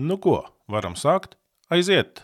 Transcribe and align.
Nu 0.00 0.16
ko, 0.16 0.38
varam 0.64 0.94
sākt? 0.96 1.34
Aiziet! 1.68 2.22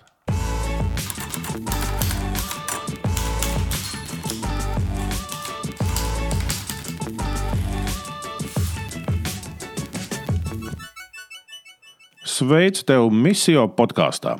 Sveicu 12.24 12.86
tevi 12.88 13.10
misijā 13.12 13.66
podkāstā. 13.68 14.38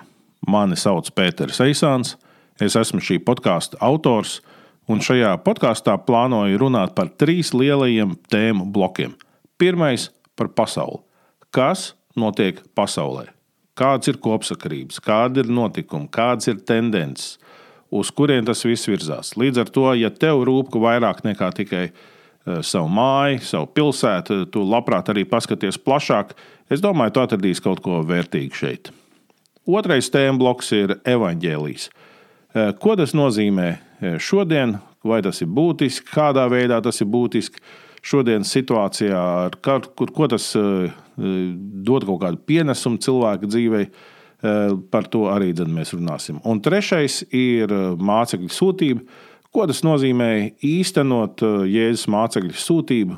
Mani 0.49 0.79
sauc 0.81 1.11
Pēters 1.13 1.61
Eisāns, 1.61 2.15
es 2.57 2.79
esmu 2.81 3.03
šī 3.05 3.19
podkāstu 3.27 3.77
autors, 3.85 4.39
un 4.89 5.05
šajā 5.05 5.35
podkāstā 5.45 5.99
plānoju 6.09 6.65
runāt 6.65 6.97
par 6.97 7.13
trīs 7.21 7.53
lielajiem 7.53 8.17
tēmu 8.33 8.65
blokiem. 8.73 9.13
Pirmais 9.61 10.09
par 10.33 10.55
pasauli. 10.57 11.03
Kas 11.53 11.91
notiek 12.19 12.61
pasaulē? 12.77 13.29
Kādas 13.77 14.09
ir 14.09 14.19
kopsakarības, 14.25 15.03
kādi 15.05 15.43
ir 15.45 15.51
notikumi, 15.53 16.09
kādas 16.13 16.49
ir 16.49 16.63
tendences, 16.65 17.37
uz 17.93 18.11
kurien 18.11 18.47
tas 18.47 18.65
viss 18.65 18.89
virzās. 18.89 19.35
Līdz 19.37 19.63
ar 19.63 19.73
to, 19.73 19.87
ja 19.99 20.11
tev 20.11 20.43
rūp 20.49 20.75
vairāk 20.81 21.23
nekā 21.27 21.51
tikai 21.61 21.85
uh, 21.91 22.63
savu 22.65 22.89
māju, 22.93 23.43
savu 23.45 23.69
pilsētu, 23.77 24.47
tu 24.53 24.65
labprāt 24.67 25.13
arī 25.13 25.27
paskaties 25.29 25.79
plašāk, 25.79 26.35
es 26.73 26.83
domāju, 26.85 27.17
tu 27.17 27.25
atradīsi 27.25 27.65
kaut 27.65 27.83
ko 27.85 28.01
vērtīgu 28.07 28.57
šeit. 28.57 28.93
Otrais 29.67 30.09
tēma 30.15 30.39
bloks 30.41 30.73
ir 30.77 30.97
evaņģēlijs. 31.05 31.89
Uh, 31.91 32.73
ko 32.81 32.97
tas 32.99 33.15
nozīmē 33.19 33.71
uh, 33.77 34.17
šodien, 34.23 34.79
vai 35.07 35.21
tas 35.23 35.43
ir 35.45 35.51
būtiski, 35.53 36.09
kādā 36.15 36.49
veidā 36.51 36.81
tas 36.83 37.01
ir 37.03 37.11
būtiski 37.13 37.63
šodienas 38.07 38.53
situācijā, 38.55 39.23
ar 39.47 39.57
kur, 39.63 40.13
ko 40.15 40.29
tas 40.31 40.51
eh, 40.59 40.93
dod 41.17 42.07
kaut 42.07 42.23
kādu 42.23 42.43
pienesumu 42.49 43.01
cilvēka 43.03 43.51
dzīvei. 43.51 43.87
Eh, 43.87 44.75
par 44.93 45.09
to 45.11 45.27
arī 45.33 45.55
mēs 45.65 45.95
runāsim. 45.97 46.43
Un 46.45 46.61
trešais 46.63 47.23
ir 47.35 47.73
eh, 47.73 47.87
mācekļu 47.97 48.53
sūtība. 48.53 49.23
Ko 49.55 49.65
tas 49.65 49.81
nozīmē 49.87 50.59
īstenot 50.69 51.41
Jēzus 51.65 52.11
mācekļu 52.13 52.59
sūtību 52.61 53.15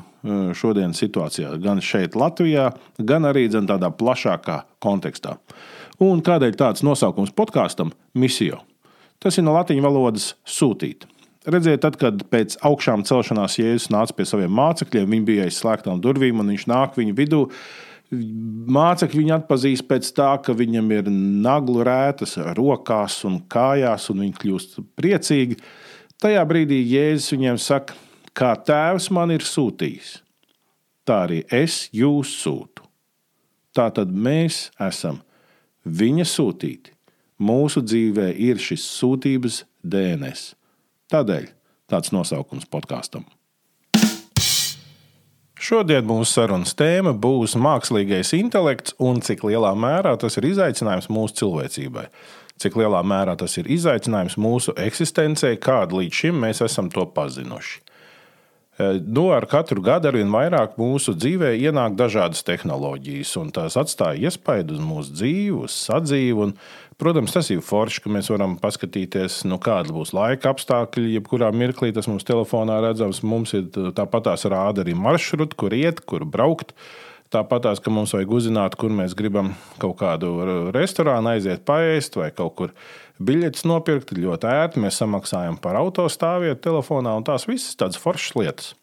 šodienas 0.55 1.01
situācijā, 1.01 1.49
gan 1.59 1.81
šeit, 1.83 2.15
Latvijā, 2.15 2.69
gan 2.95 3.27
arī 3.27 3.49
tādā 3.51 3.89
plašākā 3.91 4.61
kontekstā. 4.79 5.35
Un 5.99 6.23
kādēļ 6.23 6.55
tāds 6.55 6.85
nosaukums 6.87 7.35
podkāstam- 7.35 7.91
misija? 8.23 8.61
Tas 9.19 9.37
ir 9.37 9.43
no 9.43 9.51
latīņu 9.57 9.83
valodas 9.83 10.35
sūtīt. 10.47 11.03
Redziet, 11.47 11.79
tad, 11.85 11.95
kad 11.95 12.25
pēc 12.27 12.57
augšām 12.67 13.05
celšanās 13.07 13.55
Jēzus 13.61 13.87
nāca 13.93 14.15
pie 14.17 14.25
saviem 14.27 14.51
mācekļiem, 14.51 15.05
viņi 15.07 15.27
bija 15.27 15.45
aiz 15.47 15.59
slēgtām 15.61 16.01
durvīm 16.03 16.41
un 16.43 16.51
viņš 16.51 16.65
nāk 16.67 16.99
viņu 16.99 17.15
vidū. 17.15 17.45
Mācekļi 18.09 19.21
viņu 19.21 19.35
atpazīst 19.37 19.85
pēc 19.87 20.09
tā, 20.17 20.33
ka 20.43 20.55
viņam 20.57 20.91
ir 20.97 21.07
naglu 21.13 21.85
rētas 21.87 22.35
rokās 22.57 23.21
un 23.29 23.39
kājās, 23.47 24.09
un 24.11 24.25
viņi 24.25 24.35
kļūst 24.41 24.75
priecīgi. 24.99 25.59
Tajā 26.19 26.43
brīdī 26.49 26.81
Jēzus 26.83 27.31
viņiem 27.37 27.61
saka, 27.63 27.95
kā 28.35 28.51
Tēvs 28.59 29.07
man 29.15 29.31
ir 29.31 29.45
sūtījis, 29.45 30.17
tā 31.07 31.23
arī 31.29 31.45
es 31.47 31.85
jūs 31.95 32.35
sūtu. 32.43 32.83
Tā 33.71 33.87
tad 33.95 34.11
mēs 34.11 34.67
esam 34.81 35.21
viņa 35.87 36.27
sūtīti. 36.27 36.91
Mūsu 37.39 37.79
dzīvē 37.85 38.33
ir 38.35 38.59
šis 38.59 38.83
sūtības 38.99 39.63
DNS. 39.79 40.58
Tādēļ 41.09 41.45
tāds 41.89 42.11
nosaukums 42.13 42.67
podkāstam. 42.69 43.25
Šodien 45.59 46.05
mūsu 46.07 46.37
sarunas 46.37 46.71
tēma 46.77 47.11
būs 47.17 47.57
mākslīgais 47.59 48.31
intelekts 48.37 48.93
un 49.01 49.19
cik 49.25 49.41
lielā 49.49 49.73
mērā 49.75 50.13
tas 50.21 50.37
ir 50.39 50.47
izaicinājums 50.53 51.09
mūsu 51.11 51.41
cilvēcībai. 51.41 52.05
Cik 52.61 52.77
lielā 52.79 53.01
mērā 53.07 53.35
tas 53.39 53.57
ir 53.59 53.67
izaicinājums 53.71 54.37
mūsu 54.39 54.75
eksistencei, 54.79 55.57
kādu 55.59 55.99
līdz 55.99 56.21
šim 56.21 56.39
mēs 56.45 56.61
esam 56.63 56.91
to 56.93 57.05
pazinuši. 57.15 57.81
Nu, 59.03 59.25
ar 59.35 59.43
katru 59.51 59.81
gadu 59.83 60.07
arvien 60.07 60.29
vairāk 60.31 60.77
mūsu 60.79 61.11
dzīvē 61.17 61.51
ienāk 61.59 61.97
dažādas 61.99 62.45
tehnoloģijas, 62.47 63.33
un 63.41 63.49
tās 63.51 63.75
atstāja 63.79 64.29
iespaidu 64.29 64.77
uz 64.77 64.83
mūsu 64.83 65.17
dzīvi, 65.17 65.57
uz 65.65 65.75
sadzīvi. 65.89 66.53
Protams, 66.99 67.31
tas 67.31 67.47
ir 67.53 67.61
forši, 67.63 68.01
ka 68.03 68.09
mēs 68.11 68.27
varam 68.27 68.57
paskatīties, 68.59 69.45
nu, 69.47 69.55
kāda 69.63 69.93
būs 69.95 70.09
laika 70.11 70.51
apstākļi. 70.51 71.13
Jebkurā 71.13 71.47
mirklī 71.55 71.93
tas 71.95 72.09
mums 72.11 72.27
telefonā 72.27 72.81
redzams, 72.83 73.21
mums 73.23 73.53
ir 73.55 73.69
tāpat 73.95 74.25
tās 74.25 74.43
rāda 74.51 74.83
arī 74.83 74.97
maršruti, 74.99 75.55
kur 75.55 75.75
iet, 75.77 76.01
kur 76.03 76.25
braukt. 76.27 76.73
Tāpat 77.31 77.63
tās, 77.63 77.79
ka 77.79 77.93
mums 77.93 78.11
vajag 78.11 78.33
uzzināt, 78.35 78.75
kur 78.75 78.91
mēs 78.91 79.15
gribam 79.15 79.53
kaut 79.79 79.95
kādu 80.01 80.33
restorānu 80.75 81.31
aiziet, 81.37 81.63
paēst 81.63 82.19
vai 82.19 82.33
kaut 82.35 82.57
kur 82.59 82.75
biļetes 83.23 83.63
nopirkt 83.69 84.11
ļoti 84.17 84.51
ērti. 84.51 84.83
Mēs 84.83 84.99
samaksājam 84.99 85.55
par 85.63 85.79
autostāvvietu 85.79 86.65
telefonā 86.67 87.15
un 87.15 87.23
tās 87.23 87.47
visas 87.47 87.79
tādas 87.79 88.01
foršas 88.01 88.35
lietas. 88.35 88.73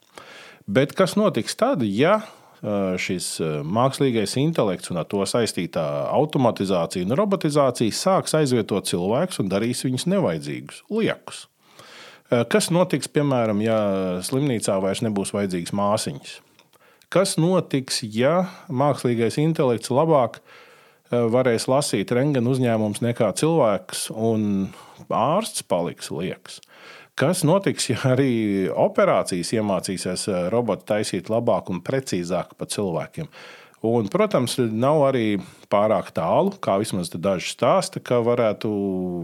Bet 0.64 0.96
kas 0.96 1.18
notiks 1.20 1.58
tad, 1.58 1.84
ja 1.84 2.22
šis 2.62 3.26
mākslīgais 3.66 4.36
intelekts 4.40 4.92
un 4.92 5.00
ar 5.02 5.08
to 5.10 5.20
saistītā 5.28 5.84
automatizācija 6.08 7.06
un 7.06 7.16
robotizācija 7.18 7.94
sāks 7.94 8.36
aizvietot 8.38 8.88
cilvēkus 8.88 9.42
un 9.42 9.50
darīs 9.52 9.84
viņus 9.86 10.08
nevajadzīgus, 10.08 10.82
liekus? 10.90 11.44
Kas 12.50 12.72
notiks, 12.74 13.10
piemēram, 13.12 13.60
ja 13.62 13.78
slimnīcā 14.26 14.80
vairs 14.82 15.04
nebūs 15.06 15.34
vajadzīgas 15.36 15.74
māsiņas? 15.76 16.32
Kas 17.12 17.36
notiks, 17.38 18.00
ja 18.02 18.48
mākslīgais 18.66 19.38
intelekts 19.38 19.92
labāk 19.94 20.40
Eh, 21.06 21.22
varēs 21.30 21.68
lasīt 21.70 22.10
rengena 22.16 22.50
uzņēmums 22.50 22.98
nekā 23.04 23.28
cilvēks, 23.38 24.08
un 24.10 24.72
ārsts 25.06 25.62
paliks 25.70 26.10
liekas. 26.10 26.58
Kas 27.16 27.40
notiks, 27.48 27.86
ja 27.88 27.96
arī 28.10 28.68
operācijas 28.68 29.54
iemācīsies 29.56 30.26
eh, 30.28 30.40
roboti 30.52 30.84
taisīt 30.90 31.30
labāk 31.32 31.70
un 31.72 31.80
precīzāk 31.84 32.52
par 32.60 32.68
cilvēkiem? 32.68 33.30
Un, 33.86 34.08
protams, 34.12 34.58
nav 34.58 35.00
arī 35.06 35.38
pārāk 35.72 36.10
tālu, 36.16 36.52
kā 36.60 36.74
vismaz 36.80 37.08
daži 37.12 37.52
stāsta, 37.54 38.02
ka 38.04 38.18
varētu 38.24 38.68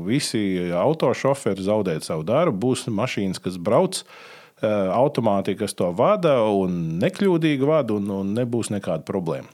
visi 0.06 0.70
autošoferi 0.76 1.64
zaudēt 1.66 2.06
savu 2.06 2.24
darbu. 2.28 2.60
Būs 2.68 2.86
mašīnas, 2.88 3.42
kas 3.44 3.60
brauc, 3.60 4.00
eh, 4.00 4.68
automātika, 4.96 5.66
kas 5.66 5.76
to 5.76 5.92
vada 5.92 6.38
un 6.48 7.00
nekļūdīgi 7.02 7.68
vada, 7.68 8.00
un, 8.00 8.08
un 8.22 8.32
nebūs 8.38 8.72
nekāda 8.72 9.04
problēma. 9.04 9.52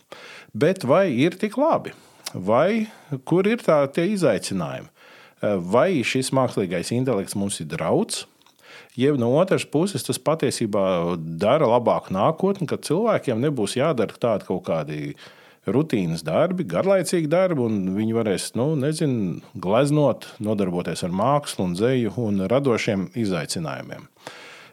Bet 0.55 0.87
vai 0.87 1.09
ir 1.11 1.35
tik 1.43 1.59
labi? 1.59 1.97
vai 2.35 2.89
kur 3.25 3.47
ir 3.49 3.63
tā, 3.65 3.81
tie 3.93 4.09
izaicinājumi? 4.13 4.91
Vai 5.43 6.03
šis 6.03 6.33
mākslīgais 6.35 6.91
intelekts 6.97 7.37
mums 7.39 7.61
ir 7.63 7.69
draudz? 7.71 8.25
Jeb 8.99 9.19
no 9.21 9.31
otras 9.39 9.63
puses, 9.63 10.03
tas 10.03 10.19
patiesībā 10.19 11.15
dara 11.39 11.69
labāku 11.71 12.11
nākotni, 12.17 12.67
kad 12.67 12.83
cilvēkiem 12.87 13.39
nebūs 13.45 13.77
jādara 13.79 14.19
tādi 14.19 14.49
kaut 14.49 14.65
kādi 14.67 15.13
rutīnas 15.69 16.25
darbi, 16.27 16.67
garlaicīgi 16.67 17.31
darbi, 17.31 17.63
un 17.63 17.93
viņi 17.95 18.17
varēs, 18.17 18.49
nu, 18.59 18.73
nezinu, 18.81 19.39
gleznot, 19.55 20.27
nodarboties 20.43 21.05
ar 21.07 21.15
mākslu, 21.15 21.69
un 21.69 21.77
dzeju 21.79 22.17
un 22.25 22.47
radošiem 22.51 23.11
izaicinājumiem. 23.23 24.09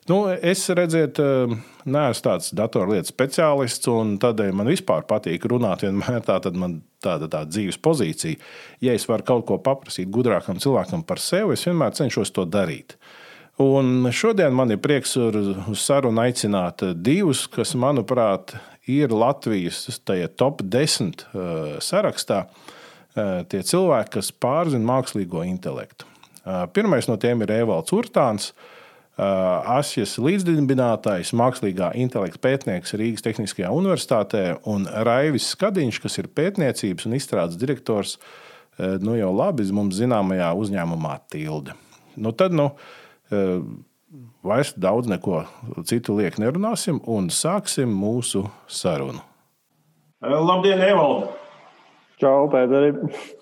Nu, 0.05 0.27
es 0.29 0.67
redziet, 0.69 1.17
eh, 1.17 1.49
neesmu 1.89 2.23
tāds 2.27 2.51
datorlietu 2.53 3.09
speciālists, 3.09 3.87
un 3.89 4.19
tādēļ 4.21 4.51
man 4.53 4.67
vispār 4.69 5.01
patīk 5.09 5.47
runāt 5.49 5.81
vienmēr 5.81 6.19
tāda 6.27 6.51
man 6.53 6.75
tāda, 7.01 7.25
tāda 7.25 7.49
dzīves 7.49 7.79
pozīcija. 7.81 8.37
Ja 8.85 8.93
es 8.93 9.07
varu 9.09 9.25
kaut 9.25 9.47
ko 9.49 9.57
paprasīt 9.57 10.11
gudrākam 10.13 10.61
cilvēkam 10.61 11.01
par 11.09 11.17
sevi, 11.17 11.57
es 11.57 11.65
vienmēr 11.65 11.97
cenšos 11.97 12.33
to 12.37 12.45
darīt. 12.45 12.99
Un 13.57 14.05
šodien 14.13 14.53
man 14.53 14.75
ir 14.75 14.77
prieks 14.83 15.15
uz 15.17 15.81
sarunu 15.81 16.21
aicināt 16.21 16.83
divus, 17.01 17.47
kas, 17.47 17.73
manuprāt, 17.73 18.53
ir 18.85 19.09
Latvijas 19.09 19.87
top 20.37 20.61
10 20.61 21.25
eh, 21.25 21.81
sarakstā. 21.81 22.43
Eh, 23.15 23.41
tie 23.49 23.65
cilvēki, 23.65 24.19
kas 24.19 24.29
pārzina 24.29 24.85
mākslīgo 24.85 25.41
intelektu. 25.49 26.05
Pirmais 26.77 27.07
no 27.09 27.15
tiem 27.17 27.41
ir 27.41 27.57
Evalds 27.63 27.89
Urtāns, 27.95 28.51
Uh, 28.53 28.74
Asijas 29.15 30.17
līdzdibinātājs, 30.19 31.31
mākslīgā 31.39 31.93
intelekta 31.95 32.41
pētnieks 32.43 32.97
Rīgas 32.99 33.23
Tehniskajā 33.23 33.69
universitātē 33.71 34.57
un 34.67 34.83
Raivis 35.07 35.47
Skadiņš, 35.53 36.01
kas 36.03 36.19
ir 36.19 36.27
pētniecības 36.35 37.07
un 37.07 37.15
izstrādes 37.15 37.55
direktors 37.61 38.17
uh, 38.17 38.97
nu 38.99 39.15
jau 39.15 39.31
labi 39.31 39.63
mums 39.71 39.95
zināmajā 40.01 40.51
uzņēmumā 40.59 41.15
Tilde. 41.31 41.77
Nu, 42.19 42.33
tad, 42.35 42.51
nu, 42.55 42.73
uh, 43.31 43.63
vairs 44.43 44.73
daudz 44.75 45.07
neko 45.07 45.45
citu 45.87 46.17
liek 46.19 46.35
nerunāsim 46.41 46.99
un 47.07 47.31
sāksim 47.31 47.91
mūsu 47.95 48.43
sarunu. 48.67 49.23
Labdien, 50.25 50.81
Evalda! 50.83 51.31
Čau, 52.19 52.49
Pēteri! 52.51 52.91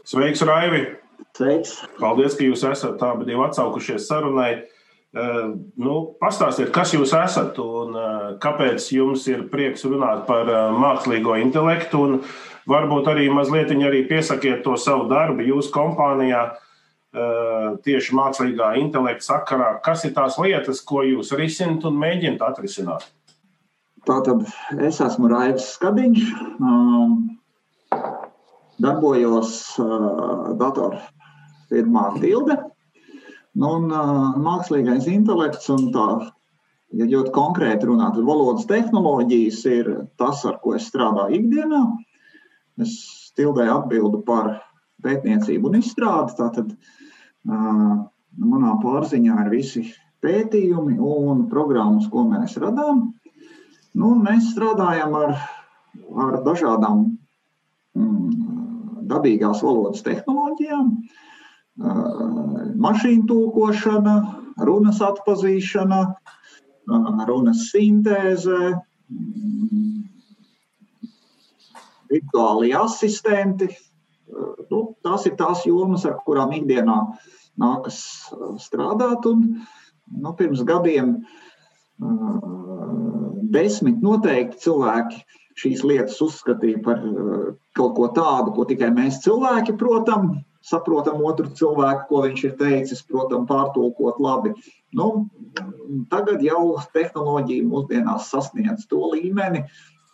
Sveiks, 0.06 0.46
Raivi! 0.46 0.86
Sveiks! 1.34 1.76
Paldies, 1.98 2.38
ka 2.38 2.46
jūs 2.46 2.66
esat 2.70 3.02
abi 3.06 3.34
atsaukušies 3.34 4.06
sarunai. 4.10 4.52
Ehm, 4.54 4.83
nu, 5.14 5.94
pastāstiet, 6.18 6.72
kas 6.74 6.94
jūs 6.96 7.12
esat 7.14 7.60
un 7.62 7.94
eh, 7.94 8.30
kāpēc 8.42 8.88
jums 8.96 9.28
ir 9.30 9.46
prieks 9.52 9.86
runāt 9.86 10.26
par 10.26 10.50
eh, 10.50 10.74
mākslīgo 10.74 11.38
intelektu. 11.38 12.24
Varbūt 12.70 13.10
arī 13.12 13.28
mazliet 13.30 13.70
arī 13.76 14.02
piesakiet 14.10 14.64
to 14.66 14.74
savu 14.80 15.10
darbu 15.12 15.46
jūsu 15.46 15.74
kompānijā. 15.74 16.52
Tieši 17.14 18.16
mākslīgā 18.18 18.72
intelekta 18.82 19.22
sakarā, 19.22 19.68
kas 19.86 20.02
ir 20.08 20.16
tās 20.16 20.40
lietas, 20.42 20.80
ko 20.82 21.04
jūs 21.06 21.30
risināt 21.38 21.84
un 21.86 22.00
mēģināt 22.02 22.42
atrisināt? 22.42 23.06
Tātad 24.08 24.42
es 24.82 24.98
esmu 25.04 25.30
Raivs 25.30 25.68
Skadiņš, 25.76 26.24
darbojos 28.82 29.54
datorfirmā 30.64 32.08
Tilde. 32.18 32.58
Nu, 33.54 33.70
un, 33.78 33.92
mākslīgais 34.42 35.06
intelekts 35.12 35.70
un 35.70 35.92
tā, 35.94 36.08
ja 36.98 37.06
ļoti 37.10 37.34
konkrēti 37.36 37.90
runāt, 37.90 38.18
valodas 38.26 38.66
tehnoloģijas 38.70 39.60
ir 39.70 39.90
tas, 40.18 40.42
ar 40.50 40.58
ko 40.64 40.74
es 40.78 40.88
strādāju 40.90 41.38
ikdienā. 41.38 41.84
Es 42.82 42.96
Tildē 43.38 43.66
atbildu 43.74 44.20
par 44.26 44.52
pētniecību 45.06 45.70
un 45.70 45.80
izstrādi. 45.80 46.36
Tātad 46.38 46.74
manā 47.50 48.74
pārziņā 48.82 49.38
ir 49.46 49.50
visi 49.50 49.82
pētījumi 50.22 51.00
un 51.02 51.48
programmas, 51.50 52.06
ko 52.14 52.28
mēs 52.30 52.60
radām. 52.62 53.08
Nu, 53.98 54.14
mēs 54.22 54.52
strādājam 54.54 55.18
ar, 55.18 55.34
ar 56.28 56.40
dažādām 56.46 57.04
mm, 57.98 59.02
dabīgās 59.10 59.62
valodas 59.66 60.06
tehnoloģijām, 60.06 60.94
uh, 60.94 61.33
mašīnu 61.78 63.26
tūkošana, 63.30 64.16
runas 64.68 65.02
atpazīšana, 65.02 66.02
runas 67.28 67.70
sintēze, 67.72 68.74
mm, 69.10 70.04
virtuāli 72.12 72.74
asistenti. 72.78 73.70
Nu, 74.70 74.96
tās 75.06 75.26
ir 75.26 75.36
tās 75.38 75.66
jomas, 75.66 76.06
ar 76.06 76.18
kurām 76.26 76.54
ikdienā 76.54 76.98
nākas 77.60 78.00
strādāt. 78.62 79.26
Un, 79.30 79.66
nu, 80.10 80.34
pirms 80.38 80.64
gadiem 80.66 81.18
desmit 83.54 84.02
noteikti 84.02 84.58
cilvēki 84.66 85.22
šīs 85.64 85.84
lietas 85.88 86.20
uzskatīja 86.24 86.84
par 86.86 87.02
uh, 87.08 87.54
kaut 87.78 87.96
ko 87.98 88.10
tādu, 88.16 88.54
ko 88.56 88.68
tikai 88.70 88.92
mēs 88.94 89.22
cilvēki 89.26 89.78
protam, 89.80 90.36
saprotam 90.64 91.24
otru 91.28 91.50
cilvēku, 91.58 92.08
ko 92.10 92.24
viņš 92.28 92.44
ir 92.48 92.54
teicis, 92.60 93.04
protam, 93.08 93.48
pārtulkot 93.50 94.22
labi. 94.24 94.54
Nu, 94.96 95.26
tagad 96.12 96.44
jau 96.46 96.78
tehnoloģija 96.96 97.68
mūsdienās 97.68 98.30
sasniedz 98.32 98.88
to 98.92 99.02
līmeni, 99.12 99.66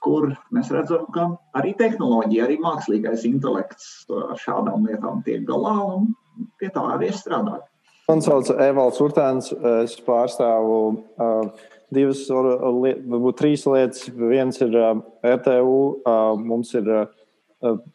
kur 0.04 0.32
mēs 0.56 0.72
redzam, 0.74 1.06
ka 1.14 1.28
arī 1.60 1.74
tehnoloģija, 1.80 2.46
arī 2.46 2.58
mākslīgais 2.64 3.26
intelekts 3.30 4.08
ar 4.16 4.38
šādām 4.40 4.88
lietām 4.88 5.24
tiek 5.26 5.44
galā 5.48 5.76
un 5.84 6.14
pie 6.60 6.72
tā 6.74 6.86
arī 6.96 7.12
strādājot. 7.14 7.68
Man 8.10 8.24
sauc 8.26 8.48
Evalds 8.56 9.02
Urtāns, 9.06 9.52
es 9.84 10.00
pārstāvu 10.02 10.78
uh, 10.98 11.52
divas, 11.94 12.26
varbūt 12.30 13.40
trīs 13.40 13.66
lietas. 13.70 14.10
Viens 14.16 14.60
ir 14.64 14.76
uh, 14.78 15.00
RTU, 15.26 15.80
uh, 16.04 16.36
mums 16.40 16.74
ir 16.78 16.90
uh, 16.94 17.08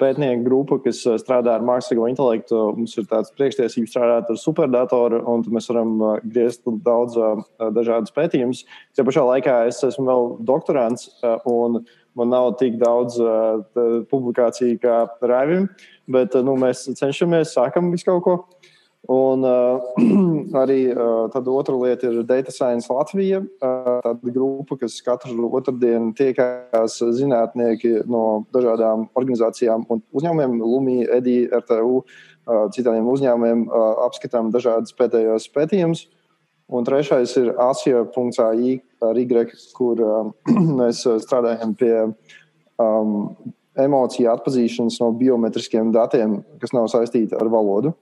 pētnieku 0.01 0.45
grupa, 0.45 0.79
kas 0.85 1.01
strādā 1.23 1.55
ar 1.57 1.65
mākslīgo 1.65 2.09
intelektu. 2.11 2.59
Mums 2.77 2.97
ir 3.01 3.09
tāds 3.09 3.33
priekštiesības 3.39 3.95
strādāt 3.95 4.33
ar 4.33 4.41
superdatoru, 4.41 5.23
un 5.31 5.45
mēs 5.55 5.71
varam 5.73 5.95
griezt 6.25 6.69
daudz 6.85 7.17
dažādas 7.73 8.13
pētījumus. 8.13 8.67
Tajā 8.93 9.07
pašā 9.09 9.25
laikā 9.31 9.55
es 9.71 9.81
esmu 9.89 10.05
vēl 10.11 10.29
doktorants, 10.51 11.09
un 11.49 11.81
man 12.13 12.31
nav 12.35 12.51
tik 12.61 12.77
daudz 12.83 13.17
publikāciju 14.13 14.83
kā 14.85 14.99
Raivim, 15.25 15.71
bet 16.13 16.37
nu, 16.45 16.59
mēs 16.61 16.85
cenšamies, 17.01 17.57
sākam 17.57 17.89
visu 17.95 18.11
kaut 18.11 18.25
ko. 18.29 18.37
Un 19.11 19.45
uh, 19.45 19.83
arī 20.63 20.89
uh, 20.89 21.27
tāda 21.33 21.53
otra 21.53 21.77
lieta 21.77 22.09
ir 22.09 22.23
Data 22.25 22.53
Science 22.55 22.89
Latvija. 22.89 23.43
Uh, 23.61 23.99
tāda 24.01 24.33
grupa, 24.33 24.79
kas 24.81 24.97
katru 25.05 25.51
otrdienu 25.53 26.15
tiekās 26.17 26.97
zinātnieki 27.19 28.07
no 28.09 28.47
dažādām 28.55 29.09
organizācijām 29.13 29.85
un 29.93 30.01
uzņēmumiem, 30.17 30.57
Lumija, 30.63 31.09
Edija, 31.19 31.61
RTU, 31.61 32.01
uh, 32.01 32.65
citiem 32.73 33.11
uzņēmumiem, 33.13 33.67
uh, 33.69 33.91
apskatām 34.07 34.49
dažādas 34.55 34.97
pēdējos 34.97 35.51
pētījumus. 35.53 36.07
Un 36.73 36.87
trešais 36.89 37.35
ir 37.37 37.51
asija.ai, 37.61 38.79
kur 39.77 40.01
uh, 40.01 40.33
mēs 40.81 41.05
strādājam 41.27 41.77
pie 41.77 41.93
um, 42.81 43.37
emociju 43.77 44.33
atpazīšanas 44.33 44.97
no 45.03 45.13
biometriskiem 45.19 45.93
datiem, 45.93 46.41
kas 46.63 46.73
nav 46.73 46.89
saistīti 46.89 47.37
ar 47.37 47.53
valodu. 47.53 47.93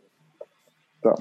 Tā. 1.02 1.16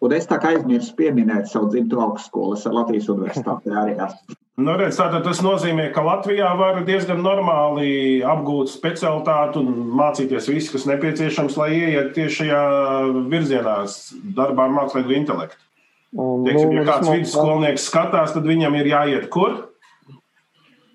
Un 0.00 0.14
es 0.16 0.24
tā 0.28 0.38
kā 0.40 0.54
aizmirsu 0.54 0.94
pieminēt 0.96 1.50
savu 1.50 1.68
dzimtu 1.72 1.98
augstskolu, 2.00 2.56
es 2.56 2.64
Latvijas 2.64 3.10
universitātē 3.12 3.74
arī 3.76 3.98
esmu. 4.00 4.36
Nu, 4.60 4.74
redz, 4.76 4.98
tātad 4.98 5.24
tas 5.24 5.40
nozīmē, 5.44 5.86
ka 5.94 6.02
Latvijā 6.04 6.50
var 6.56 6.82
diezgan 6.84 7.20
normāli 7.24 8.20
apgūt 8.26 8.72
specialitāti 8.72 9.60
un 9.60 9.70
mācīties 9.96 10.48
visu, 10.52 10.74
kas 10.74 10.84
nepieciešams, 10.88 11.56
lai 11.60 11.70
ieiet 11.78 12.12
tieši 12.16 12.42
šajā 12.42 12.62
virzienā, 13.32 13.76
darbā 14.36 14.66
ar 14.68 14.74
mākslīgo 14.76 15.16
intelektu. 15.16 15.60
Un, 16.16 16.44
Teiksim, 16.44 16.74
ja 16.74 16.82
nu, 16.82 16.86
kāds 16.88 17.08
vidusskolnieks 17.08 17.88
skatās, 17.88 18.34
tad 18.34 18.48
viņam 18.48 18.76
ir 18.80 18.90
jāiet 18.90 19.28
kur? 19.32 19.60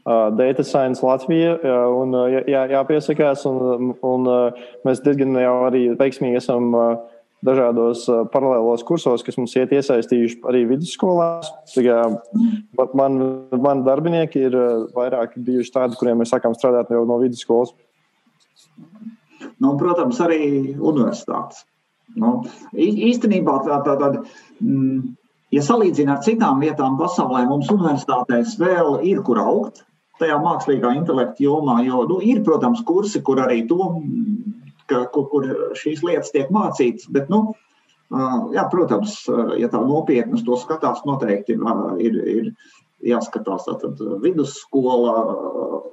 Data 0.05 0.61
Science 0.61 1.01
Latvija, 1.01 1.55
un 1.97 2.13
jā, 2.45 2.67
jāpiesakās, 2.75 3.47
un, 3.49 3.95
un 4.05 4.29
mēs 4.85 5.01
diezgan 5.05 5.33
jau 5.41 5.55
arī 5.65 5.87
veiksmīgi 5.97 6.37
esam 6.43 6.69
uh, 6.77 7.14
dažādos 7.45 8.05
paralēlos 8.33 8.83
kursos, 8.87 9.23
kas 9.25 9.37
mums 9.39 9.55
iet 9.57 9.73
iesaistījuši 9.75 10.41
arī 10.49 10.65
vidusskolās. 10.73 11.51
Man, 12.97 13.19
man 13.65 13.83
darbinieki 13.85 14.47
ir 14.49 14.57
vairāk 14.95 15.37
bijuši 15.37 15.75
tādi, 15.77 15.99
kuriem 15.99 16.21
mēs 16.21 16.33
sākām 16.35 16.57
strādāt 16.57 16.93
jau 16.93 17.05
no 17.07 17.19
vidusskolas. 17.21 17.73
Nu, 19.61 19.75
protams, 19.79 20.19
arī 20.23 20.41
universitātes. 20.75 21.63
Nu, 22.15 22.37
īstenībā 22.75 23.57
tā, 23.65 23.79
tā, 23.83 23.95
tā, 23.99 24.09
mm, 24.63 25.15
ja 25.55 25.63
salīdzina 25.65 26.15
ar 26.15 26.23
citām 26.23 26.61
vietām 26.63 26.99
pasaulē, 26.99 27.43
mums 27.49 27.71
universitātēs 27.73 28.55
vēl 28.61 28.99
ir 29.09 29.23
kur 29.25 29.41
augt 29.41 29.83
tajā 30.21 30.37
mākslīgā 30.39 30.93
intelekta 30.95 31.43
jomā, 31.43 31.81
jo 31.87 32.05
nu, 32.07 32.21
ir, 32.23 32.39
protams, 32.45 32.83
kursi, 32.87 33.19
kur 33.25 33.41
arī 33.43 33.65
to 33.67 33.89
ka, 34.89 35.05
kur, 35.13 35.27
kur 35.31 35.47
šīs 35.77 36.03
lietas 36.05 36.33
tiek 36.33 36.51
mācītas. 36.53 37.09
Bet, 37.13 37.29
nu, 37.33 37.55
jā, 38.55 38.65
protams, 38.71 39.17
ja 39.59 39.69
tā 39.71 39.81
nopietni 39.81 40.41
to 40.45 40.57
skatās, 40.61 41.03
noteikti 41.07 41.57
ir, 42.05 42.19
ir 42.35 42.51
jāskatās 43.05 43.67
tātad 43.67 43.99
vidusskola, 44.23 45.15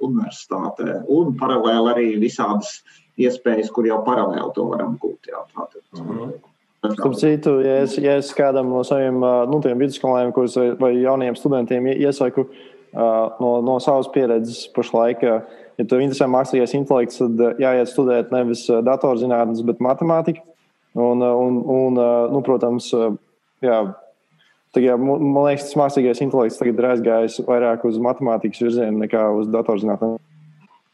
universitāte 0.03 1.03
un 1.11 1.35
paralēli 1.39 1.93
arī 1.93 2.07
visādas 2.21 2.81
iespējas, 3.21 3.69
kur 3.71 3.87
jau 3.87 4.01
paralēli 4.05 4.55
to 4.55 4.65
varam 4.71 4.97
gūt. 5.01 5.29
Jā, 5.29 5.45
tātad, 5.53 5.83
mhm. 5.99 6.33
Starp 6.83 7.15
citu, 7.15 7.61
ja 7.63 7.77
es, 7.85 7.93
ja 7.95 8.17
es 8.19 8.33
kādam 8.35 8.67
no 8.73 8.81
saviem 8.83 9.21
nu, 9.23 9.59
vidusskolēniem 9.63 10.33
vai, 10.35 10.65
vai 10.81 10.89
jauniem 10.97 11.37
studentiem 11.39 11.85
iesaku 11.93 12.43
no, 12.91 13.51
no 13.63 13.77
savas 13.79 14.09
pieredzes 14.11 14.65
pašlaik, 14.75 15.23
uh, 15.23 15.62
ja 15.79 15.85
tev 15.87 16.03
interesē 16.03 16.27
mākslīgais 16.31 16.75
intelekts, 16.77 17.19
tad 17.21 17.41
eh, 17.41 17.59
jāiet 17.63 17.91
studēt 17.91 18.33
nevis 18.33 18.65
eh, 18.69 18.81
datorzinātnes, 18.85 19.63
bet 19.67 19.83
matemātiku. 19.83 20.43
Un, 20.93 21.23
eh, 21.25 21.37
un, 21.45 21.59
un 21.73 22.01
nu, 22.33 22.41
protams, 22.45 22.89
jā, 23.63 23.79
tagad, 24.75 25.01
man 25.01 25.47
liekas, 25.47 25.69
tas 25.69 25.79
mākslīgais 25.79 26.21
intelekts 26.25 26.59
tagad 26.61 26.81
ir 26.81 26.89
aizgājis 26.91 27.39
vairāk 27.47 27.87
uz 27.89 27.97
matemātikas 28.01 28.61
virzienu 28.65 29.05
nekā 29.05 29.25
uz 29.39 29.49
datorzinātnēm. 29.53 30.19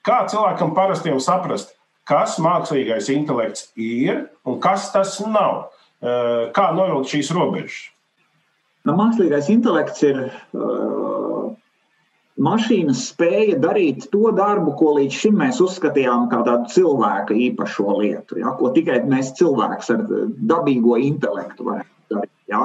Kā 0.08 0.24
cilvēkam 0.32 0.72
parasti 0.78 1.12
jau 1.12 1.20
saprast, 1.22 1.76
kas 2.08 2.40
mākslīgais 2.42 3.12
intelekts 3.14 3.68
ir 3.76 4.30
un 4.48 4.62
kas 4.64 4.88
tas 4.96 5.20
nav? 5.28 5.68
Kā 6.00 6.70
novilkt 6.72 7.12
šīs 7.12 7.34
robežas? 7.36 7.90
Nu, 8.88 8.94
mākslīgais 8.96 9.50
intelekts 9.52 10.06
ir 10.08 10.22
uh, 10.24 11.19
mašīnas 12.40 13.04
spēja 13.12 13.58
darīt 13.62 14.08
to 14.14 14.32
darbu, 14.36 14.74
ko 14.80 14.96
līdz 14.98 15.18
šim 15.24 15.38
mēs 15.42 15.60
uzskatījām 15.64 16.30
par 16.32 16.46
tādu 16.48 16.72
cilvēka 16.76 17.36
īpašo 17.50 18.00
lietu, 18.00 18.40
ja, 18.42 18.54
ko 18.60 18.72
tikai 18.76 19.02
mēs 19.10 19.34
cilvēks 19.40 19.92
ar 19.96 20.06
dabīgo 20.54 20.98
intelektu 21.04 21.68
varētu 21.68 22.16
darīt. 22.16 22.34
Ja. 22.52 22.64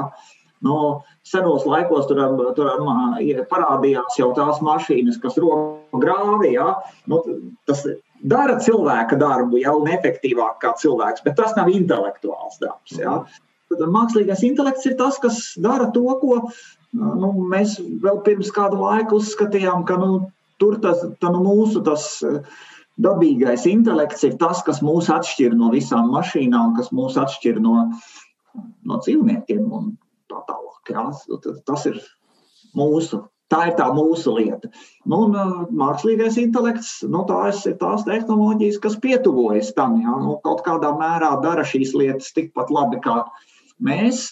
No 0.65 0.79
senos 1.29 1.67
laikos 1.69 2.07
tur, 2.09 2.23
tur 2.57 2.71
parādījās 3.51 4.17
jau 4.17 4.31
tās 4.37 4.63
mašīnas, 4.65 5.19
kas 5.21 5.37
roka 5.41 6.01
grāvi. 6.01 6.55
Ja. 6.55 6.71
Nu, 7.11 7.21
tas 7.69 7.83
dara 8.25 8.57
cilvēka 8.65 9.19
darbu 9.21 9.61
jau 9.61 9.77
neefektīvāk 9.85 10.63
kā 10.63 10.73
cilvēks, 10.81 11.25
bet 11.27 11.37
tas 11.41 11.53
nav 11.59 11.69
intelektuāls 11.73 12.57
darbs. 12.63 12.97
Ja. 12.97 13.19
Tad 13.81 13.93
mākslīgais 13.95 14.45
intelekts 14.47 14.87
ir 14.91 14.97
tas, 15.01 15.19
kas 15.23 15.41
dara 15.61 15.91
to, 15.95 16.05
ko 16.21 16.41
nu, 16.95 17.33
mēs 17.51 17.79
vēl 18.05 18.23
pirms 18.27 18.53
kāda 18.55 18.79
laika 18.79 19.19
uzskatījām, 19.19 19.85
ka 19.89 19.99
nu, 20.01 20.13
tur 20.63 20.79
tas, 20.83 21.03
tā, 21.21 21.33
nu, 21.35 21.43
mūsu 21.45 21.83
tas, 21.87 22.07
dabīgais 23.03 23.67
intelekts 23.67 24.25
ir 24.29 24.39
tas, 24.39 24.63
kas 24.67 24.81
mūs 24.85 25.11
atšķir 25.11 25.55
no 25.59 25.73
visām 25.75 26.13
mašīnām, 26.15 26.77
kas 26.79 26.93
mūs 26.95 27.19
atšķir 27.21 27.61
no, 27.63 27.89
no 28.87 28.99
dzīvniekiem 29.03 29.65
un 29.67 29.95
tā 30.31 30.43
tālāk. 30.49 30.95
Jā. 30.95 31.09
Tas 31.67 31.87
ir 31.91 32.03
mūsu. 32.79 33.25
Tā 33.53 33.59
ir 33.69 33.75
tā 33.77 33.91
mūsu 33.93 34.33
lieta. 34.35 34.71
Nu, 35.05 35.27
un, 35.27 35.35
uh, 35.37 35.67
mākslīgais 35.79 36.39
intelekts, 36.41 37.03
nu, 37.07 37.21
tās 37.29 37.61
ir 37.69 37.77
tās 37.79 38.07
tehnoloģijas, 38.07 38.79
kas 38.83 38.97
pietuvojas 39.03 39.69
tam. 39.77 39.99
Jā, 40.01 40.15
nu, 40.23 40.39
kaut 40.47 40.65
kādā 40.67 40.95
mērā 40.97 41.35
dara 41.45 41.63
šīs 41.69 41.93
lietas 41.95 42.33
tikpat 42.35 42.73
labi 42.75 43.03
kā 43.05 43.21
mēs. 43.83 44.29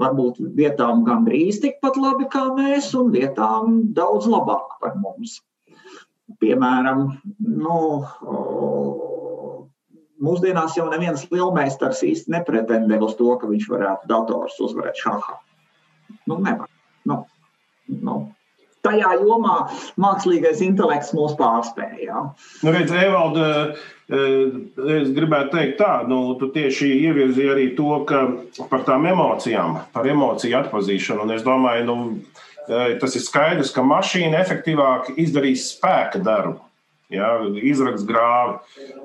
Varbūt 0.00 0.38
vietām 0.54 1.02
gandrīz 1.02 1.58
tikpat 1.62 1.96
labi 1.98 2.28
kā 2.30 2.44
mēs, 2.54 2.92
un 2.94 3.10
vietām 3.10 3.80
daudz 3.96 4.28
labāk 4.30 4.76
par 4.82 4.94
mums. 5.02 5.40
Piemēram, 6.38 7.08
nu, 7.42 7.78
mūsdienās 10.22 10.76
jau 10.78 10.86
neviens 10.92 11.26
lielmeistars 11.32 12.04
īsti 12.06 12.36
nepretendē 12.36 13.00
uz 13.02 13.16
to, 13.18 13.32
ka 13.40 13.50
viņš 13.50 13.66
varētu 13.72 14.10
dators 14.12 14.60
uzvarēt 14.62 15.02
šahā. 15.02 15.40
Nu, 16.30 16.38
nevar. 16.38 16.70
Nu, 17.08 17.24
nu, 17.90 18.16
tajā 18.86 19.14
jomā 19.20 19.56
mākslīgais 20.00 20.62
intelekts 20.64 21.14
mūs 21.16 21.36
pārspēja. 21.38 22.02
Ja. 22.06 22.26
Nu, 22.64 22.74
redz, 22.74 22.92
Evalda, 22.96 23.48
eh, 24.10 24.60
es 25.00 25.10
gribētu 25.16 25.56
teikt 25.56 25.80
tā, 25.82 25.94
nu, 26.08 26.22
tu 26.40 26.50
tieši 26.54 26.92
ievirzīji 27.08 27.54
arī 27.54 27.66
to, 27.76 28.04
ka 28.08 28.26
par 28.72 28.86
tām 28.88 29.08
emocijām, 29.10 29.82
par 29.92 30.08
emociju 30.08 30.62
atpazīšanu. 30.64 31.26
Un 31.26 31.36
es 31.36 31.46
domāju, 31.46 31.86
nu, 31.90 31.98
Eh, 32.70 32.98
tas 33.00 33.16
ir 33.18 33.22
skaidrs, 33.24 33.72
ka 33.74 33.82
mašīna 33.82 34.38
efektīvāk 34.44 35.14
izdarīs 35.18 35.72
spēka 35.72 36.20
darbu. 36.22 36.60
Ja, 37.10 37.32
izraks 37.66 38.04
grāvi. 38.06 38.60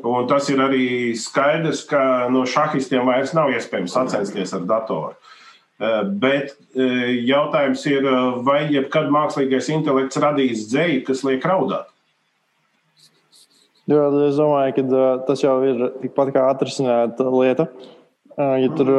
Un 0.06 0.28
tas 0.30 0.46
ir 0.54 0.60
arī 0.62 1.16
skaidrs, 1.18 1.82
ka 1.90 2.28
no 2.30 2.44
šahistiem 2.46 3.08
vairs 3.10 3.34
nav 3.34 3.50
iespējams 3.56 3.96
sacensties 3.98 4.54
ar 4.54 4.68
datoru. 4.70 5.16
Eh, 5.16 5.35
bet 5.80 6.54
eh, 6.76 7.10
jautājums 7.28 7.84
ir, 7.92 8.08
vai 8.48 8.66
jebkad 8.72 9.12
mākslīgais 9.14 9.68
intelekts 9.74 10.22
radīs 10.22 10.68
dzēju, 10.72 11.04
kas 11.08 11.26
liek 11.28 11.46
raudāt? 11.46 11.92
Jā, 13.86 14.08
es 14.26 14.40
domāju, 14.40 14.80
ka 14.80 15.10
tas 15.28 15.44
jau 15.44 15.60
ir 15.68 15.84
tikpat 16.02 16.32
kā 16.34 16.48
atrisināta 16.50 17.28
lieta. 17.30 17.68
Ja 18.36 18.68
tur 18.76 18.90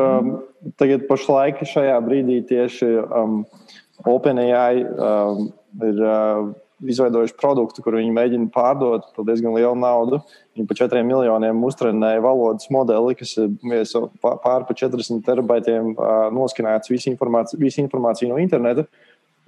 tagad 0.80 1.08
pašlaik 1.10 1.58
šajā 1.66 1.96
brīdī 2.04 2.38
tieši 2.48 2.86
um, 3.02 3.40
OpenAI 4.08 4.84
um, 4.86 5.50
ir 5.82 5.98
uh, 6.00 6.46
izveidojuši 6.84 7.36
produktu, 7.40 7.82
kur 7.84 7.96
viņi 7.96 8.12
mēģina 8.12 8.50
pārdot 8.52 9.08
par 9.16 9.26
diezgan 9.28 9.54
lielu 9.56 9.76
naudu. 9.80 10.20
Viņi 10.56 10.68
par 10.68 10.78
4 10.82 11.04
miljoniem 11.08 11.62
uztrenēja 11.64 12.24
valodas 12.24 12.68
modeli, 12.72 13.16
kas 13.16 13.32
ir 13.40 13.54
par 14.20 14.66
40 14.68 15.24
terabaitiem 15.24 15.94
uh, 15.94 16.26
noskanēts 16.36 16.92
visu 16.92 17.10
informāciju, 17.12 17.60
visu 17.62 17.80
informāciju 17.84 18.32
no 18.32 18.42
interneta. 18.42 18.84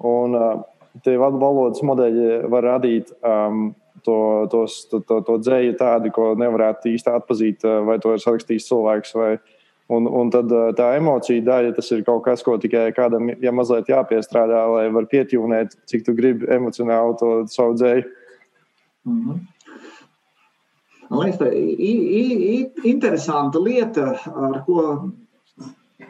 Un 0.08 0.38
uh, 0.38 0.56
tie 1.04 1.18
valodas 1.20 1.84
modeļi 1.84 2.48
var 2.48 2.66
radīt 2.72 3.12
um, 3.20 3.70
to, 4.06 4.18
tos, 4.52 4.80
to, 4.88 5.02
to, 5.04 5.20
to 5.26 5.38
dzēju 5.42 5.76
tādu, 5.80 6.14
ko 6.14 6.32
nevarētu 6.38 6.94
īsti 6.94 7.12
atpazīt, 7.12 7.68
uh, 7.68 7.82
vai 7.88 8.00
to 8.02 8.16
ir 8.16 8.24
sarakstījis 8.24 8.70
cilvēks 8.72 9.16
vai 9.18 9.32
cilvēks 9.36 9.57
Un, 9.88 10.04
un 10.04 10.28
tad 10.28 10.50
tā 10.76 10.90
emocija 10.98 11.40
daļa, 11.40 11.72
tas 11.78 11.86
ir 11.96 12.02
kaut 12.04 12.20
kas, 12.26 12.42
ko 12.44 12.58
tikai 12.60 12.90
kādam 12.92 13.30
ja 13.40 13.52
mazliet 13.56 13.88
jāpiestrādā, 13.88 14.66
lai 14.74 14.88
var 14.92 15.06
pietūnēt, 15.08 15.78
cik 15.88 16.04
tu 16.04 16.12
gribi 16.16 16.48
emocionāli 16.52 17.16
to 17.20 17.30
savu 17.48 17.76
dzēju. 17.78 18.04
Mm 19.08 19.22
-hmm. 19.22 19.38
Man 21.08 21.20
liekas, 21.24 21.40
tā 21.40 21.48
ir 21.54 22.70
interesanta 22.84 23.58
lieta, 23.58 24.18
ar 24.28 24.64
ko 24.66 25.10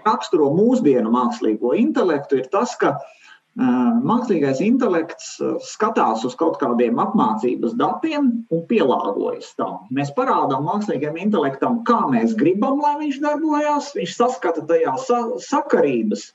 raksturo 0.04 0.50
mūsdienu 0.50 1.10
mākslīgo 1.10 1.76
intelektu, 1.78 2.36
ir 2.36 2.50
tas, 2.50 2.74
ka 2.76 2.88
uh, 2.88 3.17
Mākslīgais 3.58 4.60
intelekts 4.62 5.32
skatās 5.66 6.22
uz 6.26 6.36
kaut 6.38 6.60
kādiem 6.60 7.00
apmācības 7.02 7.72
datiem 7.80 8.28
un 8.54 8.60
pielāgojas 8.70 9.50
tam. 9.58 9.80
Mēs 9.90 10.12
parādām 10.14 10.62
mākslīgajam 10.68 11.18
intelektam, 11.24 11.80
kā 11.88 12.04
mēs 12.12 12.36
gribam, 12.38 12.78
lai 12.84 12.94
viņš 13.00 13.18
darbojas. 13.24 13.90
Viņš 13.98 14.14
saskata 14.14 14.62
tajā 14.68 14.94
sa 15.02 15.24
sakarības 15.48 16.28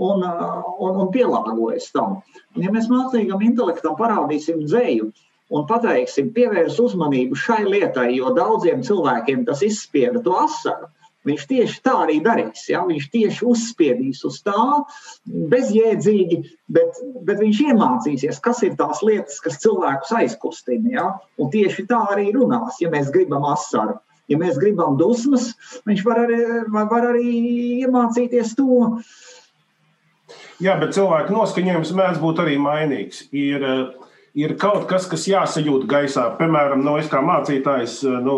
un, 0.00 0.24
un, 0.24 1.02
un 1.04 1.10
pielāgojas 1.12 1.90
tam. 1.92 2.22
Un, 2.56 2.64
ja 2.64 2.72
mēs 2.72 2.88
mākslīgam 2.88 3.44
intelektam 3.44 3.98
parādīsim 4.00 4.64
dzēju 4.64 5.10
un 5.50 5.66
pateiksim, 5.68 6.30
pievērs 6.32 6.78
uzmanību 6.80 7.36
šai 7.36 7.64
lietai, 7.66 8.14
jo 8.16 8.32
daudziem 8.36 8.80
cilvēkiem 8.86 9.44
tas 9.48 9.60
izspieda 9.66 10.22
to 10.24 10.36
asaru, 10.46 10.88
Viņš 11.28 11.42
tieši 11.50 11.80
tā 11.84 11.94
arī 12.06 12.16
darīs. 12.24 12.62
Ja? 12.70 12.80
Viņš 12.88 13.08
tieši 13.12 13.46
uzspiedīs 13.48 14.22
uz 14.24 14.38
tā, 14.44 14.60
bezjēdzīgi, 15.52 16.38
bet, 16.72 17.00
bet 17.26 17.42
viņš 17.42 17.64
iemācīsies, 17.66 18.40
kas 18.44 18.62
ir 18.64 18.78
tās 18.78 19.02
lietas, 19.04 19.40
kas 19.44 19.60
cilvēkus 19.60 20.14
aizkustina. 20.16 20.92
Ja? 20.94 21.08
Un 21.40 21.52
tieši 21.52 21.84
tā 21.90 22.00
arī 22.14 22.30
runās, 22.36 22.80
ja 22.80 22.92
mēs 22.92 23.12
gribam 23.12 23.44
asaru. 23.50 23.98
Ja 24.30 24.38
mēs 24.38 24.60
gribam 24.62 24.94
dusmas, 24.94 25.48
viņš 25.90 26.04
var 26.06 26.20
arī, 26.22 26.36
var 26.70 27.08
arī 27.08 27.30
iemācīties 27.82 28.54
to. 28.54 28.84
Jā, 30.62 30.76
bet 30.78 30.94
cilvēka 30.94 31.34
noskaņojums 31.34 31.90
mēdz 31.98 32.20
būt 32.22 32.44
arī 32.44 32.54
mainīgs. 32.62 33.24
Ir, 33.34 33.66
ir 34.38 34.54
kaut 34.62 34.86
kas, 34.88 35.08
kas 35.10 35.26
jāsajūt 35.26 35.88
gaisā. 35.90 36.28
Piemēram, 36.38 36.84
nu, 36.86 36.94
es 37.02 37.10
kā 37.10 37.18
mācītājs, 37.26 38.04
nu, 38.22 38.36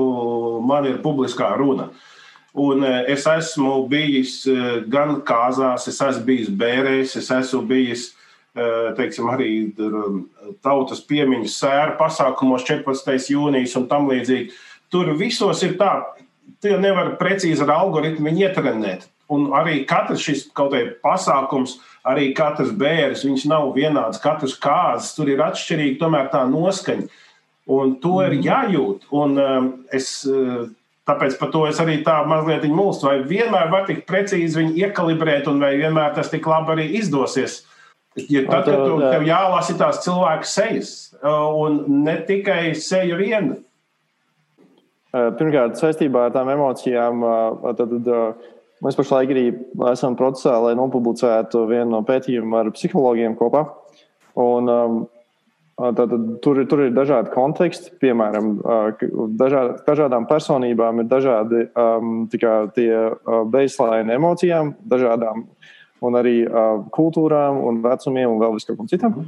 man 0.65 0.89
ir 0.89 1.03
publiskā 1.05 1.53
runa. 1.61 1.91
Uh, 1.93 2.09
Un 2.53 2.85
eh, 2.85 3.05
es 3.09 3.25
esmu 3.27 3.87
bijis 3.89 4.43
eh, 4.51 4.83
gan 4.93 5.23
kāzās, 5.25 5.87
es 5.89 6.01
esmu 6.05 6.27
bijis 6.27 6.51
bērēs, 6.53 7.15
es 7.17 7.31
esmu 7.33 7.63
bijis 7.69 8.11
eh, 8.53 8.91
teiksim, 8.99 9.31
arī 9.33 9.53
tautas 10.61 11.01
piemiņas 11.09 11.55
sēra 11.63 11.95
pasākumos 12.01 12.67
14. 12.69 13.33
jūnijas 13.33 13.77
un 13.81 13.89
tam 13.89 14.11
līdzīgi. 14.11 14.53
Tur 14.93 15.15
visos 15.17 15.63
ir 15.65 15.79
tā, 15.81 15.95
tu 16.61 16.77
nevari 16.77 17.17
precīzi 17.17 17.65
ar 17.65 17.73
algoritmu 17.79 18.35
ietrenēt. 18.45 19.09
Un 19.33 19.49
arī 19.57 19.87
katrs 19.89 20.21
šis 20.21 20.45
kaut 20.53 20.75
kāds 20.75 20.99
pasākums, 21.01 21.79
arī 22.05 22.35
katrs 22.37 22.75
bērns, 22.77 23.25
viņš 23.25 23.47
nav 23.49 23.71
vienāds, 23.73 24.21
katrs 24.21 24.59
kāzas, 24.61 25.15
tur 25.17 25.33
ir 25.33 25.41
atšķirīga 25.41 25.97
tomēr 26.03 26.29
tā 26.29 26.45
noskaņa. 26.51 27.09
Un 27.73 27.97
to 28.03 28.19
ir 28.27 28.37
mhm. 28.37 28.45
jājūt. 28.45 29.09
Un, 29.17 29.41
um, 29.41 29.73
es, 29.95 30.19
Tāpēc 31.09 31.35
par 31.41 31.51
to 31.51 31.65
es 31.67 31.81
arī 31.83 31.97
tā 32.07 32.21
mazliet 32.31 32.63
mūlstu. 32.71 33.09
Vai 33.09 33.17
vienmēr 33.27 33.73
var 33.73 33.89
tik 33.89 34.05
precīzi 34.07 34.61
viņu 34.61 34.77
iekalibrēt, 34.85 35.49
un 35.51 35.59
vai 35.63 35.75
vienmēr 35.81 36.15
tas 36.15 36.31
tik 36.31 36.47
labi 36.47 36.77
arī 36.77 36.87
izdosies. 37.01 37.65
Ja 38.29 38.45
tad, 38.45 38.69
kad 38.69 38.77
tu, 38.77 39.01
tev 39.01 39.25
jālasa 39.25 39.75
tās 39.81 40.03
cilvēku 40.05 40.47
sejas, 40.47 40.93
un 41.25 41.81
ne 42.05 42.19
tikai 42.29 42.75
seja 42.79 43.17
viena. 43.19 43.57
Pirmkārt, 45.13 45.81
saistībā 45.81 46.29
ar 46.29 46.35
tām 46.35 46.51
emocijām, 46.53 47.25
tad, 47.77 47.97
tad 47.97 48.45
mēs 48.85 48.99
pašlaik 48.99 49.33
arī 49.33 49.47
esam 49.91 50.15
procesā, 50.17 50.55
lai 50.63 50.77
nopublicētu 50.79 51.65
vienu 51.73 51.91
no 51.97 52.03
pētījumiem 52.07 52.59
ar 52.61 52.71
psihologiem 52.77 53.35
kopā. 53.41 53.67
Un, 54.39 54.71
um, 54.71 55.03
Tātad, 55.83 56.27
tur, 56.45 56.61
tur 56.71 56.85
ir 56.85 56.93
dažādi 56.95 57.33
konteksti, 57.35 57.95
piemēram, 57.99 58.53
dažād, 59.41 59.81
dažādām 59.87 60.29
personībām 60.31 61.03
ir 61.03 61.09
dažādi 61.11 61.65
um, 61.75 62.27
tie 62.31 62.93
baseline 63.51 64.15
emocijām, 64.15 64.77
dažādām 64.87 65.47
un 66.03 66.19
arī 66.19 66.43
uh, 66.45 66.83
kultūrām 66.95 67.61
un 67.67 67.81
vecumiem 67.85 68.31
un 68.31 68.41
vēl 68.43 68.57
viskam 68.59 68.89
citam. 68.91 69.25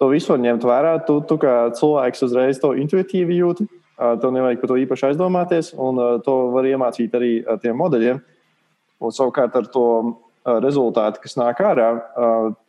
To 0.00 0.08
visu 0.12 0.32
var 0.32 0.40
ņemt 0.40 0.64
vērā. 0.64 0.94
Tu, 1.04 1.18
tu 1.28 1.36
kā 1.40 1.54
cilvēks 1.76 2.24
uzreiz 2.24 2.60
to 2.60 2.72
intuitīvi 2.80 3.40
jūti. 3.40 3.66
Uh, 4.00 4.14
tev 4.20 4.32
nevajag 4.32 4.62
par 4.62 4.72
to 4.72 4.78
īpaši 4.80 5.10
aizdomāties, 5.10 5.74
un 5.76 6.00
uh, 6.00 6.12
to 6.24 6.36
var 6.54 6.68
iemācīt 6.68 7.16
arī 7.16 7.32
uh, 7.42 7.58
tiem 7.60 7.76
modeļiem. 7.76 8.20
Un 9.00 9.12
savukārt 9.16 9.56
ar 9.56 9.68
to 9.72 9.84
rezultāti, 10.44 11.20
kas 11.24 11.36
nāk 11.36 11.60
ārā, 11.64 11.88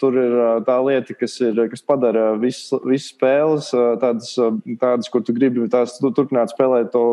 tur 0.01 0.17
ir 0.19 0.33
tā 0.67 0.77
lieta, 0.83 1.15
kas, 1.15 1.37
ir, 1.43 1.59
kas 1.71 1.83
padara 1.87 2.33
visas 2.39 2.81
vis 2.87 3.07
spēles 3.13 3.71
tādas, 4.01 4.33
tādas, 4.81 5.11
kur 5.11 5.23
tu 5.23 5.35
gribi 5.35 5.69
tās, 5.71 5.95
tu 5.99 6.11
turpināt 6.15 6.51
spēlēt 6.51 6.91
to. 6.95 7.05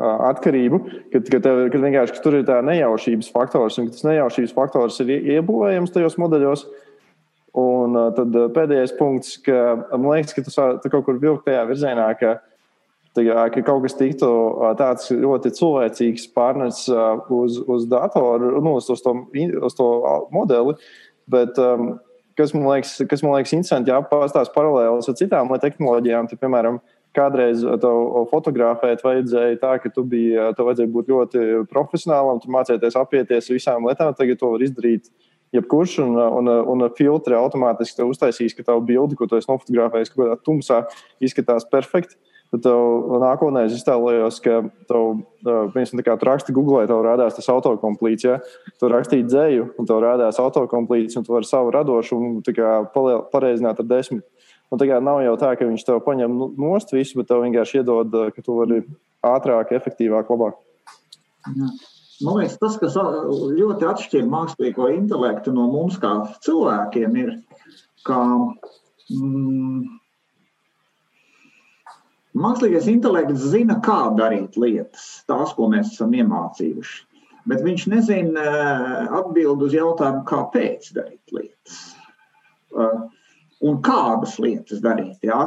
Atkarību, 0.00 0.78
kad, 1.12 1.26
kad, 1.28 1.42
tev, 1.44 1.58
kad 1.72 1.82
vienkārši 1.82 2.14
kad 2.14 2.22
tur 2.24 2.38
ir 2.38 2.44
tā 2.48 2.60
nejaušības 2.64 3.26
faktors, 3.34 3.76
un 3.82 3.90
tas 3.92 4.06
nejaušības 4.06 4.54
faktors 4.56 5.00
ir 5.02 5.10
iebūvējams 5.18 5.92
tajos 5.92 6.16
modeļos. 6.20 6.62
Un 7.60 7.98
tad 8.16 8.38
pēdējais 8.54 8.94
punkts, 8.96 9.34
ka 9.44 9.58
man 9.90 10.06
liekas, 10.14 10.32
ka 10.36 10.46
tas 10.46 10.56
kaut 10.86 11.04
kur 11.04 11.18
vilkt 11.20 11.44
tajā 11.48 11.66
virzienā, 11.68 12.06
ka 12.16 12.36
uh, 12.36 12.49
Tā 13.16 13.24
ka 13.50 13.62
kaut 13.66 13.82
kas 13.82 13.96
tiktu 13.98 14.28
tāds 14.78 15.08
ļoti 15.10 15.50
cilvēcīgs 15.56 16.28
pārnes 16.30 16.84
uz, 17.34 17.56
uz 17.58 17.88
datoru, 17.90 18.52
nu, 18.62 18.76
uz, 18.78 18.86
uz, 18.92 19.02
to, 19.02 19.16
uz 19.66 19.74
to 19.74 19.88
modeli. 20.30 20.76
Bet, 21.30 21.58
kas 22.38 22.54
man 22.54 22.68
liekas, 22.68 22.94
kas 23.10 23.24
man 23.26 23.34
liekas 23.34 23.56
interesanti, 23.56 23.90
ja 23.90 23.98
pastāstās 24.06 24.52
paralēlus 24.54 25.10
ar 25.10 25.18
citām 25.18 25.50
tehnoloģijām, 25.50 26.30
tad, 26.30 26.38
piemēram, 26.42 26.78
kādreiz 27.16 27.64
tev 27.82 28.28
fotografēt 28.30 29.02
vajadzēja 29.02 29.58
tā, 29.58 29.74
ka 29.82 29.90
tu 29.90 30.06
biji, 30.06 30.38
tev 30.54 30.70
vajadzēja 30.70 30.94
būt 30.94 31.10
ļoti 31.10 31.44
profesionālam, 31.72 32.38
tu 32.38 32.54
mācīties 32.54 32.98
apieties 33.00 33.50
visām 33.50 33.90
lietām. 33.90 34.14
Tagad 34.14 34.38
to 34.38 34.54
var 34.54 34.62
izdarīt 34.62 35.10
jebkurš, 35.54 35.98
un, 36.06 36.14
un, 36.14 36.50
un 36.70 36.88
filtri 36.94 37.34
automātiski 37.34 38.06
uztaisīs, 38.06 38.54
ka 38.54 38.70
tavu 38.70 38.86
bildi, 38.86 39.18
ko 39.18 39.26
tu 39.26 39.38
esi 39.38 39.50
nofotografējis, 39.50 40.12
kaut 40.14 40.22
kādā 40.22 40.36
tumsā, 40.46 40.84
izskatās 41.18 41.66
perfekti. 41.70 42.14
Tad 42.50 42.64
tev 42.64 43.12
nākotnē 43.22 43.62
es 43.68 43.76
iztēlojos, 43.76 44.40
ka 44.42 44.56
tev, 44.90 45.20
piemēram, 45.44 46.02
kā 46.06 46.16
tu 46.18 46.26
raksti 46.26 46.54
Google, 46.56 46.82
tev 46.90 47.04
rādās 47.06 47.36
tas 47.36 47.46
autokomplīts. 47.52 48.26
Ja? 48.26 48.40
Tu 48.80 48.90
rakstīji 48.90 49.28
dzēju, 49.28 49.68
un 49.78 49.86
tev 49.86 50.00
rādās 50.02 50.40
autokomplīts, 50.42 51.14
un 51.20 51.26
tu 51.26 51.36
vari 51.36 51.46
savu 51.46 51.70
radošumu 51.76 52.42
pareizināt 53.30 53.84
ar 53.84 53.86
desmit. 53.92 54.26
Un 54.70 54.82
tagad 54.82 55.06
nav 55.06 55.22
jau 55.22 55.36
tā, 55.38 55.52
ka 55.58 55.66
viņš 55.66 55.86
tev 55.86 56.02
paņem 56.06 56.34
nost 56.58 56.90
visu, 56.94 57.20
bet 57.20 57.30
tev 57.30 57.44
vienkārši 57.46 57.80
iedod, 57.80 58.18
ka 58.34 58.42
tu 58.42 58.58
vari 58.58 58.82
ātrāk, 59.26 59.72
efektīvāk, 59.78 60.30
labāk. 60.30 60.58
Jā. 61.54 61.70
Man 62.20 62.36
liekas, 62.36 62.58
tas, 62.60 62.76
kas 62.76 62.98
ļoti 62.98 63.86
atšķir 63.88 64.26
mākslīgo 64.28 64.90
intelektu 64.92 65.54
no 65.56 65.70
mums 65.72 65.96
kā 66.02 66.10
cilvēkiem, 66.44 67.16
ir, 67.16 67.30
ka 68.04 68.18
mm, 68.28 69.86
Mākslīgais 72.38 72.86
intelekts 72.90 73.48
zina, 73.50 73.80
kā 73.82 74.02
darīt 74.14 74.58
lietas, 74.60 75.06
tās, 75.26 75.54
ko 75.56 75.66
mēs 75.72 75.94
esam 75.94 76.12
iemācījuši. 76.14 77.00
Bet 77.50 77.64
viņš 77.64 77.86
nezina 77.90 78.42
eh, 78.44 79.14
atbildi 79.18 79.66
uz 79.66 79.74
jautājumu, 79.74 80.22
kāpēc 80.28 80.92
darīt 80.94 81.34
lietas. 81.34 81.80
Eh, 82.76 83.00
un 83.66 83.80
kādas 83.84 84.36
lietas 84.40 84.82
darīt. 84.84 85.18
Ja? 85.26 85.40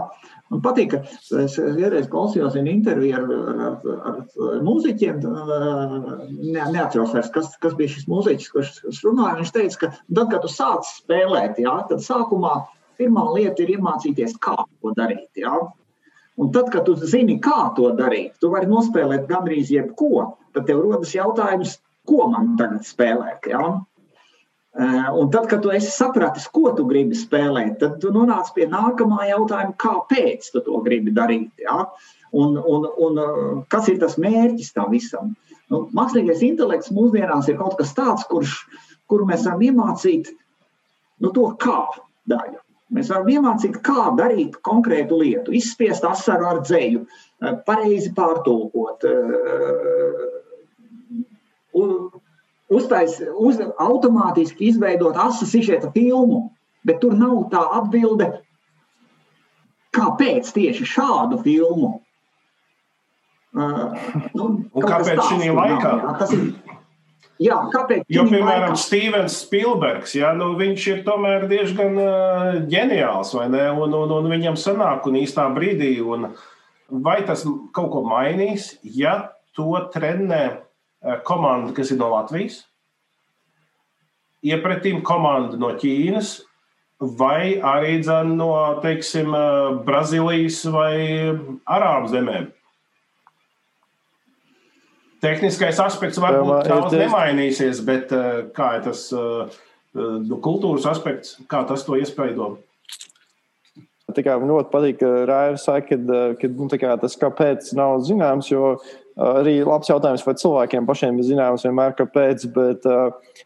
Man 0.51 0.61
patīk, 0.65 0.91
ka 0.93 1.39
es 1.41 1.55
vienreiz 1.57 2.09
klausījos 2.11 2.57
interviju 2.59 3.15
ar, 3.17 3.31
ar, 3.69 3.93
ar, 4.11 4.19
mūziķiem. 4.65 5.23
Eh, 5.23 5.95
ne, 6.49 6.67
neatceros 6.75 7.15
vairs, 7.15 7.31
kas, 7.33 7.53
kas 7.63 7.77
bija 7.79 7.93
šis 7.95 8.09
mūziķis, 8.11 8.51
kurš, 8.53 8.73
kurš 8.83 9.03
runāja. 9.07 9.37
Viņš 9.39 9.53
teica, 9.55 9.81
ka 9.85 9.91
tad, 9.95 10.25
kad 10.33 10.41
tu 10.43 10.51
sāc 10.51 10.89
spēlēt, 10.89 11.61
ja, 11.63 11.77
tad 11.89 12.03
sākumā 12.03 12.57
pirmā 12.99 13.23
lieta 13.37 13.63
ir 13.63 13.77
iemācīties, 13.77 14.35
kā 14.43 14.57
to 14.65 14.93
darīt. 14.97 15.29
Ja? 15.39 15.55
Un 16.41 16.49
tad, 16.53 16.71
kad 16.73 16.85
tu 16.87 16.95
zini, 16.97 17.37
kā 17.41 17.73
to 17.77 17.91
darīt, 17.97 18.39
tu 18.41 18.49
vari 18.53 18.69
nospēlēt 18.69 19.27
gandrīz 19.29 19.69
jebko. 19.73 20.37
Tad 20.53 20.65
tev 20.69 20.81
rodas 20.81 21.13
jautājums, 21.13 21.77
ko 22.09 22.27
man 22.31 22.55
tagad 22.57 22.87
spēlēt. 22.87 23.49
Ja? 23.51 23.67
Eh, 24.73 25.09
un 25.13 25.29
tad, 25.29 25.45
kad 25.51 25.61
tu 25.61 25.69
esi 25.69 25.91
sapratis, 25.93 26.47
ko 26.49 26.71
tu 26.73 26.87
gribi 26.89 27.17
spēlēt, 27.17 27.77
tad 27.83 27.99
tu 28.01 28.09
nonāc 28.15 28.49
pie 28.55 28.65
nākamā 28.71 29.27
jautājuma, 29.29 29.75
kāpēc 29.77 30.49
tu 30.55 30.63
to 30.65 30.81
gribi 30.85 31.13
darīt. 31.13 31.51
Ja? 31.61 31.85
Un, 32.33 32.57
un, 32.57 32.89
un 32.97 33.21
eh, 33.21 33.45
kas 33.69 33.91
ir 33.93 34.01
tas 34.01 34.17
mērķis 34.17 34.73
tam 34.73 34.89
visam? 34.95 35.35
Nu, 35.69 35.85
mākslīgais 35.93 36.41
intelekts 36.45 36.93
mūsdienās 36.93 37.51
ir 37.53 37.61
kaut 37.61 37.77
kas 37.77 37.93
tāds, 37.93 38.25
kurš, 38.29 38.63
kuru 39.09 39.29
mēs 39.29 39.45
varam 39.45 39.61
iemācīt 39.69 40.33
nu, 41.21 41.29
to 41.29 41.45
kā 41.61 41.79
daļu. 42.29 42.62
Mēs 42.93 43.09
varam 43.09 43.29
iemācīt, 43.33 43.79
kā 43.85 44.11
darīt 44.17 44.59
konkrētu 44.65 45.17
lietu, 45.23 45.53
izspiest 45.57 46.05
asaru 46.05 46.45
ar 46.51 46.61
dzēju, 46.61 47.05
eh, 47.41 47.55
pareizi 47.67 48.13
pārtulkot, 48.13 49.03
eh, 49.09 50.33
uztais, 52.69 53.17
uz, 53.37 53.59
automātiski 53.81 54.69
izveidot 54.69 55.17
asu 55.17 55.45
sižeta 55.49 55.91
filmu, 55.93 56.51
bet 56.85 57.01
tur 57.01 57.13
nav 57.17 57.49
tā 57.49 57.63
atbilde, 57.81 58.29
kāpēc 59.93 60.49
tieši 60.53 60.85
šādu 60.85 61.41
filmu. 61.43 61.99
Uh, 63.53 63.93
nu, 64.33 64.45
Un 64.73 64.81
kāpēc 64.81 65.19
šī 65.29 65.51
laikā? 65.53 65.89
Jā, 66.01 66.13
tas 66.17 66.31
ir 66.33 66.47
Jā, 67.41 67.55
kāpēc? 67.73 68.03
Jo, 68.13 68.27
piemēram, 68.29 68.75
Stevens 68.77 69.39
Spilbergs, 69.41 70.13
jā, 70.15 70.29
nu, 70.37 70.51
viņš 70.59 70.83
ir 70.91 70.99
tomēr 71.07 71.47
diezgan 71.49 71.97
uh, 71.97 72.59
ģeniāls, 72.69 73.33
vai 73.37 73.47
ne? 73.51 73.63
Un, 73.73 73.95
un, 73.97 74.13
un 74.19 74.29
viņam 74.29 74.59
sanāk 74.59 75.07
un 75.09 75.17
īstā 75.23 75.47
brīdī. 75.55 75.95
Un 76.05 76.29
vai 77.03 77.21
tas 77.25 77.41
kaut 77.73 77.89
ko 77.95 78.03
mainīs, 78.05 78.75
ja 78.83 79.33
to 79.57 79.73
trenē 79.93 80.43
komanda, 81.27 81.73
kas 81.75 81.91
ir 81.91 81.99
no 81.99 82.13
Latvijas, 82.13 82.63
iepratīm 84.43 85.01
komanda 85.05 85.59
no 85.59 85.73
Ķīnas, 85.79 86.35
vai 87.19 87.59
arī 87.59 87.99
no, 88.29 88.51
teiksim, 88.83 89.33
Brazīlijas 89.87 90.63
vai 90.71 90.95
Arābu 91.65 92.11
zemēm? 92.13 92.51
Tehniskais 95.23 95.79
aspekts 95.79 96.19
varbūt 96.19 96.67
daudz 96.67 96.97
nemainīsies, 96.99 97.79
bet 97.87 98.11
eh, 98.11 98.43
kā 98.55 98.73
ir 98.77 98.85
tas 98.89 99.05
eh, 99.15 99.61
nu, 99.95 100.39
kultūras 100.43 100.87
aspekts, 100.91 101.37
kā 101.47 101.63
tas 101.69 101.85
to 101.87 101.95
iespaido? 101.99 102.57
Tikai 104.13 104.35
man 104.37 104.51
ļoti 104.51 104.69
patīk, 104.69 104.97
ka 104.99 105.11
Raivs 105.25 105.63
saka, 105.65 105.95
ka 106.37 106.49
nu, 106.51 106.67
tas 107.01 107.15
kāpēc 107.17 107.71
nav 107.77 108.03
zināms, 108.05 108.51
jo 108.51 108.75
arī 109.17 109.55
labs 109.65 109.89
jautājums, 109.89 110.25
vai 110.27 110.35
cilvēkiem 110.37 110.85
pašiem 110.89 111.17
ir 111.17 111.27
zināms 111.31 111.65
vienmēr, 111.65 111.95
kāpēc, 111.97 112.45
bet 112.53 112.85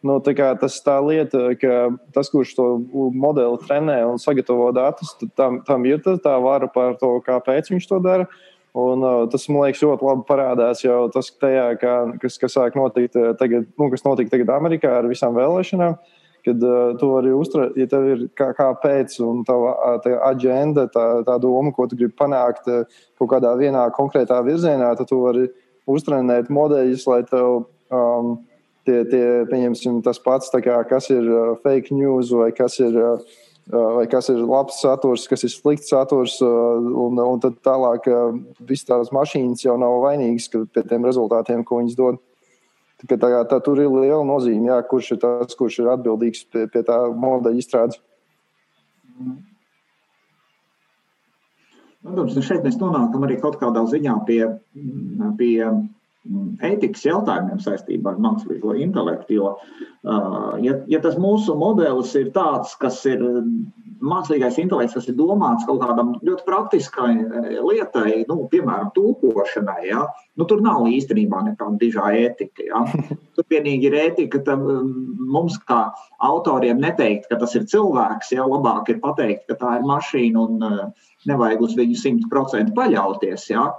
nu, 0.03 0.17
tā 0.25 0.49
tas 0.59 0.79
tā 0.83 0.97
lieta, 1.05 1.53
ka 1.61 1.77
tas, 2.15 2.31
kurš 2.33 2.55
to 2.57 2.67
modeli 3.15 3.61
trenē 3.63 4.01
un 4.09 4.19
sagatavo 4.19 4.73
datus, 4.75 5.13
tam, 5.39 5.61
tam 5.67 5.87
ir 5.87 6.01
tā 6.03 6.35
vara 6.43 6.67
par 6.67 6.97
to, 6.99 7.13
kāpēc 7.23 7.71
viņš 7.71 7.89
to 7.93 8.01
dara. 8.03 8.27
Un, 8.77 9.01
uh, 9.01 9.23
tas 9.31 9.47
man 9.49 9.65
liekas 9.65 9.81
ļoti 9.81 10.05
labi 10.05 10.23
parādās 10.27 10.83
jau 10.83 11.07
tas, 11.13 11.31
tajā, 11.41 11.65
kā, 11.81 11.95
kas, 12.21 12.37
kas 12.37 12.53
sāk 12.53 12.77
notikt 12.77 13.17
tagad, 13.39 13.65
nu, 13.79 13.89
kas 13.93 14.05
notika 14.05 14.35
tagad 14.35 14.51
Amerikā 14.53 14.91
ar 14.99 15.09
visām 15.09 15.37
vēlēšanām. 15.37 15.97
Kad 16.45 16.61
uh, 16.63 16.91
tu 16.99 17.09
vari 17.11 17.33
uzturēt, 17.35 17.75
ja 17.79 17.87
tev 17.91 18.05
ir 18.07 18.21
kā, 18.37 18.51
kāpēc, 18.55 19.17
un 19.25 19.41
tava 19.47 19.97
tā 20.03 20.13
aģenda, 20.29 20.85
tā, 20.93 21.07
tā 21.27 21.39
doma, 21.43 21.73
ko 21.75 21.87
tu 21.89 21.97
gribi 21.99 22.13
panākt 22.15 22.69
kaut 22.69 23.31
kādā 23.33 23.55
vienā 23.59 23.87
konkrētā 23.97 24.37
virzienā, 24.45 24.93
tad 24.99 25.09
tu 25.09 25.19
vari 25.25 25.49
uztrenēt 25.89 26.51
modeļus, 26.53 27.07
lai 27.09 27.23
tev 27.27 27.65
um, 27.89 28.37
tie, 28.87 29.01
tie, 29.09 29.25
pieņemsim, 29.49 29.99
tas 30.05 30.21
pats, 30.23 30.53
kā, 30.63 30.79
kas 30.87 31.09
ir 31.11 31.25
uh, 31.25 31.51
fake 31.63 31.95
news 31.95 32.31
vai 32.35 32.53
kas 32.55 32.79
ir. 32.83 32.95
Uh, 32.95 33.43
vai 33.71 34.05
kas 34.07 34.29
ir 34.31 34.39
labs 34.47 34.79
saturs, 34.81 35.27
kas 35.27 35.43
ir 35.43 35.51
slikts 35.51 35.91
saturs, 35.91 36.37
un, 36.41 37.19
un 37.19 37.41
tad 37.43 37.59
tālāk 37.65 38.07
visas 38.59 38.87
tās 38.87 39.11
mašīnas 39.15 39.65
jau 39.65 39.75
nav 39.79 39.99
vainīgas 40.05 40.49
pie 40.53 40.83
tiem 40.87 41.07
rezultātiem, 41.07 41.65
ko 41.67 41.81
viņas 41.81 41.99
dod. 41.99 42.21
Tā, 42.97 43.13
tā, 43.13 43.29
tā, 43.45 43.59
tur 43.61 43.77
ir 43.77 43.91
liela 43.93 44.23
nozīme, 44.25 44.71
jā, 44.71 44.79
kurš 44.89 45.11
ir 45.13 45.19
tas, 45.21 45.53
kurš 45.57 45.83
ir 45.83 45.91
atbildīgs 45.93 46.47
pie, 46.49 46.63
pie 46.73 46.81
tā 46.87 46.95
modeļa 47.13 47.61
izstrādes. 47.61 47.99
Protams, 52.07 52.39
šeit 52.47 52.63
mēs 52.65 52.79
nonākam 52.81 53.27
arī 53.27 53.37
kaut 53.41 53.59
kādā 53.61 53.83
ziņā 53.91 54.15
pie, 54.25 54.41
pie 55.37 55.53
ētikas 56.67 57.05
jautājumiem 57.05 57.59
saistībā 57.63 58.13
ar 58.13 58.21
mākslīgo 58.23 58.75
intelektu. 58.81 59.37
Jo, 59.37 59.51
ja, 60.63 60.77
ja 60.89 61.01
tas 61.03 61.17
mūsu 61.21 61.55
modelis 61.59 62.13
ir 62.19 62.31
tāds, 62.35 62.75
kas 62.81 62.99
ir 63.09 63.23
mākslīgais 63.97 64.57
intelekts, 64.61 64.95
kas 64.97 65.07
ir 65.09 65.17
domāts 65.17 65.65
kaut 65.67 65.81
kādam 65.81 66.13
ļoti 66.25 66.45
praktiskai 66.45 67.11
lietai, 67.65 68.23
nu, 68.29 68.39
piemēram, 68.51 68.91
tūkošanai, 68.95 69.87
ja, 69.89 70.03
nu, 70.37 70.47
tur 70.49 70.61
nav 70.65 70.85
īstenībā 70.91 71.41
nekāda 71.49 71.81
dižā 71.81 72.11
ētika. 72.25 72.67
Ja. 72.67 72.83
Tur 73.37 73.45
vienīgi 73.53 73.89
ir 73.89 73.97
ētika, 73.97 74.41
ka 74.45 74.55
mums 74.57 75.59
kā 75.69 75.83
autoriem 76.25 76.81
neteikt, 76.81 77.27
ka 77.29 77.37
tas 77.41 77.53
ir 77.57 77.67
cilvēks, 77.69 78.33
ja 78.33 78.47
labāk 78.49 78.89
ir 78.93 79.01
pateikt, 79.03 79.45
ka 79.49 79.57
tā 79.61 79.75
ir 79.77 79.85
mašīna 79.85 80.45
un 80.45 80.65
nevajag 81.29 81.63
uz 81.67 81.77
viņu 81.77 81.99
simt 82.01 82.27
procentu 82.31 82.73
paļauties. 82.77 83.49
Ja. 83.53 83.69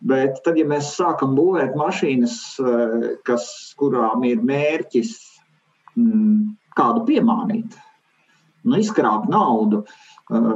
Bet 0.00 0.38
tad, 0.46 0.56
ja 0.56 0.64
mēs 0.68 0.94
sākam 0.96 1.34
būvēt 1.36 1.74
mašīnas, 1.76 2.36
eh, 2.64 3.06
kas, 3.26 3.44
kurām 3.76 4.24
ir 4.24 4.40
mērķis 4.48 5.12
mm, 5.98 6.38
kādu 6.78 7.04
piemānīt, 7.10 7.76
nu, 8.64 8.78
izkrāpt 8.80 9.28
naudu 9.32 9.82
eh, 9.84 10.46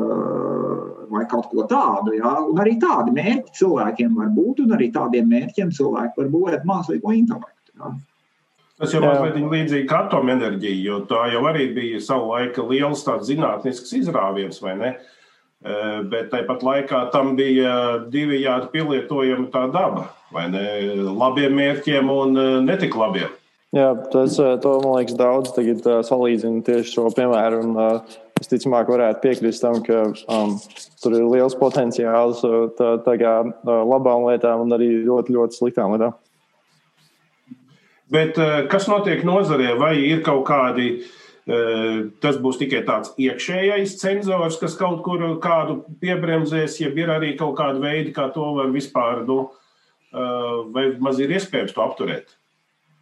vai 1.12 1.26
kaut 1.28 1.50
ko 1.52 1.66
tādu, 1.68 2.14
jā, 2.16 2.32
un 2.48 2.62
arī 2.64 2.78
tādi 2.80 3.12
mērķi 3.18 3.58
cilvēkiem 3.60 4.16
var 4.16 4.32
būt, 4.32 4.64
un 4.64 4.78
arī 4.78 4.88
tādiem 4.94 5.28
mērķiem 5.28 5.74
cilvēki 5.76 6.22
var 6.22 6.30
būvēt 6.32 6.64
mākslīgo 6.68 7.12
intelektu. 7.12 7.74
Jā. 7.76 7.92
Tas 8.80 8.94
jau 8.96 9.02
mazliet 9.04 9.36
līdzīgi 9.38 9.86
kā 9.90 10.06
atomenerģija, 10.08 10.80
jo 10.88 11.02
tā 11.10 11.28
jau 11.30 11.44
arī 11.46 11.68
bija 11.76 12.00
savu 12.02 12.32
laiku 12.32 12.64
liels 12.72 13.04
tāds 13.06 13.28
zinātnisks 13.28 13.92
izrāviens, 14.00 14.56
vai 14.64 14.72
ne? 14.80 14.94
Uh, 14.94 15.23
bet 16.10 16.28
tāpat 16.32 16.64
laikā 16.66 17.06
tam 17.14 17.32
bija 17.38 18.04
divi 18.12 18.42
jādi 18.42 18.68
pielietojami 18.74 19.48
tā 19.52 19.64
daba, 19.72 20.10
vai 20.34 20.48
ne? 20.52 20.66
Labiem 21.08 21.56
mērķiem 21.56 22.12
un 22.12 22.36
netik 22.66 22.96
labiem. 23.00 23.32
Jā, 23.74 23.88
tas, 24.12 24.36
to 24.36 24.74
man 24.84 25.00
liekas, 25.00 25.16
daudz 25.18 25.54
tagad 25.56 25.88
salīdzina 26.06 26.62
tieši 26.62 26.92
šo 26.92 27.08
piemēru. 27.16 27.64
Un, 27.64 28.04
visticamāk 28.38 28.90
varētu 28.90 29.22
piekrist 29.22 29.62
tam, 29.64 29.80
ka 29.84 30.04
um, 30.10 30.56
tur 31.02 31.16
ir 31.16 31.26
liels 31.30 31.56
potenciāls 31.58 32.42
tā, 32.78 32.94
tā 33.06 33.16
kā, 33.20 33.34
labām 33.64 34.28
lietām 34.28 34.64
un 34.64 34.74
arī 34.76 34.90
ļoti, 35.06 35.34
ļoti 35.36 35.58
sliktām 35.58 35.94
lietām. 35.94 36.16
Bet 38.14 38.38
kas 38.70 38.86
notiek 38.90 39.24
nozarē? 39.26 39.74
Vai 39.80 39.94
ir 40.04 40.20
kaut 40.26 40.44
kādi, 40.46 41.04
tas 41.44 42.38
būs 42.40 42.56
tikai 42.56 42.78
tāds 42.88 43.10
iekšējais 43.20 43.98
cenzors, 44.00 44.56
kas 44.56 44.78
kaut 44.80 45.02
kur 45.04 45.20
kādu 45.44 45.82
piebremzēs, 46.00 46.78
ja 46.80 46.88
ir 46.88 47.12
arī 47.12 47.34
kaut 47.36 47.58
kāda 47.58 47.82
veida, 47.82 48.14
kā 48.16 48.30
to 48.32 48.46
var 48.56 48.70
vispār, 48.72 49.26
nu, 49.28 49.50
vai 50.72 50.86
maz 51.04 51.20
ir 51.20 51.34
iespējams 51.36 51.76
to 51.76 51.84
apturēt? 51.84 52.32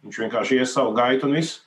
Viņš 0.03 0.19
vienkārši 0.25 0.59
ies 0.59 0.75
savu 0.75 0.91
gaitu 0.97 1.29
un 1.29 1.37
viss. 1.37 1.61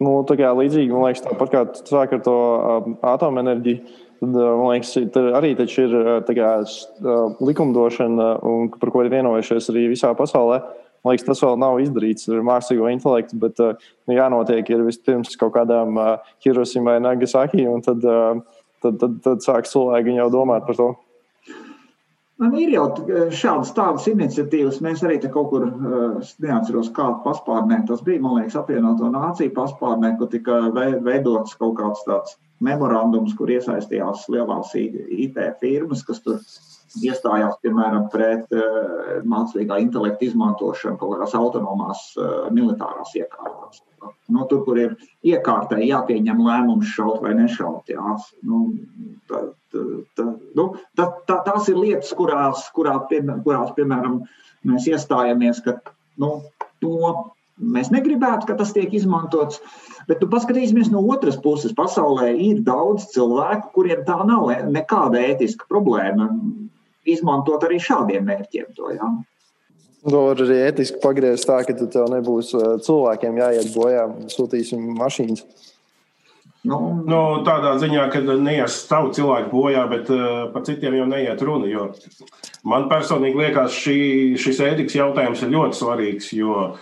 Nu, 0.00 0.22
tā 0.24 0.38
kā 0.40 0.50
līdzīgi, 0.56 0.92
man 0.94 1.10
liekas, 1.10 1.26
tāpat 1.26 1.50
kā 1.52 1.64
tu 1.76 1.82
sāki 1.84 2.16
ar 2.16 2.22
to 2.24 2.36
um, 2.56 2.94
atomenerģiju, 3.04 3.80
tad, 4.22 4.30
uh, 4.32 4.52
man 4.56 4.70
liekas, 4.72 4.94
arī 5.36 5.50
taču 5.58 5.84
ir 5.84 5.96
uh, 5.98 6.12
kā, 6.24 6.52
uh, 6.64 7.42
likumdošana, 7.44 8.30
un, 8.48 8.70
par 8.80 8.94
ko 8.94 9.04
ir 9.04 9.12
vienojušies 9.12 9.68
arī 9.72 9.90
visā 9.92 10.14
pasaulē. 10.16 10.62
Man 11.00 11.14
liekas, 11.14 11.26
tas 11.30 11.40
vēl 11.44 11.60
nav 11.60 11.78
izdarīts 11.80 12.28
ar 12.28 12.42
mākslīgo 12.44 12.88
intelektu, 12.92 13.38
bet 13.40 13.60
uh, 13.64 13.90
jānotiek 14.12 14.68
ir 14.68 14.82
vispirms 14.84 15.38
kaut 15.40 15.54
kādām 15.54 15.96
uh, 15.96 16.32
Hiroshima 16.44 16.96
vai 16.96 17.04
Nagasaki, 17.04 17.64
un 17.70 17.84
tad, 17.84 18.04
uh, 18.04 18.66
tad, 18.84 18.98
tad, 19.00 19.20
tad 19.24 19.46
sāk 19.46 19.70
cilvēki 19.70 20.18
jau 20.18 20.28
domāt 20.34 20.66
par 20.68 20.76
to. 20.76 20.90
Man 22.40 22.54
ir 22.56 22.70
jau 22.72 22.86
šādas 23.36 23.74
tādas 23.76 24.06
iniciatīvas. 24.08 24.78
Mēs 24.84 25.02
arī 25.04 25.18
kaut 25.28 25.50
kur, 25.50 25.66
neatceros, 26.40 26.88
kādu 26.96 27.18
paspārnē 27.26 27.82
tas 27.88 28.00
bija. 28.06 28.22
Man 28.24 28.38
liekas, 28.38 28.56
apvienoto 28.56 29.10
nāciju 29.12 29.52
paspārnē, 29.58 30.14
kur 30.16 30.30
tika 30.32 30.62
veidots 30.72 31.58
kaut 31.60 31.76
kāds 31.82 32.06
tāds 32.06 32.38
memorandums, 32.64 33.34
kur 33.36 33.52
iesaistījās 33.52 34.24
lielās 34.32 34.72
IT 34.76 35.36
firmas, 35.60 36.04
kas 36.08 36.24
tur 36.24 36.40
iestājās 36.98 37.58
piemēram 37.62 38.08
pret 38.12 38.50
uh, 38.56 39.20
mākslīgā 39.28 39.78
intelekta 39.84 40.26
izmantošanu 40.26 40.98
kaut 41.00 41.14
kādās 41.14 41.36
autonomās 41.38 42.10
uh, 42.18 42.48
militārās 42.54 43.14
iekārtās. 43.18 43.82
Nu, 44.32 44.46
tur, 44.50 44.62
kur 44.64 44.78
ir 44.80 44.94
iekārtai 45.26 45.84
jāpieņem 45.88 46.40
lēmums 46.46 46.92
šaut 46.94 47.20
vai 47.24 47.34
nešaut. 47.36 47.90
Jā. 47.90 48.14
Nu, 48.46 48.62
tā, 49.28 49.42
tā, 49.74 50.28
nu, 50.56 50.70
tā, 50.96 51.10
tā, 51.28 51.40
tās 51.46 51.68
ir 51.72 51.80
lietas, 51.80 52.12
kurās, 52.16 52.64
kurā, 52.76 52.96
kurās, 53.10 53.74
piemēram, 53.76 54.22
mēs 54.70 54.88
iestājamies, 54.90 55.60
ka 55.66 55.76
nu, 56.22 56.32
to 56.80 57.12
mēs 57.60 57.90
negribētu, 57.92 58.48
ka 58.48 58.56
tas 58.58 58.72
tiek 58.76 58.94
izmantots. 58.96 59.60
Bet 60.08 60.22
nu, 60.24 60.30
paskatīsimies 60.32 60.88
no 60.94 61.02
otras 61.12 61.36
puses. 61.42 61.74
Pasaulē 61.76 62.32
ir 62.40 62.64
daudz 62.66 63.10
cilvēku, 63.12 63.74
kuriem 63.76 64.06
tā 64.08 64.16
nav 64.26 64.48
nekāda 64.72 65.20
ētiska 65.28 65.68
problēma 65.70 66.30
izmantot 67.08 67.64
arī 67.66 67.80
šādiem 67.82 68.26
mērķiem. 68.28 68.70
To, 68.76 68.92
ja? 68.94 69.08
To 70.06 70.22
var 70.28 70.40
arī 70.40 70.60
ētiski 70.68 71.00
pagriezt 71.02 71.48
tā, 71.48 71.60
ka 71.66 71.76
tev 71.80 72.08
nebūs 72.12 72.54
eh, 72.56 72.70
cilvēkiem 72.86 73.40
jāiet 73.40 73.74
bojā, 73.74 74.06
sūtīsim 74.32 74.86
mašīnas. 75.00 75.44
Nu, 76.68 76.76
nu, 77.08 77.18
tādā 77.46 77.78
ziņā, 77.80 78.02
ka 78.12 78.20
neies 78.36 78.82
tavu 78.84 79.14
cilvēku 79.16 79.48
bojā, 79.48 79.86
bet 79.88 80.10
uh, 80.12 80.50
par 80.52 80.66
citiem 80.66 80.98
jau 80.98 81.06
neiet 81.08 81.40
runa. 81.40 81.86
Man 82.68 82.84
personīgi 82.90 83.40
liekas, 83.40 83.78
šī, 83.80 83.94
šis 84.36 84.60
ētikas 84.66 84.98
jautājums 84.98 85.40
ir 85.40 85.54
ļoti 85.54 85.78
svarīgs. 85.78 86.28
Jo, 86.36 86.74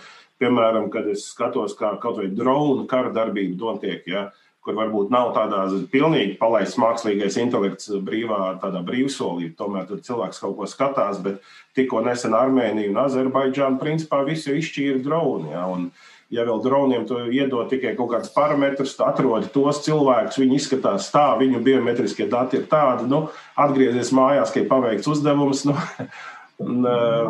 piemēram, 0.43 0.89
kad 0.91 1.07
es 1.07 1.29
skatos, 1.31 1.77
kā 1.79 1.93
kaut 2.03 2.19
vai 2.19 2.27
drona 2.27 2.83
kara 2.91 3.13
darbība 3.15 3.55
notiek, 3.55 4.03
ja, 4.11 4.25
uh, 4.27 4.48
kur 4.65 4.75
varbūt 4.75 5.11
nav 5.13 5.31
tādā 5.37 5.63
pilnīgi 5.91 6.35
palaists 6.39 6.79
mākslīgais 6.81 7.39
intelekts 7.39 7.91
brīvā, 8.05 8.57
tādā 8.61 8.83
brīvsolī. 8.85 9.53
Tomēr 9.57 9.87
tur 9.89 10.03
cilvēks 10.03 10.41
kaut 10.43 10.57
ko 10.57 10.67
skatās, 10.69 11.21
bet 11.23 11.39
tikko 11.77 12.03
nesen 12.05 12.35
Armēnija 12.37 12.91
un 12.91 12.99
Azerbaidžāna 13.05 13.79
principā 13.81 14.21
visi 14.27 14.57
izšķīra 14.59 14.99
droni. 15.05 15.53
Ja, 15.53 15.63
un, 15.71 15.87
ja 16.33 16.43
vēl 16.47 16.59
droniem 16.65 17.05
tu 17.09 17.21
iedod 17.31 17.71
tikai 17.71 17.95
kaut 17.97 18.11
kādus 18.13 18.33
parametrus, 18.35 18.97
tad 18.99 19.13
atrodi 19.13 19.51
tos 19.53 19.79
cilvēkus, 19.87 20.41
viņi 20.41 20.59
izskatās 20.59 21.07
tā, 21.13 21.29
viņu 21.39 21.63
biometriskie 21.65 22.27
dati 22.31 22.59
ir 22.59 22.67
tādi, 22.71 23.07
nu, 23.09 23.29
atgriezies 23.59 24.11
mājās, 24.15 24.51
ka 24.53 24.61
ir 24.61 24.69
paveikts 24.71 25.07
uzdevums. 25.15 25.63
Nu, 25.69 25.77
un, 26.63 26.83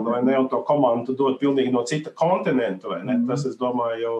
vai 0.06 0.20
ne, 0.26 0.36
un 0.40 0.50
to 0.52 0.64
komandu 0.68 1.16
dod 1.18 1.40
pilnīgi 1.42 1.74
no 1.74 1.86
cita 1.90 2.14
kontinenta. 2.18 3.00
Tas, 3.30 3.46
es 3.50 3.58
domāju, 3.62 4.04
jau 4.04 4.18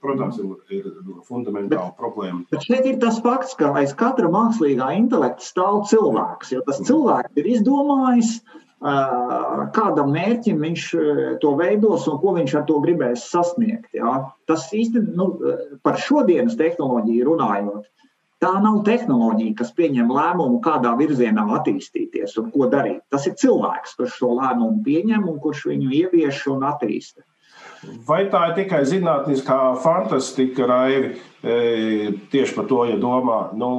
Protams, 0.00 0.38
ir, 0.40 0.52
ir 0.72 1.16
fundamentāla 1.28 1.90
bet, 1.90 1.96
problēma. 2.00 2.44
Bet 2.52 2.64
šeit 2.64 2.86
ir 2.88 2.96
tas 3.02 3.18
fakts, 3.20 3.52
ka 3.58 3.74
aiz 3.76 3.92
katra 3.98 4.30
mākslīgā 4.32 4.88
intelekta 4.96 5.44
stāv 5.44 5.82
cilvēks. 5.90 6.54
Jo 6.54 6.62
tas 6.66 6.80
cilvēks 6.88 7.36
ir 7.42 7.50
izdomājis, 7.52 8.30
kādam 9.76 10.14
mērķim 10.14 10.64
viņš 10.64 10.86
to 11.42 11.52
veidos 11.60 12.08
un 12.08 12.20
ko 12.22 12.32
viņš 12.38 12.56
ar 12.56 12.64
to 12.68 12.80
gribēs 12.84 13.28
sasniegt. 13.32 13.90
Jā. 13.96 14.16
Tas 14.48 14.68
īstenībā 14.72 15.16
nu, 15.16 15.28
par 15.84 16.00
šodienas 16.00 16.56
tehnoloģiju 16.60 17.28
runājot. 17.28 17.84
Tā 18.44 18.50
nav 18.60 18.82
tehnoloģija, 18.84 19.54
kas 19.56 19.70
pieņem 19.76 20.10
lēmumu, 20.12 20.58
kādā 20.64 20.90
virzienā 20.98 21.46
attīstīties 21.56 22.36
un 22.42 22.50
ko 22.52 22.68
darīt. 22.72 23.00
Tas 23.12 23.24
ir 23.30 23.36
cilvēks, 23.40 23.96
kurš 23.96 24.18
šo 24.20 24.34
lēmumu 24.36 24.82
pieņem 24.84 25.24
un 25.30 25.38
kurš 25.40 25.64
viņu 25.70 25.88
ievieš 26.02 26.42
un 26.52 26.66
attīsta. 26.68 27.24
Vai 28.08 28.26
tā 28.32 28.42
ir 28.50 28.54
tikai 28.58 28.82
zinātniskā 28.88 29.58
fantastika, 29.80 30.66
Raivi, 30.68 31.14
e, 31.40 32.12
tieši 32.32 32.56
par 32.58 32.68
to, 32.68 32.82
ja 32.90 32.98
domā, 33.00 33.40
nu, 33.56 33.70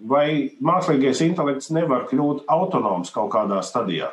vai 0.00 0.54
mākslīgais 0.64 1.20
intelekts 1.26 1.72
nevar 1.74 2.06
kļūt 2.08 2.44
autonoms 2.52 3.12
kaut 3.12 3.32
kādā 3.34 3.60
stadijā? 3.64 4.10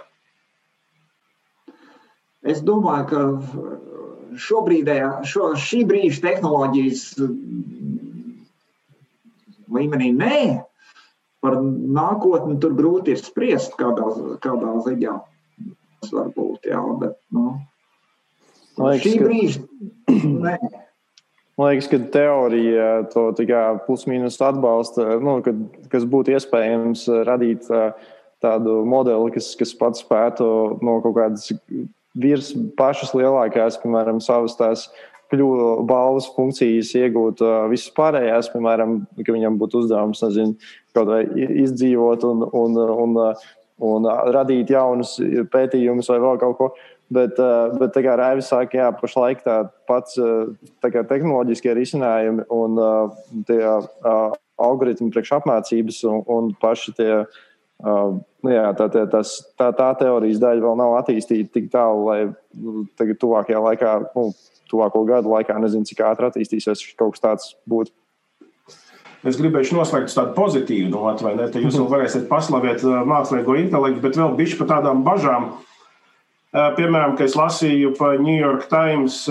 Es 2.42 2.64
domāju, 2.66 3.08
ka 3.08 4.38
šobrīd, 4.42 4.90
šo, 5.28 5.52
šī 5.60 5.84
brīža 5.88 6.24
tehnoloģijas 6.26 7.04
līmenī 9.74 10.12
nē, 10.16 10.42
par 11.42 11.58
nākotni 11.62 12.60
tur 12.62 12.76
grūti 12.78 13.16
ir 13.16 13.22
spriest, 13.22 13.76
kādā, 13.80 14.12
kādā 14.44 14.78
ziņā 14.86 15.18
tas 16.02 16.14
var 16.16 16.32
būt. 16.36 16.70
Jā, 16.70 16.82
bet, 17.02 17.18
nu, 17.36 17.56
liekas, 18.82 19.04
Šī 19.06 19.18
brīža. 19.22 19.66
Man 21.60 21.68
liekas, 21.68 21.90
ka 21.92 22.00
teorija 22.14 22.88
to 23.12 23.28
plus-minus 23.86 24.40
atbalsta, 24.42 25.20
nu, 25.22 25.38
kad, 25.46 25.60
kas 25.92 26.08
būtu 26.10 26.34
iespējams 26.34 27.06
radīt 27.28 27.68
tādu 28.42 28.80
modeli, 28.88 29.34
kas, 29.36 29.52
kas 29.60 29.76
pats 29.78 30.02
spētu 30.02 30.48
no 30.82 30.98
kaut 31.04 31.18
kādas 31.20 31.52
virs 32.18 32.54
pašas 32.80 33.14
lielākās, 33.14 33.78
piemēram, 33.84 34.24
savas 34.24 34.58
tās 34.58 34.88
kļuvu 35.32 35.72
balvas 35.90 36.30
funkcijas 36.36 36.94
iegūt 37.00 37.44
uh, 37.46 37.66
visas 37.72 37.92
pārējās, 37.98 38.52
piemēram, 38.54 39.02
ka 39.24 39.36
viņam 39.36 39.58
būtu 39.62 39.84
uzdevums, 39.84 40.24
nezinu, 40.28 40.72
kaut 40.96 41.12
vai 41.12 41.24
izdzīvot 41.66 42.28
un, 42.28 42.48
un, 42.52 42.80
un, 42.84 43.20
un, 43.22 43.44
un 43.92 44.10
radīt 44.36 44.74
jaunus 44.74 45.18
pētījumus 45.54 46.12
vai 46.14 46.20
vēl 46.24 46.42
kaut 46.42 46.58
ko. 46.60 46.74
Bet, 47.12 47.36
bet 47.76 47.92
tā 47.92 48.06
kā 48.06 48.14
Raivis 48.16 48.48
saka, 48.48 48.78
jā, 48.78 48.86
pašlaik 48.96 49.42
tā 49.44 49.58
pats 49.90 50.16
tā 50.16 50.92
kā 50.94 51.02
tehnoloģiskie 51.10 51.74
risinājumi 51.76 52.46
un 52.56 52.80
tie 53.50 53.60
algoritmi 54.62 55.12
priekšapmācības 55.12 56.02
un, 56.08 56.22
un 56.32 56.52
paši 56.62 56.94
tie, 56.96 57.10
nu 57.84 58.54
jā, 58.54 58.64
tā, 58.78 58.88
tā, 58.94 59.04
tas, 59.12 59.34
tā, 59.60 59.72
tā 59.76 59.90
teorijas 60.00 60.40
daļa 60.42 60.66
vēl 60.66 60.80
nav 60.80 60.96
attīstīta 61.02 61.52
tik 61.58 61.68
tālu, 61.74 62.08
lai 62.08 62.20
nu, 62.30 62.86
tagad 63.00 63.20
tuvākajā 63.22 63.62
laikā, 63.68 63.96
nu, 64.16 64.30
tuvāko 64.72 65.04
gadu 65.08 65.34
laikā, 65.34 65.58
nezinu, 65.62 65.88
cik 65.88 66.04
ātri 66.08 66.30
attīstīsies 66.30 66.86
kaut 67.00 67.18
kas 67.18 67.26
tāds 67.26 67.52
būtu. 67.70 67.94
Es 69.28 69.38
gribēju 69.38 69.76
noslēgt 69.78 70.16
tādu 70.18 70.34
pozitīvu 70.34 70.90
notu, 70.90 71.28
vai 71.28 71.36
ne? 71.38 71.46
Tad 71.52 71.62
jūs 71.62 71.78
vēl 71.78 71.92
varēsiet 71.92 72.24
paslavēt 72.32 72.82
mākslīgo 73.06 73.60
intelektu, 73.60 74.02
bet 74.02 74.18
vēl 74.18 74.34
bišķi 74.40 74.58
par 74.64 74.72
tādām 74.72 75.04
bažām. 75.06 75.52
Uh, 75.52 75.68
Piemēram, 76.52 77.14
kad 77.16 77.30
es 77.30 77.36
lasīju 77.40 77.94
par 77.96 78.18
New 78.20 78.36
York 78.36 78.66
Times 78.68 79.22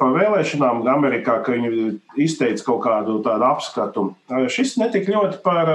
par 0.00 0.14
vēlēšanām 0.14 0.86
Amerikā, 0.88 1.34
ka 1.44 1.52
viņi 1.52 1.90
izteica 2.24 2.64
kaut 2.64 2.80
kādu 2.86 3.18
tādu 3.26 3.44
apskatu. 3.44 4.04
Šis 4.48 4.78
netik 4.80 5.10
ļoti 5.12 5.42
par 5.44 5.68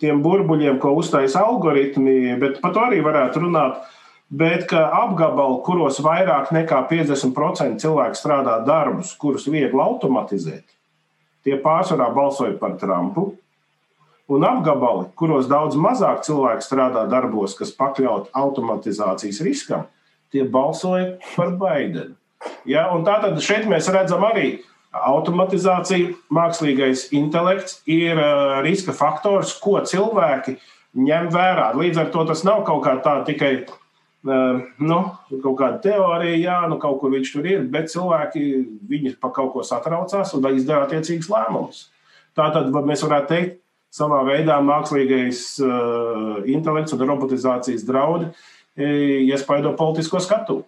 tiem 0.00 0.22
burbuļiem, 0.22 0.78
ko 0.78 0.94
uztaisa 1.00 1.42
algoritmi, 1.42 2.36
bet 2.38 2.60
par 2.62 2.76
to 2.76 2.84
arī 2.84 3.02
varētu 3.02 3.42
runāt. 3.42 3.82
Bet 4.30 4.68
ka 4.70 4.84
apgabali, 4.94 5.58
kuros 5.66 5.98
vairāk 6.04 6.52
nekā 6.54 6.84
50% 6.90 7.82
cilvēku 7.82 8.18
strādā 8.18 8.60
darbus, 8.62 9.10
kurus 9.18 9.48
viegli 9.50 9.82
automatizēt, 9.82 10.62
tie 11.42 11.58
pārsvarā 11.58 12.12
balsoja 12.14 12.54
par 12.60 12.76
Trumpu. 12.78 13.32
Un 14.30 14.46
apgabali, 14.46 15.08
kuros 15.18 15.48
daudz 15.50 15.74
mazāk 15.74 16.22
cilvēku 16.22 16.62
strādā 16.62 17.02
darbos, 17.10 17.56
kas 17.58 17.74
pakļaut 17.74 18.28
automatizācijas 18.38 19.40
riskam, 19.42 19.88
tie 20.30 20.44
balsoja 20.46 21.16
par 21.34 21.50
Baidenu. 21.58 22.14
Ja, 22.70 22.86
tātad 23.02 23.40
šeit 23.42 23.66
mēs 23.66 23.90
redzam 23.90 24.22
arī, 24.28 24.60
automatizācija, 24.94 26.14
mākslīgais 26.30 27.08
intelekts 27.14 27.80
ir 27.90 28.18
riska 28.62 28.94
faktors, 28.94 29.56
ko 29.58 29.80
cilvēki 29.82 30.56
ņem 30.98 31.28
vērā. 31.34 31.72
Līdz 31.78 32.04
ar 32.04 32.14
to 32.14 32.24
tas 32.30 32.46
nav 32.46 32.62
kaut 32.68 32.84
kā 32.86 32.96
tā 33.02 33.20
tikai 33.26 33.52
nu, 34.24 34.98
kaut 35.30 35.56
kāda 35.58 35.78
teorija, 35.84 36.36
jā, 36.36 36.58
nu 36.68 36.76
kaut 36.82 37.00
kur 37.00 37.12
viņš 37.14 37.32
tur 37.32 37.48
ir, 37.48 37.64
bet 37.72 37.88
cilvēki 37.92 38.44
viņi 38.90 39.14
par 39.20 39.32
kaut 39.36 39.54
ko 39.54 39.64
satraucās 39.64 40.34
un 40.36 40.50
izdara 40.52 40.84
attiecīgus 40.84 41.30
lēmumus. 41.32 41.86
Tātad 42.36 42.68
mēs 42.74 43.04
varētu 43.06 43.32
teikt, 43.32 43.56
savā 43.90 44.20
veidā 44.28 44.60
mākslīgais 44.62 45.40
uh, 45.64 46.36
intelekts 46.46 46.94
un 46.94 47.02
robotizācijas 47.08 47.82
draudi 47.88 48.30
iespaido 48.80 49.72
politisko 49.76 50.20
skatu. 50.22 50.60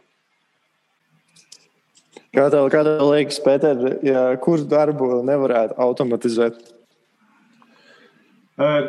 Kā 2.32 2.48
tev, 2.50 2.66
kā 2.72 2.80
tev 2.84 3.02
liekas, 3.12 3.38
Pēter, 3.44 3.80
ja 4.04 4.24
kurš 4.40 4.64
darbu 4.68 5.20
nevarētu 5.26 5.76
automatizēt? 5.84 6.58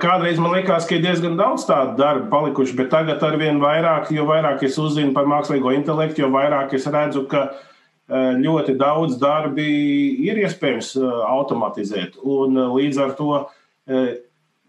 Kādreiz 0.03 0.37
man 0.41 0.53
liekas, 0.53 0.85
ka 0.85 0.97
ir 0.97 1.03
diezgan 1.05 1.37
daudz 1.39 1.63
tādu 1.65 1.95
darbu 1.97 2.27
palikuši, 2.29 2.75
bet 2.77 2.91
tagad 2.93 3.23
ar 3.25 3.37
vien 3.41 3.61
vairāk, 3.61 4.11
jo 4.13 4.25
vairāk 4.27 4.65
es 4.67 4.77
uzzinu 4.81 5.13
par 5.15 5.29
mākslīgo 5.29 5.71
intelektu, 5.73 6.25
jo 6.25 6.29
vairāk 6.33 6.75
es 6.77 6.85
redzu, 6.91 7.23
ka 7.31 7.47
ļoti 8.43 8.75
daudz 8.77 9.15
darbi 9.21 9.65
ir 10.27 10.41
iespējams 10.43 10.93
automatizēt. 11.29 12.19
Un 12.21 12.59
līdz 12.75 12.99
ar 13.01 13.15
to 13.17 13.31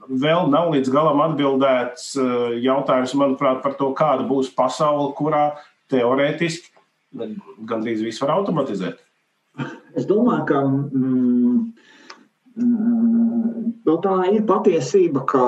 vēl 0.08 0.48
nav 0.52 0.70
līdz 0.72 0.92
galam 0.94 1.20
atbildēts 1.26 2.14
jautājums, 2.62 3.16
manuprāt, 3.18 3.60
par 3.66 3.74
to, 3.80 3.90
kāda 3.98 4.24
būs 4.28 4.52
pasaule, 4.56 5.10
kurā 5.18 5.50
teorētiski 5.92 6.70
gandrīz 7.68 8.02
viss 8.04 8.22
var 8.22 8.34
automatizēt. 8.38 9.02
Es 9.94 10.06
domāju, 10.08 10.46
ka 10.48 10.62
mm, 10.66 11.58
mm, 12.58 13.23
nu, 13.88 13.98
tā 14.04 14.14
ir 14.32 14.46
patiesība, 14.48 15.24
ka 15.28 15.44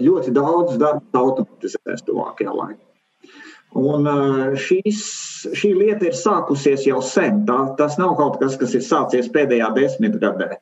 ļoti 0.00 0.34
daudz 0.36 0.78
darba 0.80 1.24
automatizēs 1.24 2.06
tuvākajā 2.06 2.54
laikā. 2.54 2.84
Un 3.78 4.06
šīs, 4.58 5.00
šī 5.54 5.70
lieta 5.78 6.08
ir 6.08 6.16
sākusies 6.18 6.88
jau 6.88 6.98
sen. 7.06 7.44
Tā, 7.46 7.58
tas 7.78 7.98
nav 8.00 8.16
kaut 8.18 8.40
kas, 8.42 8.56
kas 8.58 8.74
ir 8.74 8.82
sācies 8.82 9.30
pēdējā 9.30 9.70
desmitgadē. 9.76 10.56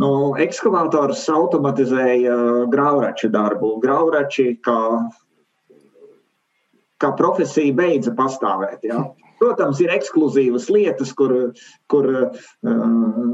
Nu, 0.00 0.32
ekskavators 0.40 1.26
automatizēja 1.34 2.36
graudraču 2.72 3.28
darbu. 3.34 3.74
Graudrači 3.82 4.54
kā, 4.64 4.78
kā 7.02 7.10
profesija 7.18 7.76
beidza 7.76 8.14
pastāvēt. 8.16 8.86
Ja? 8.88 9.02
Protams, 9.40 9.78
ir 9.80 9.88
ekskluzīvas 9.94 10.66
lietas, 10.68 11.14
kur, 11.16 11.32
kur 11.88 12.08
uh, 12.12 12.40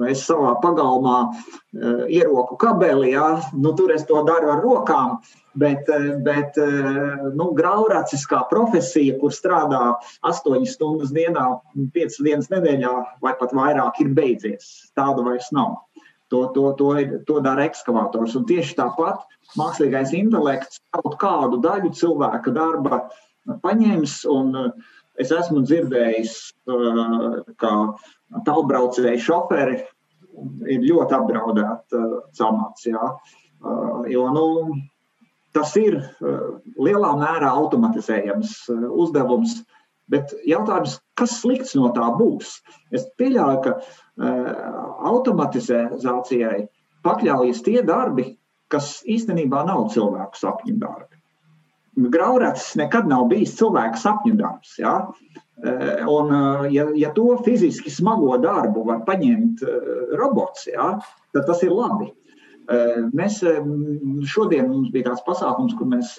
es 0.06 0.22
savā 0.28 0.52
pagalmā 0.62 1.16
uh, 1.26 2.04
ieroku 2.06 2.54
kabeli. 2.62 3.10
Ja? 3.16 3.40
Nu, 3.58 3.72
tur 3.78 3.90
es 3.94 4.06
to 4.06 4.20
daru 4.28 4.52
ar 4.54 4.62
rokām, 4.62 5.16
bet, 5.58 5.90
uh, 5.90 6.14
bet 6.22 6.60
nu, 7.34 7.50
grauracis 7.58 8.22
kā 8.30 8.44
profesija, 8.52 9.18
kur 9.18 9.34
strādā 9.34 9.82
8 10.22 10.62
stundas 10.70 11.10
dienā, 11.16 11.48
5 11.98 12.22
dienas 12.22 12.52
nedēļā 12.54 12.94
vai 13.24 13.34
pat 13.40 13.56
vairāk, 13.56 13.98
ir 14.04 14.14
beidzies. 14.14 14.92
Tāda 14.94 15.26
vairs 15.26 15.50
nav. 15.56 15.80
To, 16.30 16.48
to, 16.54 16.70
to, 16.78 16.90
ir, 17.02 17.20
to 17.26 17.40
dara 17.42 17.66
ekskavators. 17.66 18.34
Un 18.38 18.46
tieši 18.46 18.78
tāpat 18.78 19.26
mākslīgais 19.58 20.14
intelekts 20.14 20.80
kaut 20.94 21.18
kādu 21.22 21.58
daļu 21.62 21.92
cilvēka 21.98 22.54
darba 22.54 23.08
paņems 23.62 24.22
un 24.30 24.54
uh, 24.58 24.94
Es 25.22 25.32
esmu 25.32 25.62
dzirdējis, 25.64 26.34
uh, 26.68 27.38
ka 27.60 27.72
tālbraucēji 28.46 29.22
šoferi 29.24 29.78
ir 30.68 30.84
ļoti 30.84 31.16
apdraudēti 31.16 31.96
uh, 31.96 32.18
celmāts. 32.36 32.86
Uh, 32.90 33.16
jo 34.12 34.26
nu, 34.34 34.46
tas 35.56 35.72
ir 35.80 35.96
lielā 36.28 37.14
mērā 37.16 37.48
automatizējams 37.62 38.58
uzdevums. 38.92 39.62
Bet 40.12 40.30
jautājums, 40.46 41.00
kas 41.18 41.40
slikts 41.40 41.72
no 41.74 41.88
tā 41.96 42.12
būs? 42.14 42.60
Es 42.94 43.08
pieļauju, 43.18 43.58
ka 43.64 43.72
automatizācijai 45.10 46.60
pakļaujas 47.02 47.64
tie 47.66 47.80
darbi, 47.82 48.28
kas 48.70 49.00
īstenībā 49.02 49.64
nav 49.66 49.88
cilvēku 49.96 50.38
sapņu 50.38 50.76
darbi. 50.78 51.15
Graurats 51.96 52.74
nekad 52.76 53.08
nav 53.08 53.24
bijis 53.30 53.54
cilvēka 53.56 53.98
sapņu 54.00 54.36
darbs. 54.36 54.76
Ja? 54.78 54.98
Eh, 55.64 56.04
un, 56.04 56.32
eh, 56.34 56.72
ja, 56.74 56.84
ja 56.94 57.10
to 57.16 57.38
fiziski 57.44 57.90
smago 57.90 58.36
darbu 58.42 58.82
var 58.84 59.00
paņemt 59.06 59.62
eh, 59.64 59.90
robots, 60.20 60.66
ja, 60.68 60.90
tad 61.32 61.46
tas 61.48 61.64
ir 61.64 61.72
labi. 61.72 62.12
Mēs 63.14 63.36
šodien 64.26 64.64
mums 64.66 64.88
bija 64.90 65.12
tāds 65.12 65.22
pasākums, 65.22 65.76
kur 65.78 65.86
mēs 65.86 66.16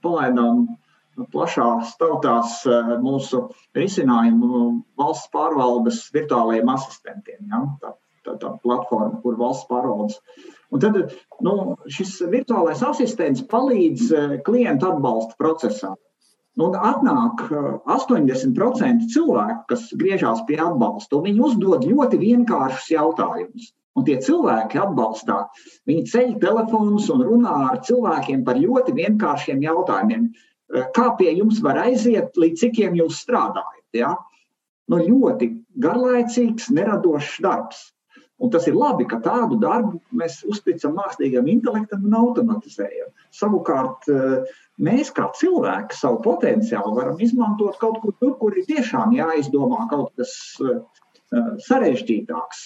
palaidām 0.00 0.62
plašās 1.34 1.90
tautās 2.00 2.62
mūsu 3.04 3.42
risinājumu 3.76 4.62
valsts 4.96 5.28
pārvaldes 5.34 5.98
virtuālajiem 6.16 6.72
asistentiem. 6.72 7.42
Ja? 7.52 7.60
Tā, 7.82 7.92
tā, 8.26 8.36
tā 8.40 8.54
platforma, 8.62 9.20
kur 9.24 9.38
valsts 9.40 9.68
pārvaldes 9.70 10.20
Un 10.70 10.78
tad 10.82 10.96
nu, 11.42 11.54
šis 11.90 12.20
virtuālais 12.30 12.82
asistents 12.86 13.42
palīdz 13.50 14.12
eh, 14.14 14.36
klientu 14.46 14.92
atbalsta 14.92 15.34
procesā. 15.40 15.96
Nu, 16.58 16.70
atnāk 16.74 17.42
80% 17.50 18.86
eh, 18.86 19.02
cilvēku, 19.14 19.64
kas 19.72 19.88
griežās 19.98 20.44
pie 20.46 20.60
atbalsta, 20.62 21.18
un 21.18 21.26
viņi 21.26 21.44
uzdod 21.48 21.86
ļoti 21.88 22.20
vienkāršus 22.22 22.92
jautājumus. 22.94 23.72
Un 23.98 24.06
tie 24.06 24.20
cilvēki 24.22 24.78
atbalstā, 24.78 25.40
viņi 25.90 26.06
ceļ 26.12 26.28
telefonus 26.42 27.08
un 27.10 27.24
runā 27.26 27.56
ar 27.72 27.80
cilvēkiem 27.86 28.44
par 28.46 28.60
ļoti 28.62 28.94
vienkāršiem 28.94 29.66
jautājumiem. 29.66 30.30
Eh, 30.30 30.86
kā 30.94 31.10
pie 31.18 31.34
jums 31.34 31.58
var 31.66 31.82
aiziet, 31.82 32.38
līdz 32.38 32.66
cikiem 32.66 32.98
jūs 33.02 33.24
strādājat? 33.24 33.86
Ja? 33.98 34.14
Nu, 34.86 35.02
ļoti 35.02 35.50
garlaicīgs, 35.82 36.70
neradošs 36.70 37.40
darbs. 37.42 37.88
Un 38.40 38.48
tas 38.52 38.64
ir 38.70 38.76
labi, 38.76 39.04
ka 39.08 39.18
tādu 39.20 39.58
darbu 39.60 39.98
mēs 40.16 40.38
uzticam 40.48 40.94
mākslīgam 40.96 41.48
intelektam 41.52 42.06
un 42.08 42.16
automatizējam. 42.22 43.10
Savukārt, 43.36 44.08
eh, 44.08 44.54
mēs 44.80 45.12
kā 45.16 45.28
cilvēki 45.36 45.98
savu 45.98 46.22
potenciālu 46.24 46.94
varam 46.96 47.20
izmantot 47.20 47.76
kaut 47.82 48.00
kur 48.00 48.16
tur, 48.16 48.38
kur 48.40 48.56
ir 48.56 48.64
tiešām 48.70 49.12
jāizdomā 49.18 49.84
kaut 49.92 50.16
kas 50.16 50.32
eh, 50.64 50.80
sarežģītāks, 51.68 52.62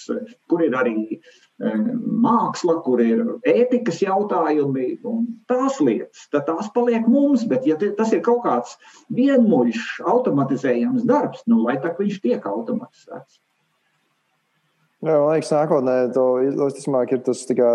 kur 0.49 0.63
ir 0.63 0.79
arī 0.79 0.95
eh, 1.19 1.85
māksla, 2.23 2.79
kur 2.87 3.03
ir 3.03 3.25
ētikas 3.43 3.99
jautājumi 4.05 4.87
un 5.03 5.27
tās 5.51 5.81
lietas. 5.83 6.29
Tad 6.31 6.47
tās 6.47 6.71
paliek 6.73 7.03
mums, 7.03 7.43
bet 7.51 7.67
ja 7.67 7.75
tas 7.83 8.15
ir 8.15 8.23
kaut 8.25 8.45
kāds 8.47 8.79
vienmuļš, 9.11 9.99
automatizējams 10.07 11.03
darbs, 11.03 11.43
nu 11.51 11.65
lai 11.67 11.81
tā 11.83 11.91
viņš 11.99 12.21
tiek 12.23 12.47
automatizēts. 12.47 13.41
Jā, 15.05 15.19
man 15.21 15.35
liekas, 15.35 15.51
nākotnē 15.53 15.93
to 16.15 16.21
visticamāk 16.57 17.11
ir 17.13 17.19
tas 17.27 17.43
kā, 17.45 17.67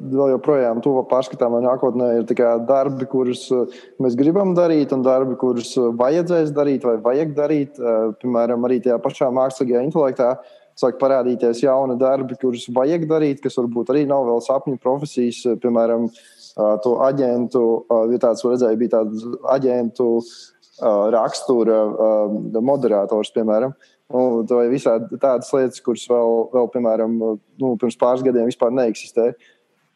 vēl 0.00 0.30
joprojām 0.32 0.78
tuvu 0.80 1.02
pārskatām, 1.10 1.58
nākotnē 1.60 2.06
ir 2.22 2.30
kā, 2.38 2.54
darbi, 2.64 3.04
kurus 3.10 3.42
uh, 3.52 3.66
mēs 4.00 4.16
gribam 4.16 4.54
darīt, 4.56 4.94
un 4.96 5.04
darbi, 5.04 5.36
kurus 5.42 5.74
uh, 5.76 5.90
vajadzēs 6.00 6.54
darīt 6.56 6.86
vai 6.88 6.94
vajag 7.04 7.34
darīt. 7.36 7.76
Uh, 7.76 8.14
piemēram, 8.22 8.64
arī 8.64 8.80
tajā 8.80 8.96
pašā 9.04 9.28
mākslīgajā 9.36 9.84
intelektā 9.90 10.30
sāk 10.80 10.96
parādīties 11.02 11.60
jauni 11.66 11.98
darbi, 12.00 12.40
kurus 12.40 12.64
vajag 12.72 13.04
darīt, 13.12 13.44
kas 13.44 13.60
varbūt 13.60 13.92
arī 13.92 14.06
nav 14.08 14.24
vēl 14.30 14.40
sapņu 14.48 14.80
profesijas, 14.80 15.42
piemēram, 15.60 16.08
to 16.80 16.96
aģentu, 17.04 17.64
ja 18.14 18.24
tāds 18.24 18.46
redzēja, 18.46 18.78
bija 18.80 18.96
tāds 18.96 19.26
aģentu 19.52 20.08
rakstura 21.12 21.82
moderators, 22.64 23.34
piemēram. 23.36 23.76
Nu, 24.10 24.42
vai 24.50 24.66
visādi 24.72 25.18
tādas 25.22 25.52
lietas, 25.54 25.78
kuras 25.84 26.02
vēl, 26.10 26.36
vēl 26.50 26.68
piemēram, 26.74 27.16
nu, 27.62 27.72
pirms 27.78 27.98
pāris 28.00 28.24
gadiem 28.26 28.48
vispār 28.50 28.72
neeksistē. 28.74 29.30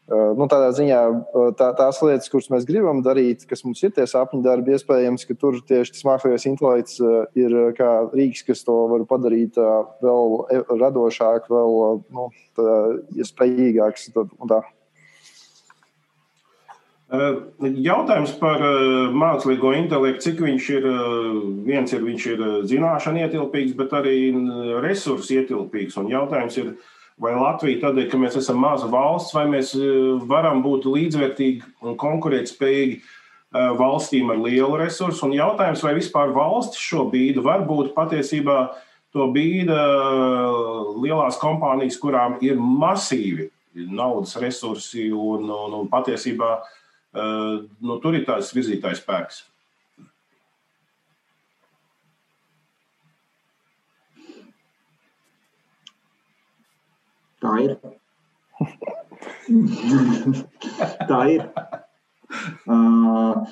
Uh, 0.05 0.35
nu, 0.37 0.45
tādā 0.53 0.69
ziņā 0.77 0.99
uh, 1.09 1.47
tā, 1.57 1.71
tās 1.79 1.97
lietas, 2.05 2.29
kuras 2.29 2.51
mēs 2.53 2.67
gribam 2.69 2.99
darīt, 3.01 3.47
kas 3.49 3.65
mums 3.65 3.81
ir 3.87 3.95
tie 3.97 4.05
sapņu 4.05 4.43
darbi, 4.45 4.75
iespējams, 4.77 5.25
ka 5.25 5.37
tur 5.41 5.57
tieši 5.65 5.95
tas 5.95 6.05
mākslīgais 6.05 6.45
intelekts 6.51 7.01
uh, 7.01 7.23
ir 7.41 7.57
kā 7.79 7.89
rīks, 8.13 8.45
kas 8.45 8.61
to 8.69 8.77
var 8.91 9.07
padarīt 9.09 9.57
vēl 10.05 10.37
radošāk, 10.83 11.49
vēl 11.49 12.05
nu, 12.13 12.29
tā, 12.59 12.77
iespējīgāks. 13.17 14.11
Un 14.21 14.53
tā. 14.53 14.61
Eh, 17.13 17.35
jautājums 17.85 18.33
par 18.41 18.63
eh, 18.65 19.13
mākslīgo 19.13 19.75
intelektu, 19.77 20.25
cik 20.25 20.39
viņš 20.41 20.69
ir, 20.73 20.87
eh, 20.89 21.41
viens 21.67 21.93
ir, 21.93 22.01
viņš 22.01 22.27
ir 22.33 22.45
zināšana 22.71 23.27
ietilpīgs, 23.27 23.75
bet 23.77 23.93
arī 23.93 24.17
resursu 24.81 25.37
ietilpīgs. 25.37 25.99
Un 26.01 26.09
jautājums 26.09 26.57
ir, 26.63 26.71
vai 27.21 27.35
Latvija 27.37 27.83
tādēļ, 27.83 28.09
ka 28.11 28.21
mēs 28.23 28.39
esam 28.41 28.57
maza 28.63 28.89
valsts, 28.89 29.35
vai 29.37 29.45
mēs 29.53 29.75
varam 30.27 30.65
būt 30.65 30.89
līdzvērtīgi 30.89 31.77
un 31.85 31.99
konkurētspējīgi 32.01 33.03
valstīm 33.53 34.33
ar 34.33 34.41
lielu 34.43 34.81
resursu. 34.81 35.29
Un 35.29 35.37
jautājums, 35.37 35.85
vai 35.85 35.93
vispār 35.95 36.33
valsts 36.35 36.81
šo 36.81 37.05
bīdu 37.13 37.45
var 37.45 37.63
būt 37.69 37.93
patiesībā 37.95 38.73
to 39.15 39.29
bīda 39.31 39.79
lielās 41.05 41.39
kompānijas, 41.39 42.01
kurām 42.03 42.41
ir 42.43 42.59
masīvi 42.59 43.53
naudas 43.75 44.35
resursi 44.43 45.13
un, 45.13 45.47
un, 45.47 45.79
un 45.85 45.93
patiesībā 45.93 46.57
nu, 47.15 47.99
tur 48.03 48.17
ir 48.19 48.25
tāds 48.27 48.51
virzītājs 48.57 49.03
spēks. 49.03 49.45
Tā 57.45 57.53
ir. 57.61 57.77
Tā 61.11 61.21
ir. 61.29 61.43
Uh, 62.65 63.45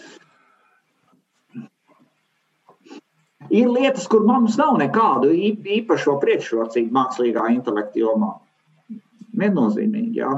ir 3.53 3.69
lietas, 3.69 4.09
kur 4.09 4.25
mums 4.27 4.57
nav 4.61 4.79
nekādu 4.81 5.33
īpašo 5.77 6.17
priekšrocību 6.23 6.97
mākslīgā 6.97 7.51
intelekta 7.53 8.01
jomā. 8.01 8.33
Viennozīmīgi, 9.43 10.23
jā. 10.23 10.33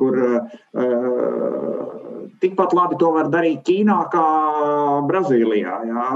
Kur 0.00 0.18
uh, 0.18 0.38
tikpat 2.42 2.74
labi 2.76 2.98
to 3.00 3.12
var 3.14 3.30
darīt 3.32 3.62
Ķīnā, 3.66 3.98
kā 4.12 4.24
Brazīlijā 5.08 5.76
jā, 5.90 6.08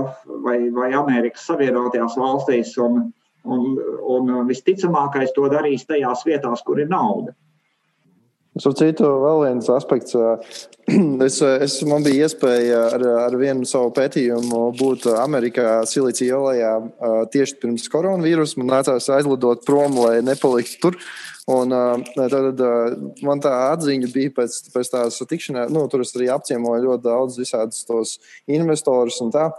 vai, 0.45 0.59
vai 0.75 0.93
Amerikas 0.99 1.47
Savienotajās 1.49 2.17
valstīs. 2.19 2.75
Un, 2.83 3.09
un, 3.49 3.79
un 4.14 4.33
visticamākais 4.49 5.33
to 5.37 5.49
darīs 5.53 5.87
tajās 5.88 6.25
vietās, 6.29 6.64
kur 6.67 6.81
ir 6.83 6.91
nauda. 6.91 7.35
Ar 8.59 8.75
citu, 8.75 9.07
vēl 9.23 9.44
viens 9.47 9.71
aspekts. 9.75 10.16
Es, 10.88 11.35
es, 11.44 11.75
man 11.85 12.01
bija 12.01 12.25
iespēja 12.25 12.79
ar, 12.97 13.03
ar 13.27 13.35
vienu 13.37 13.66
savu 13.68 13.90
pētījumu 13.92 14.71
būt 14.79 15.05
Amerikā, 15.21 15.83
Silicija 15.85 16.38
ielā 16.38 16.71
tieši 17.29 17.59
pirms 17.61 17.85
koronavīrusa. 17.92 18.57
Man 18.62 18.71
nācās 18.73 19.11
aizlidot 19.12 19.66
prom, 19.68 19.99
lai 20.01 20.23
nepaliktu 20.25 20.81
tur. 20.87 20.97
Un, 21.53 21.75
tad, 22.16 22.62
man 23.25 23.44
tā 23.44 23.53
atziņa 23.75 24.09
bija 24.14 24.33
pēc, 24.40 24.57
pēc 24.73 24.90
tās 24.94 25.21
tikšanās, 25.29 25.68
nu, 25.77 25.85
tur 25.92 26.07
es 26.07 26.16
arī 26.16 26.31
apciemoju 26.33 26.87
ļoti 26.87 27.05
daudz 27.05 27.37
visādus 27.40 27.85
tos 27.88 28.16
investorus 28.49 29.21
un 29.25 29.33
tā. 29.37 29.51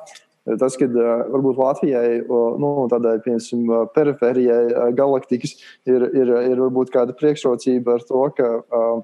Tas, 0.48 0.78
ka 0.80 0.88
varbūt 0.88 1.60
Latvijai, 1.60 2.22
nu, 2.30 2.70
tādai 2.90 3.18
piemēram, 3.26 3.90
perifērijai 3.94 4.90
galaktikas, 4.98 5.58
ir, 5.90 6.06
ir, 6.16 6.32
ir 6.54 6.62
varbūt 6.64 6.94
kāda 6.94 7.14
priekšrocība 7.20 7.98
ar 7.98 8.06
to, 8.08 8.24
ka 8.38 8.48
uh, 8.64 9.04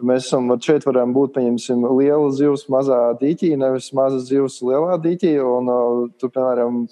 mēs 0.00 0.28
esam 0.28 0.48
šeit, 0.64 0.86
varam 0.88 1.12
būt 1.16 1.34
pieņemsim, 1.36 1.84
liela 1.98 2.30
zivs 2.36 2.68
mazā 2.72 3.00
dīķī, 3.20 3.52
nevis 3.60 3.90
maza 3.96 4.22
zivs 4.24 4.60
lielā 4.64 4.96
dīķī. 5.02 5.34
Un, 5.44 5.72
uh, 5.72 6.02
tu, 6.20 6.30
piemēram, 6.32 6.84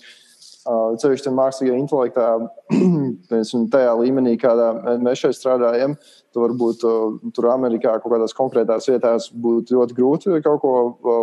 ceļš 0.67 1.27
tam 1.27 1.37
mākslīgajā 1.39 1.79
intelektā, 1.79 2.29
piemēram, 2.71 3.67
tajā 3.75 3.97
līmenī, 4.01 4.37
kādā 4.43 4.73
mēs 5.03 5.23
šeit 5.23 5.39
strādājam, 5.39 5.95
uh, 5.95 6.15
tu 6.37 6.43
varbūt 6.45 6.83
tur 7.33 7.49
Amerikā 7.49 7.95
kaut 8.03 8.13
kādās 8.13 8.37
konkrētās 8.37 8.91
vietās 8.91 9.31
būtu 9.33 9.79
ļoti 9.79 9.97
grūti 9.97 10.41
kaut 10.45 10.61
ko 10.61 10.73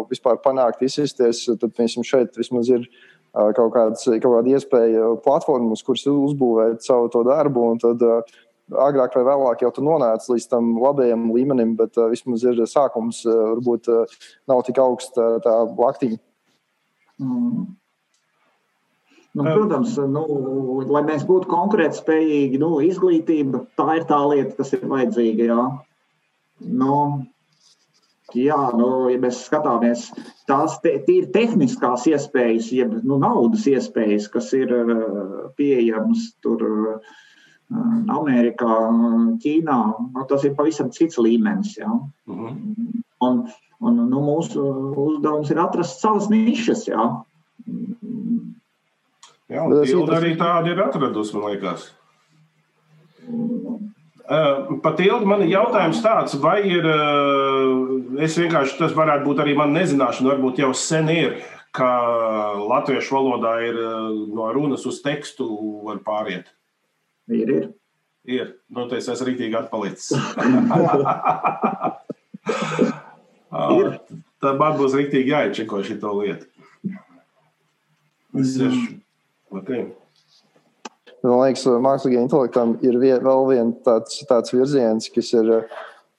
vispār 0.09 0.39
panākt, 0.41 0.81
izsisties. 0.81 1.43
Tad, 1.51 1.69
piemēram, 1.77 2.07
šeit 2.07 2.39
vismaz 2.39 2.71
ir 2.73 2.87
kaut, 3.33 3.69
kāds, 3.75 4.07
kaut 4.09 4.31
kāda 4.39 4.55
iespēja 4.55 5.11
platformas, 5.25 5.85
kuras 5.85 6.07
uzbūvēt 6.09 6.81
savu 6.85 7.11
to 7.13 7.21
darbu. 7.29 7.67
Tad, 7.83 8.01
agrāk 8.87 9.19
vai 9.19 9.27
vēlāk 9.27 9.61
jau 9.61 9.69
tu 9.75 9.85
nonāc 9.85 10.25
līdz 10.31 10.49
tam 10.49 10.73
labajam 10.81 11.27
līmenim, 11.35 11.75
bet 11.77 11.99
uh, 11.99 12.07
vismaz 12.09 12.45
ir 12.47 12.63
sākums, 12.71 13.21
uh, 13.27 13.35
varbūt 13.51 13.89
uh, 13.91 14.17
nav 14.49 14.63
tik 14.65 14.79
augsta 14.81 15.35
tā 15.43 15.57
laktiņa. 15.77 16.17
Mm. 17.21 17.67
Nu, 19.33 19.43
protams, 19.49 19.95
nu, 19.97 20.23
lai 20.93 21.01
mēs 21.07 21.23
būtu 21.25 21.49
konkurētspējīgi, 21.49 22.59
nu, 22.61 22.75
izglītība 22.85 23.63
tā 23.79 23.95
ir 23.97 24.03
tā 24.09 24.19
lieta, 24.29 24.53
kas 24.59 24.75
ir 24.77 24.83
vajadzīga. 24.91 25.47
Jā, 25.47 25.63
nu, 26.81 26.97
jā 28.37 28.59
nu, 28.77 28.89
ja 29.09 29.17
mēs 29.23 29.41
skatāmies 29.47 30.05
tās 30.49 30.77
te, 30.85 30.93
tīri 31.07 31.31
tehniskās 31.33 32.05
iespējas, 32.13 32.69
jeb 32.77 32.93
nu, 33.01 33.17
naudas 33.23 33.65
iespējas, 33.73 34.29
kas 34.33 34.53
ir 34.59 34.75
pieejamas 35.57 36.29
tur. 36.45 37.01
Amerikā, 37.73 38.73
Ķīnā, 39.41 39.77
nu, 40.13 40.23
tas 40.29 40.43
ir 40.45 40.51
pavisam 40.53 40.91
cits 40.93 41.17
līmenis. 41.17 41.71
Ja? 41.79 41.89
Uh 41.89 42.35
mhm. 42.35 42.49
-huh. 42.51 43.03
un, 43.25 43.39
un, 43.81 44.01
nu, 44.11 44.19
mūsu 44.21 44.61
uzdevums 45.07 45.49
ir 45.49 45.61
atrast 45.63 46.03
savas 46.03 46.29
nišas. 46.29 46.83
Ja? 46.91 47.07
Jā, 49.51 49.65
Tilda 49.83 50.17
arī 50.19 50.33
tāda 50.39 50.71
ir 50.71 50.79
atradusi, 50.83 51.35
man 51.35 51.51
liekas. 51.51 51.89
Pat 54.83 55.01
ilgi 55.03 55.27
man 55.27 55.43
ir 55.43 55.51
jautājums 55.51 55.99
tāds, 56.03 56.37
vai 56.39 56.61
ir, 56.69 56.87
es 58.23 58.37
vienkārši 58.39 58.79
tas 58.79 58.95
varētu 58.95 59.27
būt 59.27 59.43
arī 59.43 59.55
man 59.59 59.75
nezināšana, 59.75 60.31
varbūt 60.31 60.61
jau 60.63 60.71
sen 60.77 61.11
ir, 61.11 61.37
ka 61.75 61.89
latviešu 62.69 63.17
valodā 63.17 63.53
ir 63.67 63.75
no 64.31 64.47
runas 64.55 64.85
uz 64.87 65.01
tekstu 65.03 65.47
var 65.87 65.99
pāriet. 66.05 66.47
Ir, 67.27 67.49
ir. 67.49 67.69
Ir, 68.23 68.53
nu, 68.71 68.87
tas 68.87 69.09
esmu 69.11 69.27
rītīgi 69.27 69.57
atpalicis. 69.59 70.13
ir. 73.79 73.87
Tad 74.43 74.59
man 74.59 74.77
būs 74.79 74.95
rītīgi 74.95 75.33
jāiečeko 75.35 75.83
šito 75.83 76.11
lietu. 76.21 76.47
Es 78.39 78.55
esmu 79.53 79.63
Okay. 79.63 79.85
Man 81.23 81.39
liekas, 81.39 81.63
mākslīgajam 81.79 82.25
intelektam 82.25 82.71
ir 82.83 82.97
vie, 82.99 83.13
vēl 83.23 83.45
viens 83.47 83.77
tāds, 83.85 84.25
tāds 84.27 84.51
virziens, 84.51 85.07
kas 85.13 85.29
ir 85.37 85.51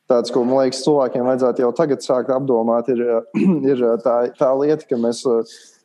tāds, 0.08 0.32
ko 0.32 0.46
man 0.48 0.62
liekas, 0.62 0.80
cilvēkiem 0.86 1.26
vajadzētu 1.28 1.64
jau 1.66 1.72
tagad 1.76 2.04
sākt 2.04 2.32
apdomāt. 2.32 2.88
Ir, 2.88 3.02
ir 3.72 3.84
tā, 4.04 4.16
tā 4.38 4.50
lieta, 4.60 4.88
ka 4.88 5.00
mēs. 5.00 5.24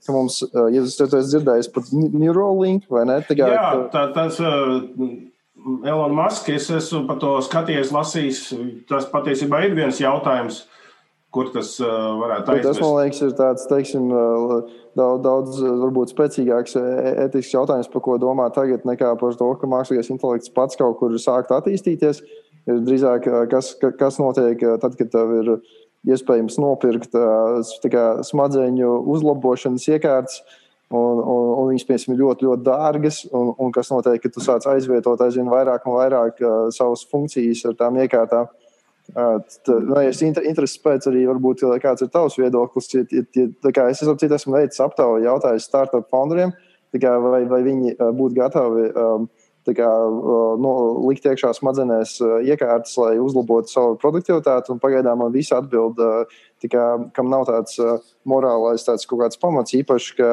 Ka 0.07 0.13
mums, 0.15 0.39
ja 0.55 0.62
jūs 0.71 0.95
esat 0.95 1.12
dzirdējis 1.27 1.67
par 1.75 1.89
Neuralink 1.91 2.85
vai 2.89 3.03
ne? 3.05 3.17
Tagad, 3.27 3.51
Jā, 3.51 3.65
tā, 3.91 4.05
tas 4.15 4.39
uh, 4.39 4.79
Elon 5.85 6.15
Musk, 6.15 6.47
es 6.55 6.69
esmu 6.71 7.03
par 7.05 7.19
to 7.21 7.35
skatījies, 7.45 7.91
lasījis. 7.93 8.39
Tas 8.89 9.05
patiesībā 9.12 9.59
ir 9.67 9.75
viens 9.77 9.99
jautājums. 10.01 10.63
Uh, 10.63 10.79
kur 11.36 11.50
tas 11.54 11.76
uh, 11.84 11.89
varētu 12.20 12.54
būt. 12.54 12.62
Tas, 12.65 12.82
man 12.82 12.96
liekas, 12.98 13.22
ir 13.26 13.34
tāds 13.38 13.65
teiksim, 13.70 14.08
daudz, 14.98 15.24
daudz 15.26 15.60
varbūt, 15.63 16.13
spēcīgāks 16.15 16.78
ētisks 16.80 17.54
jautājums, 17.54 17.89
par 17.94 18.06
ko 18.06 18.18
domā 18.22 18.50
tagad, 18.56 18.86
nekā 18.89 19.13
par 19.22 19.38
to, 19.38 19.50
ka 19.62 19.70
mākslīgais 19.70 20.10
intelekts 20.13 20.54
pats 20.56 20.80
kaut 20.80 20.98
kur 21.02 21.18
sākt 21.22 21.54
attīstīties. 21.56 22.24
Ir 22.70 22.82
drīzāk, 22.86 23.28
kas, 23.50 23.74
kas 23.80 24.20
notiek 24.22 24.62
tad, 24.82 24.98
kad 25.00 25.13
tev 25.13 25.36
ir 25.39 25.54
iespējams 26.10 26.58
nopirkt 26.62 27.15
kā, 27.15 28.08
smadzeņu 28.26 28.96
uzlabošanas 29.13 29.88
iekārtas. 29.89 30.42
Un, 30.89 31.20
un, 31.22 31.48
un 31.54 31.68
viņas, 31.70 31.86
piemēram, 31.86 32.13
ir 32.15 32.22
ļoti, 32.24 32.46
ļoti 32.48 32.65
dārgas. 32.65 33.20
Un, 33.30 33.52
un 33.62 33.74
kas 33.74 33.92
notiek, 33.94 34.18
ka 34.24 34.32
tu 34.34 34.42
sāc 34.42 34.65
aizvietot 34.72 35.22
aizvien 35.22 35.50
vairāk 35.52 35.86
un 35.86 36.00
vairāk 36.00 36.42
uh, 36.42 36.56
savas 36.74 37.04
funkcijas 37.12 37.62
ar 37.70 37.76
tām 37.78 38.00
iekārtām. 38.02 38.50
Uh, 39.10 39.39
Vai 39.89 40.06
es 40.10 40.22
interesēs 40.22 40.80
pēc 40.84 41.10
arī, 41.10 41.26
varbūt, 41.30 41.65
kāds 41.82 42.06
ir 42.06 42.12
tavs 42.13 42.38
viedoklis? 42.38 42.89
Ja, 42.93 43.04
ja, 43.10 43.26
ja, 43.36 43.89
es 43.89 44.04
esmu, 44.04 44.15
esmu 44.38 44.56
veicis 44.56 44.82
aptauju, 44.86 45.26
jautājis 45.26 45.65
startup 45.65 46.10
founderiem, 46.13 46.54
vai, 46.93 47.43
vai 47.50 47.62
viņi 47.65 47.95
būtu 47.98 48.38
gatavi 48.38 48.89
kā, 49.76 49.89
no, 50.62 50.74
likt 51.06 51.26
iekšā 51.30 51.52
smadzenēs 51.58 52.15
iekārtas, 52.48 52.95
lai 52.98 53.17
uzlabotu 53.22 53.72
savu 53.72 53.98
produktivitāti. 54.02 54.78
Pagaidām 54.82 55.22
man 55.22 55.34
visi 55.34 55.54
atbild, 55.56 56.00
kā, 56.65 56.86
kam 57.15 57.30
nav 57.30 57.45
tāds 57.50 57.78
morālais 58.26 58.86
tāds 58.88 59.06
pamats 59.41 59.76
īpaši, 59.78 60.15
ka, 60.17 60.32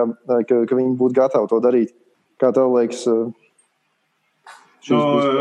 ka, 0.48 0.62
ka 0.68 0.78
viņi 0.78 0.96
būtu 1.00 1.20
gatavi 1.20 1.52
to 1.52 1.60
darīt. 1.64 1.96
Kā 2.40 2.52
tev 2.52 2.72
liekas? 2.76 3.06
Nu, 4.90 4.98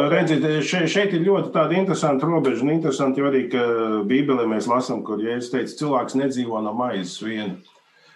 redziet, 0.10 0.46
šeit, 0.66 0.88
šeit 0.90 1.14
ir 1.14 1.26
ļoti 1.26 1.78
interesanta 1.78 2.26
robeža. 2.26 2.64
Un 2.66 2.74
interesanti 2.74 3.22
arī, 3.22 3.44
ka 3.52 3.62
Bībelē 4.10 4.48
mēs 4.50 4.66
lasām, 4.70 5.04
kur 5.06 5.22
Jēzus 5.22 5.52
teica, 5.54 5.78
cilvēks 5.82 6.18
nedzīvo 6.18 6.62
no 6.66 6.74
maizes 6.74 7.20
viena. 7.22 7.60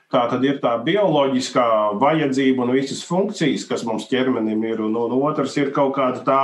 Tā 0.09 0.23
tad 0.31 0.41
ir 0.47 0.57
tā 0.57 0.71
bioloģiskā 0.81 1.65
vajadzība 2.01 2.65
un 2.65 2.73
visas 2.73 3.03
funkcijas, 3.05 3.67
kas 3.69 3.85
mums 3.85 4.07
ķermenim 4.09 4.63
ir. 4.65 4.81
Un, 4.81 4.97
un 4.97 5.13
otrs 5.19 5.53
ir 5.61 5.69
kaut 5.75 5.93
kāda 5.99 6.23
tā, 6.25 6.39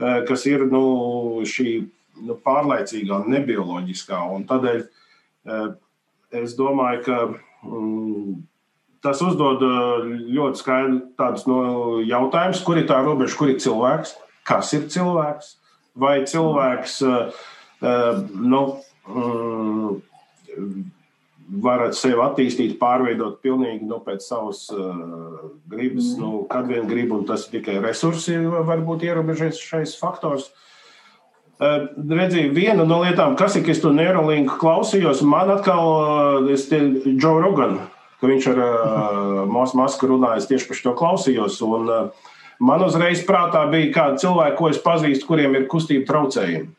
eh, 0.00 0.22
kas 0.24 0.46
ir 0.48 0.64
nu, 0.72 1.44
šī 1.44 1.82
nu, 2.24 2.38
pārlaicīgā 2.46 3.20
nebioloģiskā. 3.28 4.22
Un 4.32 4.48
tādēļ 4.48 4.80
eh, 4.80 5.68
es 6.40 6.56
domāju, 6.56 7.04
ka. 7.04 7.20
Mm, 7.68 8.40
tas 9.04 9.20
uzdod 9.24 9.62
ļoti 9.62 10.60
skaidru 10.60 11.00
tādus 11.20 11.44
no 11.50 11.58
jautājumus, 12.04 12.62
kur 12.64 12.80
ir 12.80 12.88
tā 12.88 13.02
robeža, 13.04 13.36
kur 13.38 13.52
ir 13.52 13.60
cilvēks, 13.62 14.16
kas 14.48 14.72
ir 14.76 14.88
cilvēks, 14.92 15.54
vai 16.00 16.16
cilvēks 16.28 16.98
nu, 18.40 18.62
varat 21.64 21.96
sevi 21.98 22.20
attīstīt, 22.24 22.78
pārveidot 22.80 23.40
pilnīgi 23.44 23.86
nu, 23.86 24.00
pēc 24.04 24.24
savas 24.24 24.66
gribas, 24.72 26.14
mm. 26.14 26.20
nu, 26.20 26.44
kad 26.50 26.68
vien 26.70 26.88
grib, 26.88 27.12
un 27.12 27.26
tas 27.28 27.46
tikai 27.52 27.78
resursi 27.84 28.40
var 28.48 28.80
būt 28.84 29.04
ierobežojušais 29.10 29.98
faktors. 30.00 30.48
Uh, 30.48 30.64
Redzēju, 31.60 32.50
viena 32.54 32.82
no 32.82 32.98
lietām, 33.04 33.36
kas 33.38 33.54
ir, 33.54 33.62
ka 33.62 33.70
es 33.70 33.80
to 33.82 33.92
Neuralinku 33.94 34.56
klausījos, 34.58 35.22
man 35.22 35.52
atkal, 35.54 36.48
es 36.50 36.66
te 36.66 36.80
Joe 37.14 37.38
Rogan, 37.44 37.78
ka 38.24 38.30
viņš 38.32 38.46
ar 38.54 38.60
Mosu 39.52 39.76
Masku 39.76 40.08
runājas 40.08 40.48
tieši 40.48 40.70
par 40.70 40.78
šo 40.80 40.94
klausījos, 40.96 41.58
un 41.66 41.90
man 42.64 42.84
uzreiz 42.86 43.20
prātā 43.28 43.66
bija 43.68 43.92
kādi 43.92 44.24
cilvēki, 44.24 44.56
ko 44.56 44.70
es 44.72 44.80
pazīstu, 44.80 45.28
kuriem 45.28 45.58
ir 45.58 45.68
kustība 45.68 46.08
traucējumi. 46.08 46.72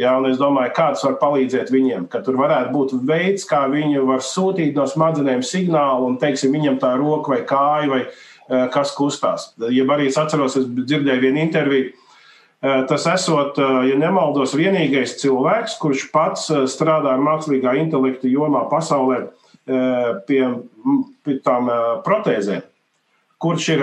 Ja, 0.00 0.16
es 0.24 0.38
domāju, 0.40 0.72
kāds 0.72 1.02
var 1.04 1.18
palīdzēt 1.20 1.68
viņiem, 1.70 2.06
ka 2.10 2.22
tur 2.24 2.38
varētu 2.40 2.72
būt 2.72 2.94
veids, 3.06 3.44
kā 3.44 3.66
viņi 3.68 4.00
var 4.08 4.22
sūtīt 4.24 4.72
no 4.74 4.86
smadzenēm 4.88 5.42
signālu, 5.44 6.08
un 6.08 6.16
teiksim, 6.18 6.54
viņam 6.56 6.78
tā 6.80 6.94
roka 6.96 7.34
vai 7.34 7.42
kāja 7.46 7.90
vai 7.90 8.00
kas 8.72 8.94
kustās. 8.96 9.50
Ja 9.68 9.84
arī 9.92 10.08
es 10.08 10.16
atceros, 10.18 10.56
es 10.58 10.64
dzirdēju 10.64 11.22
vienu 11.22 11.44
interviju. 11.44 11.92
Tas 12.88 13.04
esot, 13.10 13.60
ja 13.60 14.00
nemaldos, 14.00 14.56
vienīgais 14.56 15.18
cilvēks, 15.20 15.76
kurš 15.82 16.08
pats 16.14 16.48
strādā 16.72 17.12
mākslīgā 17.20 17.76
intelekta 17.84 18.32
jomā 18.32 18.64
pasaulē 18.72 19.26
pie, 20.28 20.42
pie 21.24 21.38
tām 21.44 21.70
protēzēm 22.06 22.68
kurš 23.42 23.68
ir 23.74 23.82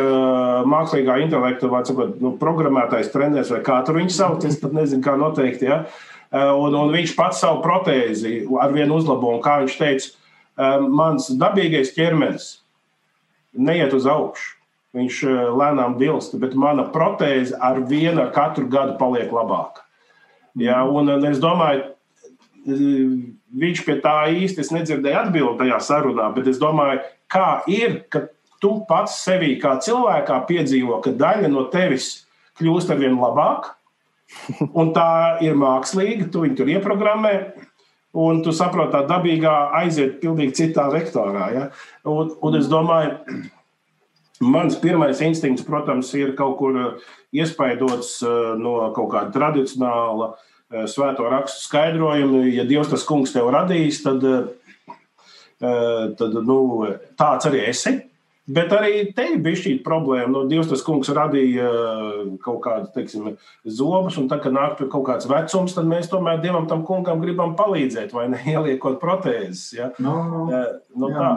mākslīgā 0.69 1.17
intelekta 1.25 1.69
vai 1.71 1.81
cikot, 1.87 2.15
nu, 2.23 2.33
programmētais 2.39 3.11
treneris, 3.11 3.51
vai 3.51 3.59
kā 3.65 3.81
tur 3.85 3.99
viņš 3.99 4.15
sauc. 4.15 4.45
Es 4.47 4.59
pat 4.61 4.75
nezinu, 4.75 5.03
kā 5.03 5.17
noteikti. 5.19 5.67
Ja? 5.67 5.81
Un, 6.31 6.75
un 6.77 6.93
viņš 6.93 7.15
pats 7.17 7.41
savu 7.43 7.59
protēzi 7.65 8.45
ar 8.61 8.71
vienu 8.75 8.99
uzlabo, 8.99 9.33
un 9.35 9.43
kā 9.43 9.59
viņš 9.63 9.75
teica, 9.81 10.13
mans 10.87 11.29
dabīgais 11.39 11.93
ķermenis 11.95 12.49
neiet 13.59 13.95
uz 13.95 14.07
augšu. 14.09 14.55
Viņš 14.95 15.19
lēnām 15.53 15.99
dilst, 15.99 16.33
bet 16.41 16.55
mana 16.57 16.87
protēze 16.89 17.57
ar 17.61 17.77
vienu 17.85 18.23
katru 18.33 18.65
gadu 18.71 18.95
paliek 18.97 19.29
labāka. 19.33 19.83
Ja? 20.57 20.81
Un 20.87 21.11
es 21.27 21.41
domāju, 21.43 21.91
viņš 22.65 23.83
pie 23.85 23.95
tā 24.03 24.15
īsti 24.33 24.67
nedzirdēja 24.75 25.25
atbildēt 25.25 25.63
tajā 25.63 25.79
sarunā, 25.83 26.29
bet 26.35 26.49
es 26.51 26.59
domāju, 26.61 27.01
kā 27.31 27.61
ir, 27.71 28.03
ka 28.11 28.27
tu 28.61 28.79
pats 28.89 29.21
sevī 29.23 29.55
kā 29.61 29.77
cilvēkā 29.83 30.41
piedzīvo, 30.49 30.99
ka 31.03 31.13
daļa 31.15 31.51
no 31.51 31.67
tevis 31.73 32.25
kļūst 32.59 32.91
ar 32.91 32.99
vien 32.99 33.15
labāk, 33.19 33.71
un 34.79 34.91
tā 34.95 35.39
ir 35.45 35.57
mākslīga, 35.57 36.29
tu 36.31 36.43
viņu 36.45 36.59
tur 36.59 36.75
ieprogrammē. 36.75 37.35
Un 38.19 38.39
tu 38.41 38.49
saproti, 38.57 38.89
tā 38.95 39.03
dabīgā 39.05 39.53
aiziet 39.83 40.15
pilnīgi 40.17 40.55
citā 40.57 40.87
vektorā. 40.89 41.49
Ja? 41.53 41.65
Un, 42.09 42.31
un 42.41 42.57
es 42.57 42.65
domāju, 42.65 43.19
mans 44.41 44.79
pirmais 44.81 45.21
instinkts, 45.21 45.61
protams, 45.67 46.09
ir 46.17 46.33
kaut 46.37 46.55
kur 46.57 46.79
iespaidots 47.29 48.15
uh, 48.25 48.55
no 48.57 48.73
kaut 48.97 49.11
kāda 49.13 49.29
tradicionāla 49.35 50.31
uh, 50.31 50.47
svēto 50.69 51.29
rakstu 51.29 51.65
skaidrojuma. 51.65 52.43
Ja 52.53 52.65
Dievs 52.67 52.91
tas 52.91 53.05
kungs 53.07 53.33
tev 53.33 53.49
radīs, 53.53 54.03
tad, 54.05 54.23
uh, 54.25 54.93
tad 56.19 56.37
nu, 56.45 56.59
tāds 57.19 57.49
arī 57.49 57.65
esi. 57.71 57.97
Bet 58.49 58.71
arī 58.73 59.03
te 59.13 59.27
bijis 59.37 59.61
šī 59.61 59.71
problēma. 59.85 60.31
Nu, 60.33 60.41
Dievs 60.49 60.71
tas 60.71 60.81
kungs 60.85 61.11
radīja 61.13 61.69
kaut 62.41 62.63
kādu, 62.63 62.89
teiksim, 62.95 63.35
zobus, 63.65 64.17
un 64.17 64.25
tad, 64.31 64.41
kad 64.41 64.55
nāk 64.55 64.79
pie 64.79 64.87
kaut 64.89 65.05
kāds 65.05 65.29
vecums, 65.29 65.75
tad 65.77 65.85
mēs 65.89 66.09
tomēr 66.09 66.41
Dievam 66.41 66.65
tam 66.69 66.81
kungam 66.87 67.21
gribam 67.21 67.53
palīdzēt, 67.59 68.13
vai 68.15 68.25
ne 68.33 68.41
ieliekot 68.55 68.97
protēzes. 69.01 69.67
Ja? 69.77 69.91
No, 70.01 70.15
no, 70.49 70.63
no 70.97 71.11
tā. 71.13 71.31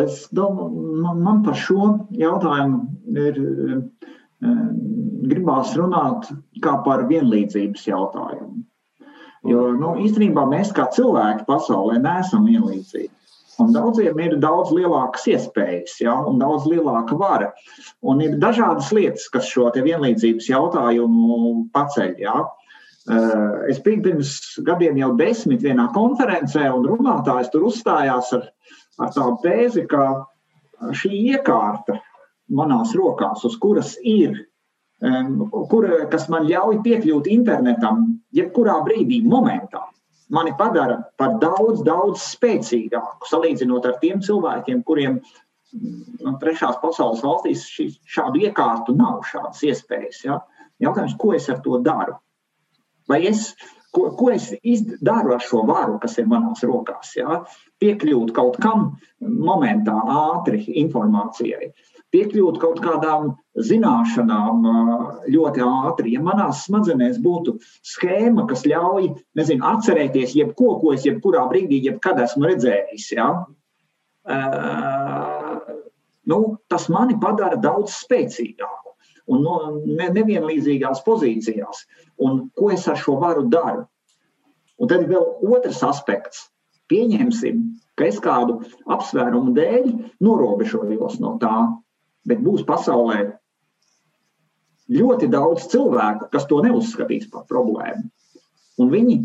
Es 0.00 0.22
domāju, 0.32 0.86
man, 1.02 1.20
man 1.20 1.42
par 1.44 1.58
šo 1.58 1.90
jautājumu 2.16 3.18
ir 3.20 3.40
gribās 4.40 5.74
runāt 5.76 6.28
kā 6.64 6.76
par 6.84 7.06
vienlīdzības 7.10 7.86
jautājumu. 7.90 8.64
Jo 9.48 9.70
nu, 9.72 9.94
īstenībā 10.04 10.44
mēs 10.48 10.72
kā 10.76 10.86
cilvēki 10.92 11.46
pasaulē 11.48 11.96
neesam 12.02 12.44
vienlīdzīgi. 12.48 13.12
Un 13.60 13.74
daudziem 13.74 14.16
ir 14.24 14.36
daudz 14.40 14.70
lielākas 14.72 15.26
iespējas, 15.28 15.98
ja, 16.00 16.14
un 16.28 16.38
daudz 16.40 16.64
lielāka 16.68 17.16
vara. 17.20 17.50
Un 18.00 18.22
ir 18.24 18.38
dažādas 18.40 18.88
lietas, 18.96 19.26
kas 19.32 19.48
šo 19.48 19.68
vienlīdzības 19.74 20.48
jautājumu 20.48 21.66
paceļ. 21.74 22.14
Ja. 22.22 22.46
Eh, 23.10 23.70
es 23.72 23.80
biju 23.84 24.04
pirms 24.06 24.34
gadiem 24.64 25.00
jau 25.00 25.12
desmit 25.18 25.64
vienā 25.64 25.90
konferencē, 25.92 26.68
un 26.72 26.88
runātājs 26.88 27.52
tur 27.52 27.68
uzstājās 27.68 28.32
ar, 28.36 28.48
ar 29.00 29.12
tādu 29.16 29.36
tēzi, 29.44 29.86
ka 29.88 30.24
šī 30.96 31.12
iekārta 31.34 31.98
manās 32.50 32.94
rokās, 32.98 33.44
uz 33.46 33.56
kuras 33.62 33.94
ir, 34.06 34.36
kur, 35.70 35.86
kas 36.12 36.28
man 36.32 36.48
ļauj 36.48 36.80
piekļūt 36.84 37.30
internetam, 37.32 38.04
jebkurā 38.36 38.80
brīdī, 38.86 39.20
momentā, 39.26 39.84
mani 40.30 40.52
padara 40.58 41.00
par 41.18 41.38
daudz, 41.42 41.82
daudz 41.86 42.22
spēcīgāku, 42.34 43.28
salīdzinot 43.30 43.86
ar 43.88 43.98
tiem 44.02 44.20
cilvēkiem, 44.24 44.82
kuriem 44.86 45.20
no 45.72 46.32
nu, 46.32 46.38
trešās 46.42 46.78
pasaules 46.82 47.22
valstīs 47.24 47.66
šī, 47.70 47.90
šādu 48.10 48.42
iekārtu 48.46 48.94
nav, 48.98 49.20
šādas 49.30 49.62
iespējas. 49.66 50.24
Ja? 50.26 50.40
Jautājums, 50.82 51.14
ko 51.20 51.34
es 51.36 51.46
ar 51.52 51.60
to 51.64 51.78
daru? 51.84 52.16
Vai 53.10 53.20
es, 53.30 53.52
ko, 53.94 54.08
ko 54.18 54.30
es 54.34 54.50
daru 55.02 55.34
ar 55.36 55.44
šo 55.44 55.62
varu, 55.68 55.98
kas 56.02 56.18
ir 56.18 56.26
manās 56.30 56.64
rokās? 56.66 57.14
Ja? 57.18 57.42
Piekļūt 57.82 58.34
kaut 58.36 58.58
kam 58.62 58.90
momentā, 59.20 59.94
ātri 60.16 60.64
informācijai 60.82 61.70
piekļūt 62.14 62.58
kaut 62.62 62.80
kādām 62.82 63.30
zināšanām 63.68 64.66
ļoti 65.30 65.64
ātri. 65.66 66.14
Ja 66.16 66.24
manās 66.26 66.64
smadzenēs 66.66 67.20
būtu 67.22 67.56
schēma, 67.86 68.46
kas 68.50 68.66
ļauj 68.68 69.12
nezinu, 69.38 69.64
atcerēties 69.66 70.34
jebko, 70.38 70.74
ko 70.82 70.94
es 70.96 71.06
jebkurā 71.06 71.46
brīdī, 71.50 71.82
jebkad 71.86 72.22
esmu 72.26 72.50
redzējis, 72.50 73.08
ja? 73.16 73.30
nu, 76.30 76.38
tas 76.68 76.88
mani 76.92 77.16
padara 77.20 77.58
daudz 77.58 77.96
spēcīgāku 78.04 78.94
un 79.30 79.44
no, 79.46 79.56
ne, 79.86 80.10
nevienlīdzīgās 80.16 81.02
pozīcijās. 81.06 81.84
Un 82.22 82.48
ko 82.58 82.70
es 82.74 82.86
ar 82.90 82.98
šo 83.00 83.16
varu 83.22 83.46
daru? 83.50 83.86
Un 84.80 84.90
tad 84.90 85.06
vēl 85.10 85.52
otrs 85.54 85.82
aspekts. 85.86 86.48
Pieņemsim, 86.90 87.60
ka 87.94 88.08
es 88.10 88.18
kādu 88.22 88.58
apsvērumu 88.90 89.52
dēļ 89.54 89.84
norobežojos 90.26 91.20
no 91.22 91.36
tā, 91.42 91.54
bet 92.28 92.42
būs 92.44 92.66
pasaulē 92.68 93.20
ļoti 94.90 95.28
daudz 95.30 95.68
cilvēku, 95.70 96.28
kas 96.32 96.48
to 96.50 96.60
neuzskatīs 96.64 97.28
par 97.30 97.46
problēmu. 97.50 98.08
Un, 98.80 98.90
viņi, 98.90 99.16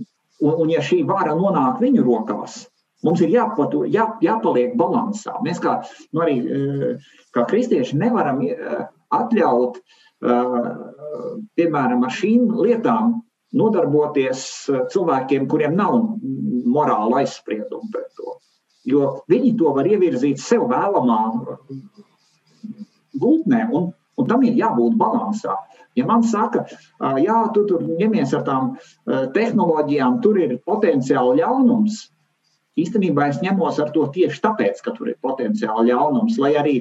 un, 0.46 0.56
un 0.66 0.72
ja 0.72 0.84
šī 0.86 1.02
vara 1.08 1.34
nonāk 1.38 1.82
viņu 1.82 2.06
rokās, 2.06 2.66
mums 3.06 3.22
ir 3.26 3.34
jāpatu, 3.34 3.86
jā, 3.92 4.08
jāpaliek 4.24 4.76
balansā. 4.80 5.38
Mēs 5.46 5.62
kā, 5.64 5.80
nu 6.14 6.26
arī, 6.26 6.38
eh, 6.42 7.12
kā 7.36 7.46
kristieši 7.50 7.98
nevaram 8.02 8.42
eh, 8.46 8.88
atļaut, 9.16 9.80
eh, 9.80 10.58
piemēram, 11.58 12.06
ar 12.06 12.14
šīm 12.14 12.50
lietām 12.60 13.20
nodarboties 13.56 14.42
cilvēkiem, 14.92 15.48
kuriem 15.48 15.78
nav 15.80 15.94
morāla 16.76 17.22
aizsprieduma 17.22 17.88
pret 17.94 18.10
to. 18.18 18.36
Jo 18.86 19.22
viņi 19.32 19.54
to 19.58 19.72
var 19.74 19.88
ievirzīt 19.88 20.42
sev 20.44 20.68
vēlamā 20.70 21.20
gultnē, 23.22 23.66
un, 23.72 23.92
un 24.20 24.28
tam 24.30 24.44
ir 24.48 24.58
jābūt 24.60 24.98
balansā. 25.00 25.56
Ja 25.96 26.08
man 26.10 26.26
saka, 26.28 26.66
jā, 27.22 27.38
tu 27.56 27.64
tur 27.70 27.86
ņemies 27.88 28.34
ar 28.36 28.44
tām 28.48 28.74
tehnoloģijām, 29.36 30.20
tur 30.24 30.40
ir 30.44 30.58
potenciāli 30.68 31.40
ļaunums, 31.40 32.02
īstenībā 32.80 33.30
es 33.32 33.42
ņemos 33.44 33.80
ar 33.80 33.92
to 33.96 34.06
tieši 34.16 34.42
tāpēc, 34.44 34.82
ka 34.84 34.92
tur 34.98 35.14
ir 35.14 35.20
potenciāli 35.24 35.94
ļaunums, 35.94 36.40
lai 36.44 36.54
arī, 36.60 36.76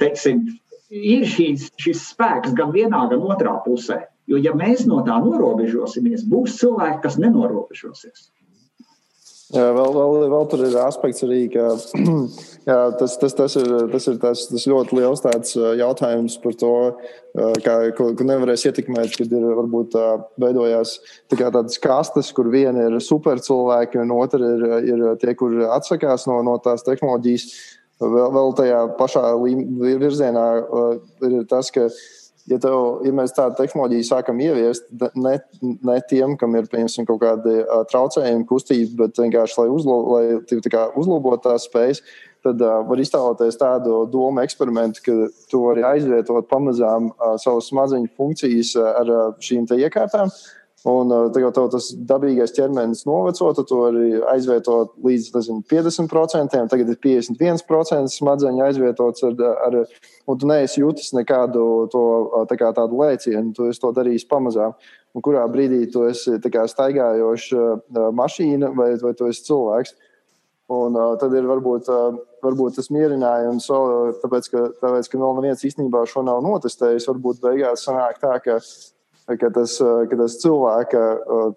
teiksim, 0.00 0.44
ir 0.92 1.24
šīs, 1.28 1.70
šis 1.80 2.04
spēks 2.12 2.56
gan 2.58 2.72
vienā, 2.76 3.06
gan 3.12 3.24
otrā 3.24 3.56
pusē. 3.64 4.02
Jo, 4.28 4.36
ja 4.44 4.52
mēs 4.52 4.84
no 4.84 5.00
tā 5.06 5.16
norobežosimies, 5.24 6.26
būs 6.28 6.58
cilvēki, 6.60 7.00
kas 7.06 7.16
nenorobežosies. 7.20 8.28
Jā, 9.48 9.64
vēl, 9.72 9.94
vēl, 9.96 10.26
vēl 10.28 10.48
tur 10.52 10.60
ir 10.66 10.74
aspekts 10.82 11.24
arī, 11.24 11.38
ka 11.48 11.70
jā, 12.68 12.76
tas, 13.00 13.14
tas, 13.16 13.32
tas, 13.32 13.54
ir, 13.56 13.70
tas 13.88 14.08
ir 14.10 14.18
tas, 14.20 14.42
tas 14.50 14.66
ļoti 14.68 14.98
liels 14.98 15.24
jautājums 15.80 16.36
par 16.42 16.56
to, 16.60 16.72
kā, 17.64 17.76
ko, 17.96 18.10
ko 18.18 18.26
nevarēs 18.28 18.66
ietekmēt, 18.68 19.16
kad 19.16 19.32
ir 19.32 19.46
varbūt 19.56 19.96
veidojās 20.44 20.98
tā 21.32 21.40
tādas 21.40 21.80
kastes, 21.80 22.28
kur 22.36 22.52
viena 22.52 22.90
ir 22.90 22.98
supercilvēki, 23.00 24.02
un 24.04 24.12
otra 24.18 24.52
ir, 24.52 24.68
ir 24.84 25.06
tie, 25.22 25.32
kur 25.38 25.56
atsakās 25.78 26.28
no, 26.28 26.42
no 26.44 26.58
tās 26.60 26.84
tehnoloģijas. 26.84 27.48
Vēl, 28.04 28.28
vēl 28.30 28.52
tajā 28.60 28.82
pašā 29.00 29.24
virzienā 30.04 30.46
ir 31.24 31.40
tas, 31.50 31.72
ka 31.74 31.88
ja, 32.48 32.58
tev, 32.62 33.02
ja 33.06 33.12
mēs 33.14 33.34
tādu 33.36 33.58
tehnoloģiju 33.58 34.06
sākam 34.08 34.40
ieviest, 34.42 34.88
ne, 35.18 35.36
ne 35.62 35.98
tiem, 36.10 36.36
kam 36.40 36.56
ir 36.58 36.68
piemēram, 36.70 37.08
kaut 37.08 37.20
kādi 37.22 37.58
uh, 37.62 37.82
traucējumi, 37.90 38.46
kustība, 38.48 39.04
bet 39.04 39.20
vienkārši 39.22 39.60
lai, 39.62 39.68
uzlo, 39.74 39.98
lai 40.14 40.24
uzlabotu 40.98 41.44
tās 41.48 41.68
spējas, 41.68 42.02
tad 42.46 42.62
uh, 42.62 42.78
var 42.88 43.02
iztēloties 43.02 43.58
tādu 43.60 44.04
domu 44.12 44.42
eksperimentu, 44.44 45.04
ka 45.04 45.16
tu 45.50 45.64
vari 45.66 45.84
aizvietot 45.86 46.48
pamazām 46.50 47.10
uh, 47.12 47.34
savas 47.42 47.70
smadzeņu 47.72 48.12
funkcijas 48.18 48.76
ar 48.78 49.12
uh, 49.12 49.26
šīm 49.44 49.68
iekārtām. 49.78 50.32
Un 50.86 51.10
tagad 51.34 51.56
tas 51.72 51.88
dabīgais 52.06 52.52
ķermenis 52.54 53.02
noveco, 53.08 53.48
tad 53.56 53.66
to 53.66 53.80
arī 53.88 54.20
aizvietot 54.30 54.92
līdz 55.02 55.32
nezinu, 55.34 55.62
50%, 55.66 56.60
tagad 56.70 56.92
ir 56.92 56.98
51% 57.02 58.12
smadzeņu 58.14 58.62
aizvietots 58.62 59.26
ar, 59.26 59.34
ar 59.66 59.78
un 59.82 60.38
tu 60.38 60.46
neesi 60.46 60.78
jutis 60.84 61.10
nekādu 61.18 61.64
to, 61.90 62.02
tā 62.50 62.58
kā, 62.60 62.70
tādu 62.76 63.00
lēcienu, 63.02 63.50
tu 63.56 63.66
esi 63.72 63.82
to 63.82 63.90
darījis 63.96 64.28
pamazām. 64.30 64.76
Un 65.18 65.24
kurā 65.24 65.42
brīdī 65.50 65.80
tu 65.90 66.04
esi 66.06 66.36
kā, 66.46 66.68
staigājoša 66.70 68.12
mašīna 68.14 68.70
vai, 68.76 68.92
vai 69.02 69.12
tu 69.18 69.26
esi 69.26 69.48
cilvēks. 69.48 69.96
Un, 70.68 70.94
uh, 70.94 71.14
tad 71.16 71.32
ir 71.32 71.46
varbūt, 71.48 71.86
uh, 71.88 72.18
varbūt 72.44 72.76
tas 72.76 72.90
mierinājums, 72.92 73.66
uh, 73.72 74.10
tāpēc, 74.20 74.50
ka, 74.52 74.64
tāpēc, 74.82 75.08
ka 75.08 75.20
no 75.20 75.30
vienas 75.40 75.64
īstenībā 75.64 76.02
šo 76.06 76.22
nav 76.26 76.42
notestējis. 76.44 77.08
Varbūt 77.08 77.40
beigās 77.40 77.86
sanāk 77.88 78.20
tā, 78.20 78.34
ka 78.44 78.58
ka 79.36 79.50
tas, 79.52 79.76
ka 79.80 80.16
tas 80.16 80.36
cilvēka, 80.42 81.00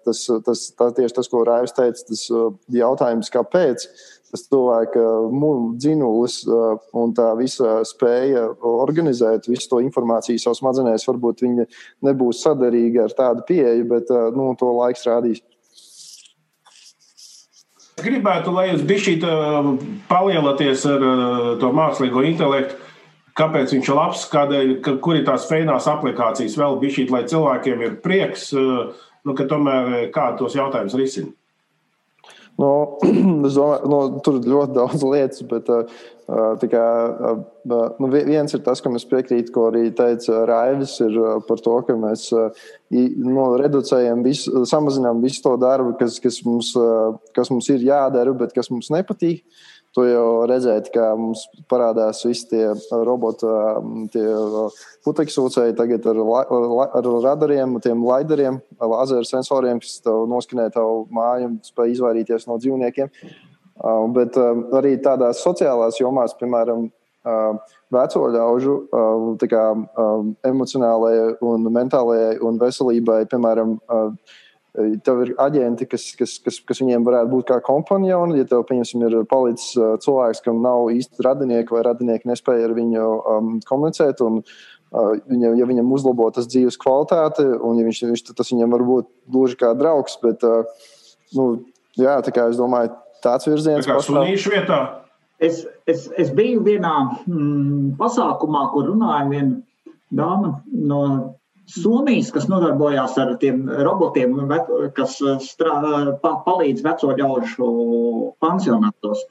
tas, 0.04 0.24
tas, 0.44 0.64
tā, 0.76 0.90
tieši 0.98 1.16
tas, 1.16 1.30
ko 1.32 1.44
Rāvis 1.48 1.72
teica, 1.76 2.04
tas 2.08 2.26
jautājums, 2.72 3.32
kāpēc 3.32 3.86
tas 4.32 4.44
cilvēka 4.48 5.04
dzinulis 5.80 6.38
un 6.96 7.12
tā 7.16 7.30
visa 7.36 7.80
spēja 7.88 8.46
organizēt 8.64 9.48
visu 9.48 9.68
to 9.70 9.80
informāciju 9.84 10.40
savā 10.40 10.56
smadzenēs, 10.56 11.08
varbūt 11.08 11.44
viņa 11.44 11.66
nebūs 12.08 12.44
sadarīga 12.44 13.06
ar 13.06 13.16
tādu 13.16 13.44
pieeju, 13.48 13.88
bet 13.92 14.12
nu, 14.36 14.52
to 14.60 14.72
laiks 14.76 15.08
rādīs. 15.08 15.42
Gribētu, 18.02 18.54
lai 18.56 18.70
jūs 18.70 18.86
bišķīt 18.88 19.24
palielināties 20.08 20.88
ar 20.90 21.04
to 21.60 21.68
mākslīgo 21.76 22.24
intelektu 22.26 22.91
kāpēc 23.38 23.74
viņš 23.74 23.90
ir 23.90 23.98
labs, 23.98 24.24
kādēļ, 24.32 24.72
ka, 24.84 24.96
kur 25.04 25.18
ir 25.18 25.26
tās 25.28 25.48
feinās 25.50 25.88
aplikācijas 25.90 26.58
vēl 26.60 26.80
bišķīt, 26.82 27.12
lai 27.12 27.24
cilvēkiem 27.28 27.86
ir 27.86 28.00
prieks, 28.04 28.50
eh, 28.56 29.04
nu, 29.26 29.36
ka 29.38 29.48
tomēr 29.50 29.94
eh, 29.98 30.10
kā 30.14 30.32
tos 30.38 30.58
jautājumus 30.58 30.98
risina. 30.98 31.32
Nu, 32.60 32.68
es 33.48 33.56
domāju, 33.56 33.88
nu, 33.88 34.00
tur 34.24 34.36
ir 34.38 34.50
ļoti 34.52 34.76
daudz 34.76 35.04
lietas, 35.08 35.40
bet 35.48 35.70
uh, 35.72 36.02
kā, 36.60 36.84
uh, 37.32 37.38
nu, 37.96 38.10
viens 38.12 38.52
ir 38.52 38.60
tas, 38.66 38.82
kam 38.84 38.98
es 38.98 39.08
piekrītu, 39.08 39.54
ko 39.54 39.70
arī 39.70 39.86
teica 39.96 40.42
Raivis, 40.50 40.98
ir 41.00 41.16
uh, 41.16 41.38
par 41.48 41.62
to, 41.64 41.78
ka 41.88 41.96
mēs 41.96 42.28
nu, 42.92 43.46
reducējam, 43.56 44.20
visu, 44.26 44.66
samazinām 44.68 45.24
visu 45.24 45.40
to 45.46 45.56
darbu, 45.64 45.96
kas, 45.96 46.20
kas, 46.22 46.42
mums, 46.44 46.74
kas 47.32 47.50
mums 47.50 47.72
ir 47.72 47.88
jādara, 47.88 48.36
bet 48.36 48.52
kas 48.52 48.68
mums 48.70 48.92
nepatīk. 48.92 49.46
Tu 49.92 50.06
jau 50.08 50.44
redzēji, 50.48 50.88
ka 50.94 51.10
mums 51.20 51.42
parādās 51.68 52.22
visi 52.24 52.46
tie 52.48 52.62
roboti, 53.04 53.48
tie 54.14 54.24
putekļsūcēji 55.04 55.76
tagad 55.76 56.06
ar, 56.08 56.20
ar 56.96 57.08
radariem, 57.26 57.76
tiem 57.84 58.00
laideriem, 58.08 58.56
lazeru 58.80 59.28
sensoriem, 59.28 59.82
kas 59.84 60.00
noskanē 60.32 60.70
tavu 60.72 61.04
māju 61.12 61.50
un 61.50 61.58
spēj 61.66 61.92
izvairīties 61.98 62.48
no 62.48 62.56
dzīvniekiem. 62.62 63.12
Bet 64.16 64.40
arī 64.80 64.96
tādās 65.04 65.44
sociālās 65.44 66.00
jomās, 66.00 66.32
piemēram, 66.40 66.88
veco 67.92 68.22
ļaužu 68.32 68.76
kā, 69.44 69.66
emocionālajai 70.48 71.34
un 71.52 71.68
mentālajai 71.76 72.38
un 72.40 72.56
veselībai, 72.62 73.26
piemēram, 73.28 73.76
Tev 74.72 75.18
ir 75.20 75.34
aģenti, 75.42 75.84
kas, 75.84 76.06
kas, 76.16 76.38
kas, 76.40 76.56
kas 76.64 76.78
viņiem 76.80 77.04
varētu 77.04 77.28
būt 77.28 77.50
kā 77.50 77.58
kompanioni. 77.64 78.38
Ja 78.40 78.46
tev, 78.48 78.62
pieņemsim, 78.70 79.02
ir 79.04 79.16
palicis 79.28 79.74
cilvēks, 79.76 80.40
kam 80.46 80.62
nav 80.64 80.86
īsti 80.94 81.26
radinieki 81.26 81.76
vai 81.76 81.82
radinieki 81.90 82.30
nespēja 82.30 82.70
ar 82.70 82.72
viņu 82.78 83.02
um, 83.04 83.50
komunicēt, 83.68 84.22
un 84.24 84.40
uh, 84.40 85.12
viņa, 85.28 85.52
ja 85.60 85.68
viņam 85.68 85.92
uzlabo 85.92 86.30
tas 86.32 86.48
dzīves 86.48 86.80
kvalitāte, 86.80 87.44
un 87.60 87.82
ja 87.82 87.84
viņš, 87.84 88.00
viņš, 88.14 88.24
tas 88.32 88.54
viņam 88.54 88.72
var 88.72 88.86
būt 88.88 89.10
gluži 89.36 89.60
kā 89.60 89.74
draugs, 89.76 90.16
bet, 90.24 90.48
uh, 90.48 90.88
nu, 91.36 91.50
jā, 92.00 92.16
tā 92.24 92.32
kā 92.32 92.48
es 92.48 92.56
domāju, 92.56 92.94
tāds 93.20 93.50
virziens. 93.50 93.84
Tā 93.84 93.98
kā 93.98 94.06
sunīšu 94.08 94.54
vietā. 94.56 94.80
Es, 95.42 95.66
es, 95.90 96.06
es 96.16 96.32
biju 96.32 96.62
vienā 96.64 96.94
mm, 97.26 97.94
pasākumā, 98.00 98.68
kur 98.72 98.88
runāja 98.88 99.28
viena 99.28 99.56
dāma 100.14 100.60
no 100.72 101.02
Somijas, 101.70 102.32
kas 102.34 102.48
nodarbojās 102.50 103.14
ar 103.22 103.36
tiem 103.40 103.64
robotiem, 103.86 104.34
kas 104.96 105.20
eh, 105.22 105.38
strādā, 105.42 106.16
palīdz 106.22 106.82
veco 106.84 107.12
ļaužu 107.18 107.68
pansionātos. 108.42 109.22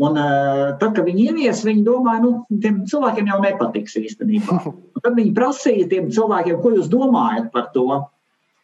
Un, 0.00 0.16
eh, 0.16 0.70
tad, 0.80 0.94
kad 0.96 1.04
viņi 1.04 1.26
ievies, 1.28 1.64
viņi 1.66 1.84
domāja, 1.84 2.22
nu, 2.24 2.60
tiem 2.62 2.84
cilvēkiem 2.88 3.32
jau 3.32 3.40
nepatiks 3.42 3.98
īstenībā. 4.00 4.60
Un 4.70 5.02
tad 5.02 5.18
viņi 5.18 5.34
prasīja 5.36 5.90
tiem 5.90 6.08
cilvēkiem, 6.14 6.60
ko 6.62 6.72
jūs 6.76 6.88
domājat 6.92 7.50
par 7.52 7.68
to. 7.74 7.88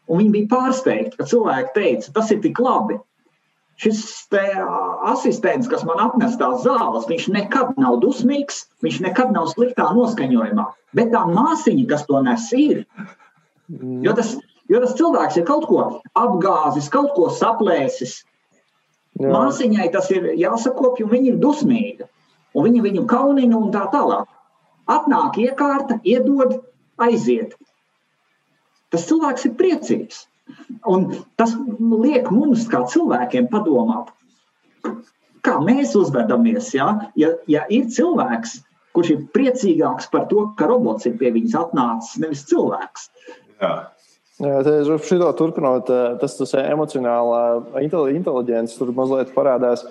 Un 0.06 0.22
viņi 0.22 0.32
bija 0.32 0.50
pārsteigti, 0.54 1.18
ka 1.18 1.26
cilvēki 1.26 1.74
teica, 1.74 2.14
tas 2.14 2.30
ir 2.30 2.40
tik 2.44 2.62
labi. 2.62 3.00
Šis 3.76 4.00
asistents, 5.04 5.68
kas 5.68 5.82
man 5.84 6.00
atnes 6.00 6.38
tās 6.40 6.62
zāles, 6.64 7.08
viņš 7.10 7.26
nekad 7.34 7.74
nav 7.80 7.98
dusmīgs, 8.00 8.62
viņš 8.84 9.02
nekad 9.04 9.34
nav 9.36 9.50
sliktā 9.52 9.90
noskaņojumā. 9.92 10.64
Bet 10.96 11.12
tā 11.12 11.26
māsiņa, 11.28 11.84
kas 11.90 12.06
to 12.08 12.22
nes, 12.24 12.46
ir. 12.56 12.86
Mm. 13.68 14.00
Jo 14.06 14.14
tas, 14.16 14.32
jo 14.72 14.80
tas 14.80 14.94
cilvēks 14.96 15.36
ir 15.36 15.44
kaut 15.48 15.66
ko 15.68 15.82
apgāzis, 16.16 16.88
kaut 16.92 17.12
ko 17.18 17.28
saplēsis. 17.36 18.22
Jā. 19.20 19.28
Māsiņai 19.32 19.90
tas 19.92 20.08
ir 20.12 20.30
jāsakopja, 20.40 21.04
un 21.04 21.12
viņa 21.12 21.34
ir 21.34 21.42
dusmīga. 21.42 22.08
Un 22.56 22.64
viņa 22.68 22.82
viņu 22.86 23.04
kaunina 23.10 23.60
un 23.60 23.68
tā 23.74 23.84
tālāk. 23.92 24.28
Atnāk 24.88 25.36
iekārta, 25.42 25.98
iedod, 26.06 26.62
aiziet. 27.02 27.56
Tas 28.92 29.04
cilvēks 29.08 29.48
ir 29.48 29.56
priecīgs. 29.60 30.24
Un 30.86 31.08
tas 31.40 31.56
liek 31.80 32.30
mums, 32.30 32.68
kā 32.70 32.84
cilvēkiem, 32.92 33.48
padomāt, 33.50 34.12
kā 35.46 35.56
mēs 35.64 35.96
uzvedamies. 35.98 36.70
Ja, 36.76 36.92
ja, 37.18 37.32
ja 37.50 37.64
ir 37.72 37.88
cilvēks, 37.90 38.60
kurš 38.96 39.12
ir 39.14 39.26
priecīgāks 39.34 40.10
par 40.12 40.28
to, 40.30 40.48
ka 40.58 40.70
robots 40.70 41.08
ir 41.08 41.18
pie 41.20 41.32
viņas 41.34 41.58
atnācis, 41.64 42.20
nevis 42.22 42.46
cilvēks, 42.50 43.10
Jā. 43.60 43.76
Jā, 44.36 44.80
šito 45.00 45.30
turpinot, 45.32 45.88
eh, 45.88 46.16
tas, 46.20 46.34
tas 46.36 46.52
emocionālā 46.60 47.80
inteliģence 47.80 48.76
tur 48.76 48.92
mazliet 48.92 49.32
parādās, 49.32 49.86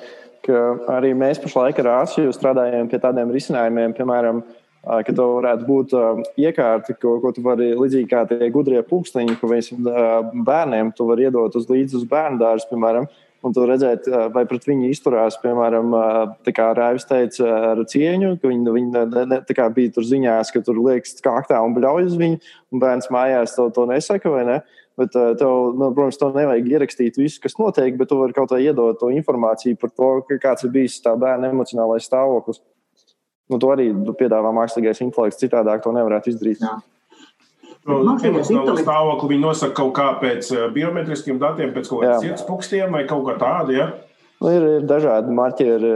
ka 0.45 0.59
arī 0.99 1.15
mēs 1.17 1.41
pašlaik 1.41 1.79
ar 1.81 1.89
Āsiju 2.03 2.33
strādājam 2.35 2.91
pie 2.91 2.99
tādiem 3.01 3.31
risinājumiem, 3.33 3.95
piemēram, 3.97 4.43
ka 4.85 5.11
tev 5.11 5.35
varētu 5.39 5.67
būt 5.67 5.93
iekārta, 6.41 6.95
ko, 7.01 7.17
ko 7.23 7.33
tu 7.35 7.43
vari 7.45 7.71
līdzīgi 7.73 8.09
kā 8.11 8.25
tie 8.29 8.49
gudrie 8.53 8.81
pulksteņi, 8.85 9.37
ko 9.41 9.49
mēs 9.51 9.71
bērniem 9.75 10.93
tu 10.95 11.07
vari 11.09 11.27
iedot 11.27 11.57
uz 11.57 11.69
līdzi 11.71 12.01
uz 12.01 12.09
bērnu 12.09 12.41
dārzu, 12.41 12.69
piemēram 12.71 13.09
un 13.45 13.53
tu 13.53 13.65
redzēt, 13.67 14.07
vai 14.33 14.43
pret 14.49 14.63
viņu 14.65 14.89
izturās, 14.89 15.37
piemēram, 15.41 15.91
kā 16.49 16.69
Raivis 16.77 17.05
teica, 17.09 17.49
ar 17.73 17.83
cieņu, 17.91 18.31
ka 18.41 18.49
viņi, 18.49 18.73
viņi 18.77 18.93
ne, 18.95 19.25
ne, 19.35 19.67
bija 19.75 19.93
tur 19.93 20.07
ziņās, 20.07 20.51
ka 20.53 20.63
tur 20.65 20.79
liekas 20.81 21.19
kāktā 21.25 21.59
un 21.61 21.75
bļauj 21.77 22.09
uz 22.09 22.15
viņu, 22.21 22.41
un 22.73 22.81
bērns 22.81 23.11
mājās 23.13 23.53
to, 23.57 23.67
to 23.75 23.85
nesaka, 23.91 24.33
vai 24.33 24.47
ne? 24.49 24.57
Bet, 24.95 25.11
tev, 25.11 25.75
nu, 25.75 25.89
protams, 25.91 26.17
to 26.17 26.29
nevajag 26.31 26.69
ierakstīt 26.71 27.19
visu, 27.19 27.41
kas 27.43 27.57
notiek, 27.59 27.97
bet 27.99 28.09
tu 28.09 28.17
vari 28.21 28.33
kaut 28.33 28.53
kā 28.53 28.61
iedot 28.63 28.97
to 29.01 29.11
informāciju 29.11 29.77
par 29.81 29.91
to, 29.91 30.11
kāds 30.39 30.63
ir 30.63 30.71
bijis 30.71 31.01
tā 31.03 31.13
bērna 31.19 31.51
emocionālais 31.51 32.07
stāvoklis. 32.07 32.63
Nu, 33.51 33.59
to 33.61 33.69
arī 33.75 33.91
piedāvā 34.17 34.51
mākslīgais 34.55 35.03
intelekts, 35.05 35.41
citādāk 35.43 35.83
to 35.83 35.93
nevarētu 35.93 36.33
izdarīt. 36.33 36.63
Jā. 36.65 36.79
Emocionālo 37.85 38.73
stāvokli 38.79 39.35
viņi 39.35 39.43
nosaka 39.43 39.75
kaut 39.77 39.93
kā 39.99 40.07
pēc 40.17 40.49
eh, 40.55 40.65
biometriskiem 40.73 41.37
datiem, 41.41 41.69
pēc 41.75 41.91
kaut 41.91 42.01
kādiem 42.01 42.31
sirdspūkstiem 42.31 42.95
vai 42.97 43.03
kaut 43.05 43.27
kā 43.27 43.35
tāda. 43.37 43.75
Ja? 43.75 43.85
Nu, 44.41 44.49
ir, 44.49 44.65
ir 44.79 44.87
dažādi 44.89 45.35
marķieri. 45.37 45.91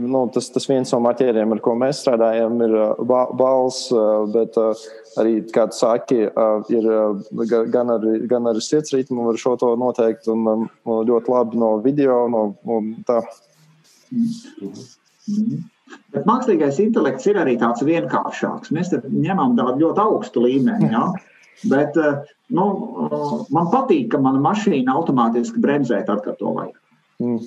Nu, 0.00 0.22
tas, 0.32 0.48
tas 0.54 0.66
viens 0.66 0.90
no 0.94 1.02
marķieriem, 1.04 1.52
ar 1.54 1.60
ko 1.62 1.74
mēs 1.78 2.00
strādājam, 2.02 2.56
ir 2.64 2.74
balss, 3.38 3.92
bet 4.32 4.56
arī, 5.20 5.36
kā 5.54 5.68
tu 5.70 5.78
saki, 5.78 6.18
ir 6.72 6.88
gan 7.76 7.94
ar, 7.94 8.08
gan 8.32 8.50
ar 8.50 8.58
sirds 8.64 8.96
ritmu, 8.96 9.28
var 9.28 9.38
šo 9.44 9.54
to 9.60 9.70
noteikt 9.78 10.26
un 10.32 10.66
ļoti 10.82 11.36
labi 11.36 11.62
no 11.62 11.76
video. 11.84 12.24
No, 12.32 12.42
no 12.66 12.80
tā. 13.06 13.20
Mm 14.10 14.32
-hmm. 15.28 15.71
Bet 16.12 16.26
mākslīgais 16.28 16.78
intelekts 16.82 17.28
ir 17.30 17.38
arī 17.40 17.56
tāds 17.60 17.84
vienkāršāks. 17.86 18.72
Mēs 18.74 18.92
ņemam 18.92 19.56
tādu 19.58 19.86
ļoti 19.86 20.04
augstu 20.04 20.44
līmeni. 20.44 20.90
Ja? 20.92 21.08
Bet 21.70 21.96
eh, 22.00 22.22
nu, 22.56 22.68
eh, 23.06 23.34
man 23.54 23.70
patīk, 23.72 24.10
ka 24.12 24.20
mana 24.22 24.42
mašīna 24.42 24.92
automātiski 24.92 25.62
bremzē 25.62 26.02
tad, 26.08 26.22
kad 26.26 26.38
to 26.40 26.54
vajag. 26.56 26.78
Mm. 27.22 27.40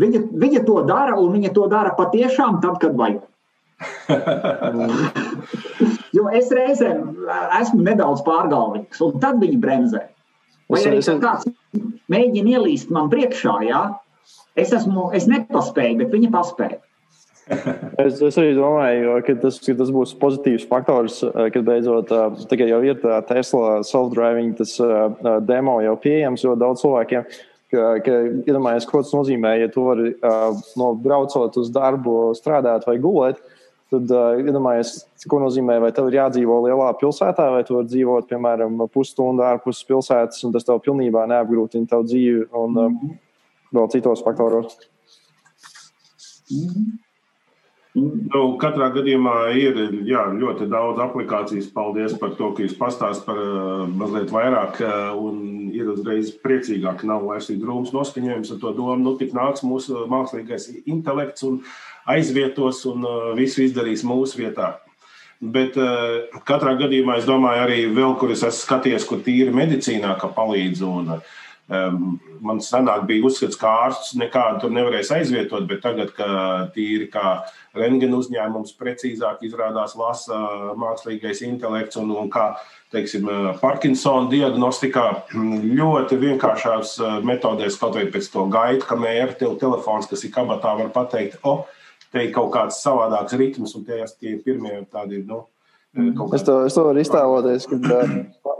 Viņa, 0.00 0.24
viņa 0.42 0.64
to 0.66 0.80
dara, 0.88 1.14
un 1.20 1.30
viņa 1.36 1.52
to 1.54 1.68
dara 1.70 1.94
patiešām 1.98 2.58
tad, 2.64 2.80
kad 2.82 2.96
vajag. 2.98 3.22
jo 6.16 6.24
es 6.32 6.48
reizēm 6.54 6.98
esmu 7.60 7.84
nedaudz 7.84 8.22
pārgalvīgs, 8.26 9.02
un 9.04 9.18
tad 9.22 9.42
viņi 9.42 9.58
bremzē. 9.60 10.02
Vai 10.70 10.80
arī 10.88 11.02
kāds 11.20 11.44
mēģina 12.10 12.56
ielīst 12.56 12.90
man 12.94 13.10
priekšā, 13.12 13.54
jā? 13.68 13.82
Es, 14.54 14.72
esmu, 14.74 15.08
es 15.16 15.26
nepaspēju, 15.30 15.98
bet 16.02 16.12
viņi 16.14 16.30
paspēja. 16.34 16.80
es, 18.00 18.20
es 18.24 18.36
arī 18.40 18.54
domāju, 18.56 19.16
ka 19.26 19.34
tas, 19.42 19.58
ka 19.60 19.74
tas 19.76 19.90
būs 19.92 20.14
pozitīvs 20.20 20.68
faktors, 20.70 21.18
eh, 21.26 21.48
kad 21.52 21.66
beidzot 21.66 22.12
tagad 22.50 22.70
jau 22.70 22.78
ir 22.86 23.02
Tesla 23.28 23.80
self-driving, 23.84 24.54
tas 24.60 24.78
demo 25.44 25.80
jau 25.84 25.96
pieejams 26.00 26.46
ļoti 26.46 26.62
daudz 26.62 26.84
cilvēkiem. 26.86 27.26
Ka, 27.74 27.84
ka 28.06 28.16
iedomājies, 28.46 28.86
ko 28.86 29.02
tas 29.02 29.10
nozīmē, 29.16 29.56
ja 29.58 29.68
tu 29.72 29.82
vari 29.82 30.12
no 30.78 30.92
braucot 30.94 31.56
uz 31.58 31.72
darbu, 31.74 32.30
strādāt 32.38 32.86
vai 32.86 33.00
gulēt. 33.02 33.42
Tad 33.92 34.10
uh, 34.10 34.38
iedomājies, 34.40 34.94
ko 35.28 35.38
nozīmē, 35.42 35.76
vai 35.82 35.90
tev 35.94 36.08
ir 36.08 36.18
jādzīvo 36.18 36.56
lielā 36.64 36.88
pilsētā, 36.98 37.50
vai 37.52 37.62
tu 37.66 37.76
vari 37.76 37.90
dzīvot, 37.90 38.26
piemēram, 38.30 38.80
pusstundu 38.92 39.44
ārpus 39.46 39.82
pilsētas, 39.86 40.40
un 40.46 40.54
tas 40.54 40.66
tev 40.66 40.80
pilnībā 40.84 41.26
neapgrūtina 41.30 41.90
tavu 41.90 42.08
dzīvi 42.08 42.46
un 42.58 42.80
uh, 42.80 42.96
vēl 43.74 43.90
citos 43.92 44.22
faktoros. 44.24 44.78
Nu, 47.94 48.40
katrā 48.58 48.88
gadījumā 48.90 49.34
ir 49.54 49.76
jā, 50.02 50.24
ļoti 50.34 50.66
daudz 50.66 50.98
aplikācijas. 51.04 51.68
Paldies 51.70 52.16
par 52.18 52.32
to, 52.34 52.48
ka 52.56 52.64
jūs 52.64 52.74
pastāstāt 52.74 53.28
par 53.28 53.38
uh, 53.38 53.84
mazliet 53.86 54.32
vairāk. 54.34 54.80
Un 55.14 55.68
ir 55.74 55.92
uzreiz 55.92 56.32
priecīgāk, 56.42 57.04
nav 57.06 57.22
vairs 57.28 57.46
tik 57.50 57.60
drūms 57.62 57.94
noskaņojums 57.94 58.50
ar 58.50 58.58
to 58.64 58.72
domu. 58.74 58.98
Nu, 59.04 59.14
tik 59.20 59.30
nāks 59.36 59.62
mūsu 59.66 60.08
mākslīgais 60.10 60.72
intelekts 60.82 61.46
un 61.46 61.60
aizvietos 62.10 62.82
un 62.90 63.06
uh, 63.06 63.30
visu 63.38 63.62
izdarīs 63.62 64.02
mūsu 64.06 64.42
vietā. 64.42 64.72
Bet 65.38 65.78
uh, 65.78 66.26
katrā 66.48 66.74
gadījumā 66.80 67.20
es 67.20 67.30
domāju, 67.30 67.62
arī 67.62 67.80
vēl, 67.94 68.18
kur 68.18 68.34
es 68.34 68.42
esmu 68.42 68.58
skatījies, 68.58 69.06
kur 69.06 69.22
tīri 69.22 69.54
medicīnā 69.54 70.18
palīdz. 70.34 70.82
Un, 70.90 71.14
uh, 71.14 71.40
man 71.68 72.60
senāk 72.60 73.06
bija 73.08 73.24
uzskats, 73.24 73.56
ka 73.56 73.70
ārsts 73.86 74.14
nekādu 74.20 74.64
tur 74.64 74.72
nevarēs 74.74 75.12
aizvietot, 75.16 75.64
bet 75.68 75.80
tagad, 75.84 76.10
kad 76.16 76.74
tīri 76.74 77.08
kā 77.12 77.38
rentgena 77.76 78.18
uzņēmums 78.20 78.74
precīzāk 78.76 79.46
izrādās 79.48 79.96
lasa 79.96 80.36
mākslīgais 80.76 81.40
intelekts 81.46 81.96
un, 82.00 82.12
un 82.12 82.28
kā 82.32 82.50
teiksim, 82.92 83.30
Parkinsona 83.62 84.28
diagnostikā 84.32 85.06
ļoti 85.80 86.20
vienkāršās 86.20 86.98
uh, 87.00 87.16
metodēs, 87.24 87.80
kaut 87.80 87.96
vai 87.96 88.04
pēc 88.12 88.28
to 88.34 88.44
gaitu, 88.52 88.84
ka 88.90 89.00
mēra 89.00 89.32
tev 89.40 89.56
telefons, 89.62 90.10
kas 90.10 90.26
ir 90.28 90.34
kabatā, 90.36 90.76
var 90.78 90.92
pateikt, 90.94 91.40
o, 91.42 91.56
oh, 91.56 91.98
te 92.12 92.28
ir 92.28 92.36
kaut 92.36 92.52
kāds 92.54 92.84
savādāks 92.84 93.34
ritms, 93.40 93.74
un 93.74 93.88
tie 93.88 94.04
ir 94.04 94.38
pirmie 94.44 94.84
tādi, 94.92 95.24
nu, 95.24 95.46
Es 96.34 96.42
to, 96.42 96.64
es 96.66 96.74
to 96.74 96.82
varu 96.82 96.98
iztēloties, 96.98 97.68
ka 97.70 98.00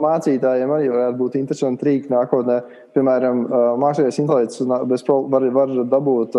mācītājiem 0.05 0.71
arī 0.71 0.91
varētu 0.93 1.19
būt 1.19 1.39
interesanti 1.41 1.89
rīki 1.89 2.13
nākotnē. 2.13 2.61
Piemēram, 2.95 3.41
mākslinieks 3.83 4.21
intelekts 4.23 4.61
var, 4.65 5.47
var 5.57 5.73
dabūt 5.91 6.37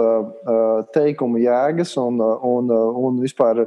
teikumu 0.95 1.41
jēgas 1.43 1.95
un, 1.99 2.21
un, 2.23 2.71
un 2.71 3.17
vispār 3.19 3.65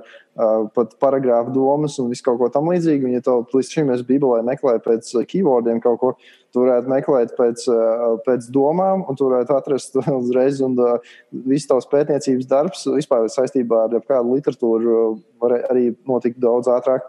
pat 0.72 0.95
paragrāfu 1.03 1.53
domas 1.53 1.99
un 2.01 2.09
visu 2.12 2.24
kaut 2.24 2.39
ko 2.41 2.49
tamlīdzīgu. 2.55 3.09
Un, 3.09 3.16
ja 3.18 3.24
to 3.24 3.41
līdz 3.53 3.72
šim 3.74 3.93
es 3.93 4.05
Bībelē 4.09 4.41
meklēju 4.47 4.82
pēc 4.86 5.11
keywordiem 5.28 5.82
kaut 5.84 6.01
ko, 6.01 6.12
tu 6.55 6.64
varētu 6.64 6.93
meklēt 6.95 7.36
pēc, 7.36 7.66
pēc 8.24 8.49
domām, 8.55 9.05
un 9.05 9.18
tu 9.18 9.28
varētu 9.28 9.57
atrast 9.59 10.01
uzreiz, 10.20 10.62
un 10.64 10.78
viss 11.45 11.68
tavs 11.68 11.91
pētniecības 11.93 12.49
darbs 12.49 12.89
vispār 12.95 13.28
saistībā 13.34 13.84
ar 13.91 14.01
kādu 14.01 14.39
literatūru 14.39 14.99
var 15.43 15.59
arī 15.68 15.91
notikt 16.09 16.41
daudz 16.41 16.70
ātrāk. 16.72 17.05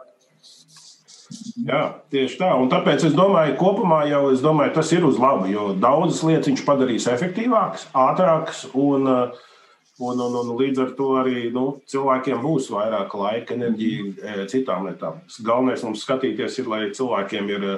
Jā, 1.62 1.82
tieši 2.10 2.40
tā. 2.40 2.50
Un 2.58 2.72
tāpēc 2.72 3.04
es 3.06 3.14
domāju, 3.18 3.54
kopumā 3.60 4.02
jau 4.10 4.24
domāju, 4.42 4.74
tas 4.80 4.90
ir 4.96 5.06
uz 5.06 5.20
labu, 5.22 5.46
jo 5.52 5.68
daudzas 5.78 6.24
lietas 6.26 6.50
viņš 6.50 6.64
padarīs 6.66 7.06
efektīvākas, 7.12 7.86
ātrākas. 7.94 8.64
Un, 8.74 9.06
un, 9.06 10.24
un, 10.26 10.38
un 10.42 10.52
līdz 10.58 10.84
ar 10.86 10.94
to 10.98 11.12
arī 11.22 11.44
nu, 11.54 11.68
cilvēkiem 11.92 12.42
būs 12.42 12.72
vairāk 12.74 13.14
laika, 13.20 13.58
enerģija 13.58 14.08
e, 14.10 14.48
citām 14.50 14.90
lietām. 14.90 15.22
Galvenais 15.46 15.86
mums 15.86 16.06
skatīties 16.08 16.62
ir, 16.64 16.72
lai 16.72 16.82
cilvēkiem 16.98 17.54
ir 17.54 17.68
e, 17.76 17.78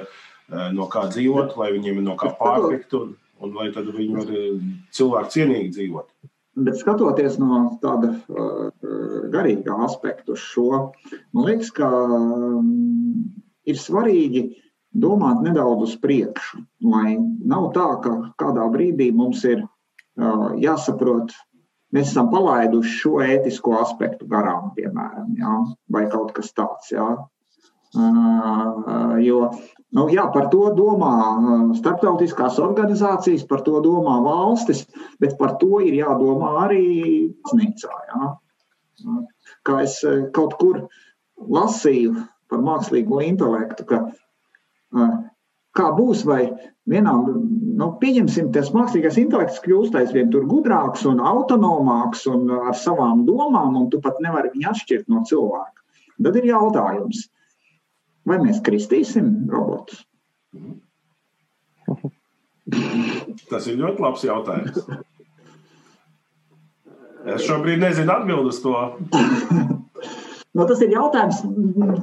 no 0.78 0.88
kā 0.92 1.04
dzīvot, 1.12 1.58
lai 1.60 1.74
viņiem 1.76 2.00
ir 2.00 2.08
no 2.08 2.16
kā 2.20 2.32
pārtikt, 2.40 2.96
un, 2.96 3.12
un 3.44 3.58
lai 3.58 3.68
viņi 3.74 4.12
var 4.16 4.32
cilvēku 4.96 5.36
cienīgi 5.36 5.74
dzīvot. 5.76 6.08
Bet 6.52 6.76
skatoties 6.76 7.38
no 7.40 7.62
tāda 7.80 8.10
uh, 8.12 8.66
garīga 9.32 9.78
aspekta 9.86 10.34
uz 10.34 10.42
šo, 10.44 10.92
man 11.32 11.46
liekas, 11.48 11.70
ka 11.72 11.88
um, 11.88 12.66
ir 13.64 13.78
svarīgi 13.80 14.42
domāt 14.92 15.40
nedaudz 15.46 15.86
uz 15.86 15.94
priekšu. 16.02 16.60
Lai 16.84 17.16
nav 17.16 17.70
tā, 17.76 17.86
ka 18.04 18.12
kādā 18.42 18.66
brīdī 18.74 19.08
mums 19.16 19.46
ir 19.48 19.62
uh, 19.64 20.52
jāsaprot, 20.60 21.32
mēs 21.96 22.12
esam 22.12 22.28
palaiduši 22.34 22.98
šo 23.00 23.14
ētisko 23.24 23.78
aspektu 23.80 24.28
garām, 24.28 24.74
piemēram, 24.76 25.32
jā, 25.40 25.56
vai 25.88 26.04
kaut 26.12 26.34
kas 26.36 26.52
tāds. 26.52 26.92
Jā. 26.92 27.14
Uh, 27.92 29.18
jo 29.20 29.50
Nu, 29.92 30.06
jā, 30.08 30.22
par 30.32 30.46
to 30.52 30.70
domā 30.72 31.12
starptautiskās 31.76 32.56
organizācijas, 32.64 33.44
par 33.48 33.60
to 33.66 33.82
domā 33.84 34.14
valstis, 34.24 34.86
bet 35.20 35.34
par 35.40 35.58
to 35.60 35.82
ir 35.84 35.98
jādomā 35.98 36.52
arī 36.62 36.86
baznīcā. 37.44 37.98
Jā. 38.08 38.30
Kā 39.68 39.82
es 39.84 39.98
kaut 40.32 40.56
kur 40.62 40.86
lasīju 41.36 42.14
par 42.48 42.64
mākslīgo 42.64 43.20
intelektu, 43.26 43.84
ka 43.90 44.00
kā 45.76 45.90
būs, 45.98 46.24
vai 46.28 46.40
vienā, 46.88 47.12
nu, 47.28 47.90
pieņemsim, 48.00 48.48
tas 48.56 48.72
mākslīgais 48.72 49.20
intelekts 49.20 49.60
kļūst 49.66 50.00
aizvien 50.00 50.32
gudrāks 50.32 51.04
un 51.08 51.20
autonomāks 51.20 52.24
un 52.32 52.48
ar 52.62 52.72
savām 52.80 53.26
domām, 53.28 53.76
un 53.76 53.92
tu 53.92 54.00
pat 54.00 54.24
nevari 54.24 54.54
viņu 54.56 54.72
atšķirt 54.72 55.12
no 55.12 55.20
cilvēka. 55.28 55.84
Tad 56.22 56.40
ir 56.40 56.48
jautājums, 56.48 57.26
Vai 58.28 58.38
mēs 58.42 58.60
kristīsim 58.64 59.32
robotus? 59.50 60.04
Tas 63.50 63.66
ir 63.68 63.80
ļoti 63.80 64.04
labs 64.04 64.24
jautājums. 64.24 64.78
Es 67.22 67.44
šobrīd 67.46 67.78
nezinu 67.82 68.12
atbildēt 68.14 68.50
uz 68.50 68.58
to. 68.62 68.74
nu, 70.56 70.66
tas 70.66 70.80
ir 70.82 70.90
jautājums, 70.94 71.42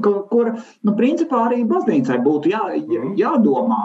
kur, 0.04 0.18
kur 0.32 0.46
nu, 0.56 0.94
principā 0.96 1.38
arī 1.50 1.60
baznīcai 1.68 2.18
būtu 2.24 2.46
jā, 2.54 2.64
mhm. 2.78 3.14
jādomā. 3.20 3.82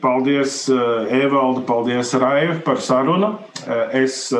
Paldies, 0.00 0.52
Evalda, 0.72 1.60
paldies, 1.68 2.14
Raiva, 2.18 2.56
par 2.64 2.80
sarunu. 2.82 3.28
Es 3.94 4.32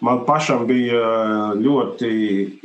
Man 0.00 0.22
pašam 0.24 0.64
bija 0.68 1.00
ļoti 1.60 2.10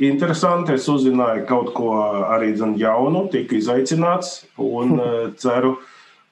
interesanti. 0.08 0.76
Es 0.78 0.88
uzzināju 0.88 1.44
kaut 1.48 1.72
ko 1.76 1.92
arī 2.32 2.54
jaunu, 2.80 3.26
tika 3.32 3.58
izaicināts. 3.58 4.46
Un 4.56 4.96
ceru, 5.36 5.76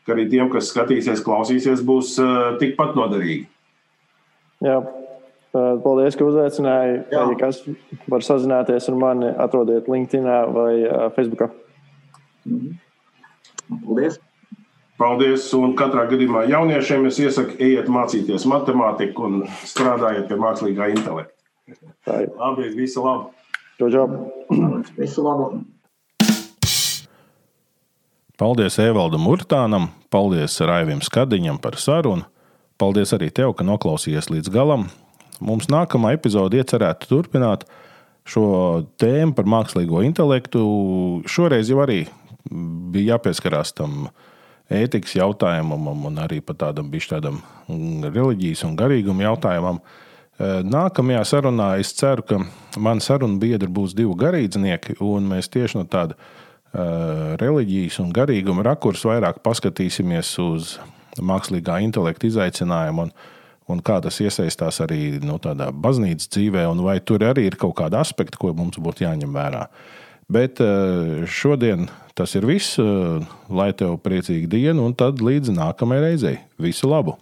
ka 0.06 0.16
arī 0.16 0.28
tiem, 0.32 0.48
kas 0.52 0.72
skatīsies, 0.72 1.20
klausīsies, 1.26 1.84
būs 1.84 2.16
tikpat 2.62 2.96
noderīgi. 2.96 3.44
Jā, 4.64 4.80
paldies, 5.52 6.16
ka 6.16 6.24
uzaicināji. 6.24 7.02
Ja 7.12 7.28
kas 7.36 7.60
var 8.08 8.24
sazināties 8.24 8.88
ar 8.88 8.96
mani, 8.96 9.28
atrodiet 9.28 9.90
LinkedIn 9.92 10.30
vai 10.56 11.10
Facebook. 11.18 11.52
Mhm. 12.48 12.78
Paldies! 13.84 14.23
Paldies! 14.94 15.48
Un 15.58 15.72
katrā 15.74 16.04
gadījumā 16.06 16.44
jauniešiem 16.46 17.08
es 17.08 17.16
iesaku, 17.18 17.56
ejiet 17.58 17.88
mācīties 17.90 18.44
matemātiku 18.46 19.26
un 19.26 19.40
strādājiet 19.66 20.28
pie 20.28 20.36
mākslīgā 20.38 20.92
intelekta. 20.92 21.34
Labi, 22.38 22.68
visu 22.76 23.02
labu! 23.02 23.32
Čau, 23.80 23.88
čau. 23.90 24.04
Visu 24.94 25.24
labu! 25.26 25.48
Paldies 28.38 28.78
Evaldam 28.82 29.26
Urtānam, 29.30 29.88
paldies 30.14 30.60
Raivim 30.62 31.02
Skadiņam 31.02 31.58
par 31.62 31.78
sarunu. 31.82 32.28
Paldies 32.78 33.14
arī 33.14 33.32
tev, 33.34 33.54
ka 33.58 33.66
noklausījies 33.66 34.30
līdz 34.30 34.50
galam. 34.54 34.88
Mums 35.42 35.66
nākamā 35.70 36.12
epizode 36.14 36.58
iecerēta 36.58 37.10
turpināt 37.10 37.66
šo 38.30 38.46
tēmu 39.02 39.34
par 39.34 39.50
mākslīgo 39.50 40.04
intelektu. 40.06 40.62
Šoreiz 41.30 41.70
jau 41.70 41.82
arī 41.82 42.04
bija 42.94 43.14
jāpieskarās 43.14 43.74
tam 43.78 44.06
uh, 44.06 44.30
ētikas 44.72 45.16
jautājumam 45.18 46.06
un 46.08 46.22
arī 46.22 46.40
par 46.44 46.56
tādam, 46.60 46.90
tādam 46.90 47.42
reliģijas 47.68 48.64
un 48.68 48.76
garīguma 48.78 49.28
jautājumam. 49.28 49.80
Eh, 50.34 50.62
nākamajā 50.66 51.22
sarunā 51.28 51.68
es 51.78 51.92
ceru, 51.94 52.24
ka 52.26 52.40
mani 52.80 53.04
sarunu 53.04 53.38
biedri 53.38 53.68
būs 53.70 53.94
divi 53.94 54.16
garīdznieki, 54.18 54.98
un 55.04 55.28
mēs 55.30 55.50
tieši 55.52 55.78
no 55.78 55.84
tāda 55.86 56.16
uh, 56.74 57.36
reliģijas 57.38 58.00
un 58.02 58.10
garīguma 58.14 58.64
rakursa 58.66 59.12
vairāk 59.12 59.38
paskatīsimies 59.44 60.32
uz 60.42 60.74
mākslīgā 61.22 61.78
intelekta 61.84 62.26
izaicinājumu 62.26 63.06
un, 63.06 63.12
un 63.70 63.82
kā 63.84 64.00
tas 64.02 64.18
iesaistās 64.24 64.80
arī 64.82 65.20
nu, 65.22 65.38
tādā 65.38 65.70
baznīcas 65.70 66.32
dzīvē, 66.34 66.66
un 66.72 66.82
vai 66.82 66.98
tur 66.98 67.22
arī 67.22 67.46
ir 67.46 67.58
kaut 67.60 67.76
kāda 67.78 68.02
aspekta, 68.02 68.40
ko 68.40 68.50
mums 68.56 68.80
būtu 68.82 69.06
jāņem 69.06 69.38
vērā. 69.38 69.68
Bet 70.28 70.60
eh, 70.60 71.24
šodien 71.28 71.88
tas 72.14 72.34
ir 72.38 72.46
viss. 72.48 72.78
Eh, 72.78 73.26
lai 73.50 73.72
tev 73.76 73.98
priecīga 74.04 74.48
diena, 74.56 74.80
un 74.84 74.96
tad 74.96 75.22
līdz 75.24 75.54
nākamajai 75.56 76.08
reizei. 76.08 76.38
Visu 76.60 76.90
labu! 76.90 77.18